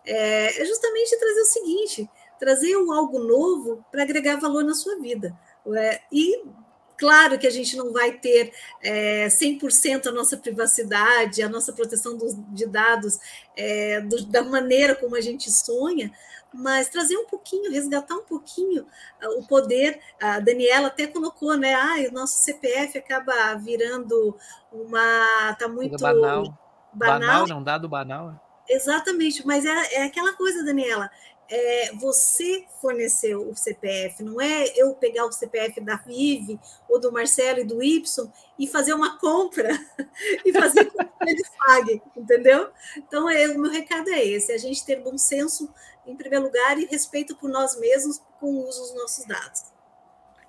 é, 0.05 0.63
é 0.63 0.65
justamente 0.65 1.19
trazer 1.19 1.41
o 1.41 1.47
seguinte: 1.47 2.11
trazer 2.39 2.77
um 2.77 2.93
algo 2.93 3.19
novo 3.19 3.85
para 3.91 4.03
agregar 4.03 4.41
valor 4.41 4.65
na 4.65 4.75
sua 4.75 4.99
vida. 4.99 5.37
É, 5.77 6.01
e 6.11 6.43
Claro 7.03 7.37
que 7.37 7.49
a 7.49 7.51
gente 7.51 7.77
não 7.77 7.93
vai 7.93 8.13
ter 8.13 8.53
é, 8.81 9.27
100% 9.27 10.07
a 10.07 10.13
nossa 10.13 10.37
privacidade, 10.37 11.43
a 11.43 11.49
nossa 11.49 11.73
proteção 11.73 12.17
dos, 12.17 12.33
de 12.51 12.65
dados 12.65 13.19
é, 13.57 14.01
do, 14.03 14.25
da 14.27 14.45
maneira 14.45 14.95
como 14.95 15.17
a 15.17 15.21
gente 15.21 15.51
sonha, 15.51 16.13
mas 16.55 16.89
trazer 16.89 17.17
um 17.17 17.27
pouquinho, 17.27 17.73
resgatar 17.73 18.15
um 18.15 18.23
pouquinho 18.23 18.87
uh, 19.21 19.41
o 19.41 19.45
poder. 19.49 19.99
A 20.21 20.39
Daniela 20.39 20.87
até 20.87 21.09
colocou, 21.09 21.57
né? 21.57 21.75
Ah, 21.75 21.97
o 22.09 22.15
nosso 22.15 22.39
CPF 22.45 22.97
acaba 22.97 23.57
virando 23.57 24.37
uma. 24.71 25.51
Está 25.51 25.67
muito. 25.67 25.99
Banal. 25.99 26.57
banal. 26.93 27.19
Banal, 27.19 27.49
não 27.49 27.65
dado 27.65 27.89
banal. 27.89 28.41
Exatamente, 28.69 29.45
mas 29.45 29.65
é, 29.65 29.95
é 29.95 30.05
aquela 30.05 30.35
coisa, 30.35 30.65
Daniela 30.65 31.11
é, 31.49 31.93
você 31.97 32.65
forneceu 32.81 33.49
o 33.49 33.55
CPF, 33.55 34.23
não 34.23 34.41
é 34.41 34.73
eu 34.77 34.95
pegar 34.95 35.27
o 35.27 35.33
CPF 35.33 35.81
da 35.81 35.97
Vive 35.97 36.59
ou 36.89 36.99
do 37.01 37.13
Marcelo 37.13 37.61
e 37.61 37.65
do 37.65 37.83
Y 37.83 38.33
e 38.59 38.67
fazer 38.67 38.95
uma 38.95 39.19
compra 39.19 39.69
e 40.45 40.53
fazer 40.53 40.87
com 40.87 41.05
que 41.05 41.31
eles 41.31 41.49
entendeu? 42.17 42.71
Então, 42.97 43.29
é, 43.29 43.49
o 43.49 43.59
meu 43.59 43.71
recado 43.71 44.09
é 44.09 44.25
esse: 44.25 44.53
a 44.53 44.59
gente 44.59 44.85
ter 44.85 45.01
bom 45.01 45.19
senso 45.19 45.73
em 46.07 46.17
primeiro 46.17 46.47
lugar 46.47 46.79
e 46.79 46.87
respeito 46.87 47.37
por 47.37 47.51
nós 47.51 47.79
mesmos 47.79 48.21
com 48.41 48.47
o 48.47 48.69
uso 48.69 48.81
dos 48.81 48.95
nossos 48.95 49.25
dados. 49.27 49.65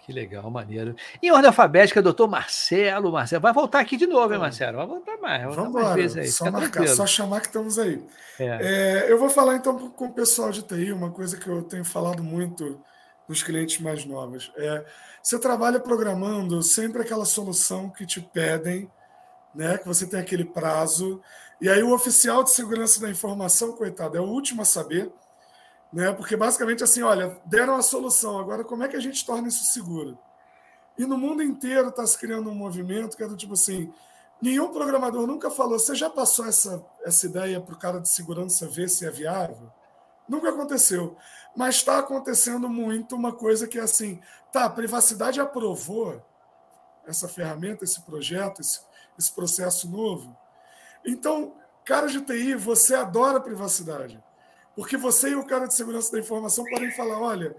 Que 0.03 0.11
legal, 0.11 0.51
maneiro. 0.51 0.97
Em 1.21 1.31
ordem 1.31 1.47
alfabética, 1.47 2.01
doutor 2.01 2.27
Marcelo. 2.27 3.09
Marcelo, 3.09 3.41
vai 3.41 3.53
voltar 3.53 3.79
aqui 3.79 3.95
de 3.95 4.05
novo, 4.05 4.33
hein, 4.33 4.39
Marcelo? 4.39 4.77
Vai 4.77 4.85
voltar 4.85 5.17
mais. 5.17 5.45
Vai 5.45 5.55
Vamos 5.55 5.73
mais 5.73 5.95
vezes 5.95 6.17
aí. 6.17 6.27
Só, 6.27 6.51
marcar, 6.51 6.87
só 6.89 7.07
chamar 7.07 7.39
que 7.39 7.47
estamos 7.47 7.79
aí. 7.79 8.05
É. 8.37 8.45
É, 8.45 9.11
eu 9.11 9.17
vou 9.17 9.29
falar 9.29 9.55
então 9.55 9.77
com 9.91 10.05
o 10.07 10.13
pessoal 10.13 10.51
de 10.51 10.61
TI, 10.61 10.91
uma 10.91 11.09
coisa 11.09 11.37
que 11.37 11.47
eu 11.47 11.63
tenho 11.63 11.85
falado 11.85 12.21
muito 12.21 12.81
nos 13.29 13.41
clientes 13.41 13.79
mais 13.79 14.03
novos. 14.03 14.51
É, 14.57 14.83
você 15.21 15.39
trabalha 15.39 15.79
programando 15.79 16.61
sempre 16.61 17.01
aquela 17.01 17.23
solução 17.23 17.89
que 17.89 18.05
te 18.05 18.19
pedem, 18.19 18.91
né? 19.55 19.77
Que 19.77 19.87
você 19.87 20.05
tem 20.05 20.19
aquele 20.19 20.43
prazo. 20.43 21.21
E 21.61 21.69
aí 21.69 21.81
o 21.81 21.93
oficial 21.93 22.43
de 22.43 22.51
segurança 22.51 22.99
da 22.99 23.09
informação, 23.09 23.71
coitado, 23.71 24.17
é 24.17 24.19
o 24.19 24.25
último 24.25 24.63
a 24.63 24.65
saber 24.65 25.09
né? 25.93 26.11
Porque 26.11 26.35
basicamente 26.35 26.83
assim, 26.83 27.03
olha, 27.03 27.39
deram 27.45 27.75
a 27.75 27.83
solução, 27.83 28.39
agora 28.39 28.63
como 28.63 28.83
é 28.83 28.87
que 28.87 28.95
a 28.95 28.99
gente 28.99 29.23
torna 29.23 29.47
isso 29.47 29.63
seguro? 29.65 30.17
E 30.97 31.05
no 31.05 31.17
mundo 31.17 31.43
inteiro 31.43 31.89
está 31.89 32.05
se 32.05 32.17
criando 32.17 32.49
um 32.49 32.55
movimento 32.55 33.15
que 33.15 33.23
é 33.23 33.27
do 33.27 33.37
tipo 33.37 33.53
assim, 33.53 33.93
nenhum 34.41 34.71
programador 34.71 35.27
nunca 35.27 35.51
falou, 35.51 35.77
você 35.77 35.95
já 35.95 36.09
passou 36.09 36.45
essa, 36.45 36.83
essa 37.05 37.27
ideia 37.27 37.61
para 37.61 37.75
o 37.75 37.77
cara 37.77 37.99
de 37.99 38.09
segurança 38.09 38.67
ver 38.67 38.89
se 38.89 39.05
é 39.05 39.11
viável? 39.11 39.71
Nunca 40.27 40.49
aconteceu. 40.49 41.15
Mas 41.55 41.75
está 41.75 41.99
acontecendo 41.99 42.67
muito 42.67 43.15
uma 43.15 43.31
coisa 43.31 43.67
que 43.67 43.77
é 43.77 43.81
assim, 43.81 44.19
tá, 44.51 44.65
a 44.65 44.69
privacidade 44.69 45.39
aprovou 45.39 46.23
essa 47.05 47.27
ferramenta, 47.27 47.83
esse 47.83 48.01
projeto, 48.01 48.61
esse, 48.61 48.81
esse 49.19 49.31
processo 49.31 49.87
novo. 49.89 50.35
Então, 51.05 51.55
cara 51.85 52.07
de 52.07 52.21
TI, 52.21 52.55
você 52.55 52.95
adora 52.95 53.39
privacidade. 53.39 54.23
Porque 54.75 54.97
você 54.97 55.29
e 55.29 55.35
o 55.35 55.45
cara 55.45 55.67
de 55.67 55.75
segurança 55.75 56.11
da 56.11 56.19
informação 56.19 56.65
podem 56.65 56.91
falar: 56.91 57.19
olha, 57.19 57.55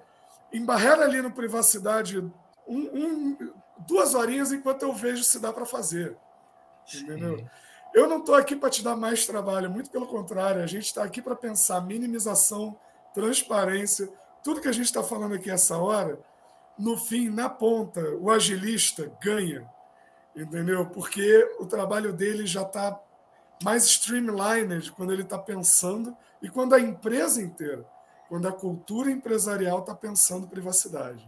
embarrera 0.52 1.04
ali 1.04 1.22
no 1.22 1.30
privacidade 1.30 2.18
um, 2.18 2.32
um, 2.76 3.52
duas 3.86 4.14
horinhas 4.14 4.52
enquanto 4.52 4.82
eu 4.82 4.92
vejo 4.92 5.22
se 5.22 5.38
dá 5.38 5.52
para 5.52 5.66
fazer. 5.66 6.16
Entendeu? 6.92 7.38
Sim. 7.38 7.46
Eu 7.94 8.08
não 8.08 8.18
estou 8.18 8.34
aqui 8.34 8.56
para 8.56 8.70
te 8.70 8.82
dar 8.82 8.96
mais 8.96 9.24
trabalho, 9.24 9.70
muito 9.70 9.88
pelo 9.88 10.06
contrário, 10.06 10.60
a 10.60 10.66
gente 10.66 10.86
está 10.86 11.04
aqui 11.04 11.22
para 11.22 11.36
pensar 11.36 11.80
minimização, 11.80 12.76
transparência, 13.14 14.12
tudo 14.42 14.60
que 14.60 14.66
a 14.66 14.72
gente 14.72 14.86
está 14.86 15.02
falando 15.02 15.36
aqui 15.36 15.48
essa 15.48 15.78
hora, 15.78 16.18
no 16.76 16.96
fim, 16.96 17.30
na 17.30 17.48
ponta, 17.48 18.00
o 18.16 18.32
agilista 18.32 19.12
ganha, 19.22 19.64
entendeu? 20.34 20.86
Porque 20.86 21.56
o 21.60 21.66
trabalho 21.66 22.12
dele 22.12 22.46
já 22.46 22.62
está 22.62 23.00
mais 23.62 23.84
streamlined 23.84 24.90
quando 24.90 25.12
ele 25.12 25.22
está 25.22 25.38
pensando 25.38 26.16
e 26.44 26.48
quando 26.50 26.74
a 26.74 26.80
empresa 26.80 27.40
inteira, 27.40 27.84
quando 28.28 28.46
a 28.46 28.52
cultura 28.52 29.10
empresarial 29.10 29.78
está 29.78 29.94
pensando 29.94 30.46
privacidade. 30.46 31.26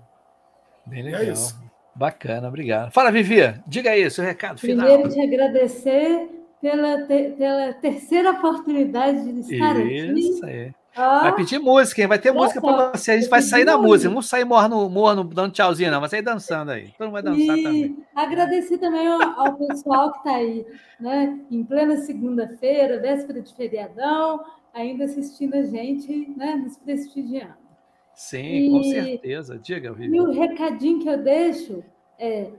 Bem 0.84 1.02
legal. 1.04 1.22
é 1.22 1.30
isso. 1.30 1.58
Bacana, 1.94 2.48
obrigado. 2.48 2.92
Fala, 2.92 3.10
Vivi, 3.10 3.40
diga 3.66 3.90
aí, 3.90 4.10
seu 4.10 4.22
recado 4.22 4.60
final. 4.60 4.86
Primeiro, 4.86 5.08
te 5.10 5.18
agradecer 5.18 6.28
pela, 6.60 7.06
te, 7.06 7.30
pela 7.30 7.72
terceira 7.72 8.32
oportunidade 8.32 9.32
de 9.32 9.54
estar 9.54 9.80
isso 9.80 10.10
aqui. 10.10 10.20
Isso 10.20 10.44
aí. 10.44 10.74
Ah, 10.94 11.24
vai 11.24 11.36
pedir 11.36 11.58
música, 11.58 12.00
hein? 12.00 12.08
vai 12.08 12.18
ter 12.18 12.32
música 12.32 12.60
para 12.60 12.90
você. 12.92 13.12
A 13.12 13.16
gente 13.18 13.28
vai 13.28 13.42
sair 13.42 13.66
da 13.66 13.76
música. 13.76 14.08
Vamos 14.08 14.28
sair 14.28 14.46
morno, 14.46 14.88
morno, 14.88 15.24
dando 15.24 15.52
tchauzinho, 15.52 15.90
não. 15.90 16.00
Vai 16.00 16.08
sair 16.08 16.22
dançando 16.22 16.70
aí. 16.70 16.88
Todo 16.96 17.06
mundo 17.08 17.12
vai 17.12 17.22
dançar 17.22 17.58
e 17.58 17.62
também. 17.62 17.98
Agradecer 18.14 18.78
também 18.78 19.06
ao, 19.06 19.20
ao 19.20 19.54
pessoal 19.56 20.12
que 20.12 20.18
está 20.18 20.36
aí, 20.36 20.66
né? 20.98 21.38
Em 21.50 21.62
plena 21.62 21.98
segunda-feira, 21.98 22.98
véspera 22.98 23.42
de 23.42 23.54
feriadão, 23.54 24.40
ainda 24.76 25.04
assistindo 25.04 25.54
a 25.54 25.62
gente, 25.62 26.32
né? 26.36 26.54
Nos 26.54 26.76
prestigiando. 26.76 27.66
Sim, 28.14 28.44
e, 28.44 28.70
com 28.70 28.82
certeza. 28.82 29.58
Diga, 29.58 29.92
Vivi. 29.92 30.16
E 30.16 30.20
o 30.20 30.30
recadinho 30.30 31.00
que 31.00 31.08
eu 31.08 31.22
deixo 31.22 31.82
é: 32.18 32.52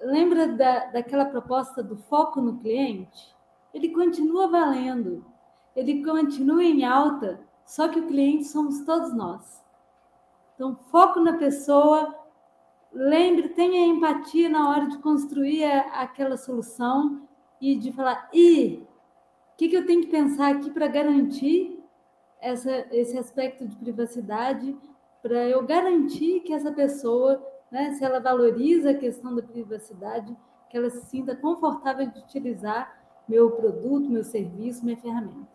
lembra 0.00 0.48
da, 0.48 0.86
daquela 0.86 1.26
proposta 1.26 1.82
do 1.82 1.96
foco 1.96 2.40
no 2.40 2.58
cliente? 2.58 3.34
Ele 3.74 3.90
continua 3.90 4.48
valendo, 4.48 5.24
ele 5.74 6.02
continua 6.02 6.64
em 6.64 6.84
alta 6.84 7.44
só 7.66 7.88
que 7.88 7.98
o 7.98 8.06
cliente 8.06 8.44
somos 8.44 8.82
todos 8.82 9.12
nós. 9.12 9.60
Então, 10.54 10.76
foco 10.90 11.20
na 11.20 11.34
pessoa, 11.34 12.14
lembre, 12.92 13.50
tenha 13.50 13.86
empatia 13.86 14.48
na 14.48 14.70
hora 14.70 14.86
de 14.86 14.98
construir 14.98 15.64
aquela 15.64 16.36
solução 16.36 17.28
e 17.60 17.74
de 17.74 17.92
falar: 17.92 18.30
e 18.32 18.86
o 19.56 19.58
que, 19.58 19.70
que 19.70 19.76
eu 19.76 19.86
tenho 19.86 20.02
que 20.02 20.08
pensar 20.08 20.54
aqui 20.54 20.70
para 20.70 20.86
garantir 20.86 21.82
essa, 22.42 22.86
esse 22.92 23.16
aspecto 23.16 23.66
de 23.66 23.74
privacidade, 23.76 24.76
para 25.22 25.48
eu 25.48 25.64
garantir 25.64 26.40
que 26.40 26.52
essa 26.52 26.70
pessoa, 26.70 27.42
né, 27.72 27.92
se 27.92 28.04
ela 28.04 28.20
valoriza 28.20 28.90
a 28.90 28.94
questão 28.94 29.34
da 29.34 29.40
privacidade, 29.40 30.36
que 30.68 30.76
ela 30.76 30.90
se 30.90 31.06
sinta 31.06 31.34
confortável 31.34 32.06
de 32.06 32.18
utilizar 32.18 33.02
meu 33.26 33.50
produto, 33.50 34.10
meu 34.10 34.22
serviço, 34.22 34.84
minha 34.84 34.98
ferramenta. 34.98 35.48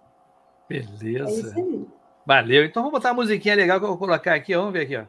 Beleza. 0.67 1.29
É 1.29 1.33
isso 1.33 1.59
aí. 1.59 1.85
Valeu. 2.25 2.65
Então 2.65 2.81
vamos 2.81 2.97
botar 2.97 3.09
uma 3.09 3.21
musiquinha 3.21 3.53
legal 3.53 3.77
que 3.77 3.85
eu 3.85 3.89
vou 3.89 3.99
colocar 3.99 4.33
aqui. 4.33 4.55
Vamos 4.55 4.73
ver 4.73 4.81
aqui, 4.81 4.97
ó. 4.97 5.05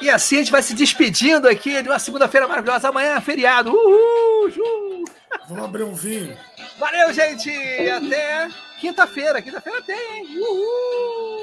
E 0.00 0.08
assim 0.08 0.36
a 0.36 0.38
gente 0.38 0.52
vai 0.52 0.62
se 0.62 0.74
despedindo 0.74 1.46
aqui 1.48 1.82
de 1.82 1.88
uma 1.88 1.98
segunda-feira 1.98 2.48
maravilhosa. 2.48 2.88
Amanhã 2.88 3.16
é 3.16 3.20
feriado. 3.20 3.70
Uhul! 3.70 4.77
Vamos 5.48 5.64
abrir 5.64 5.82
um 5.82 5.94
vinho. 5.94 6.36
Valeu, 6.78 7.10
gente! 7.12 7.50
Até 7.50 8.50
quinta-feira. 8.78 9.40
Quinta-feira 9.40 9.80
tem, 9.82 9.96
hein? 10.18 10.38
Uhul! 10.38 11.17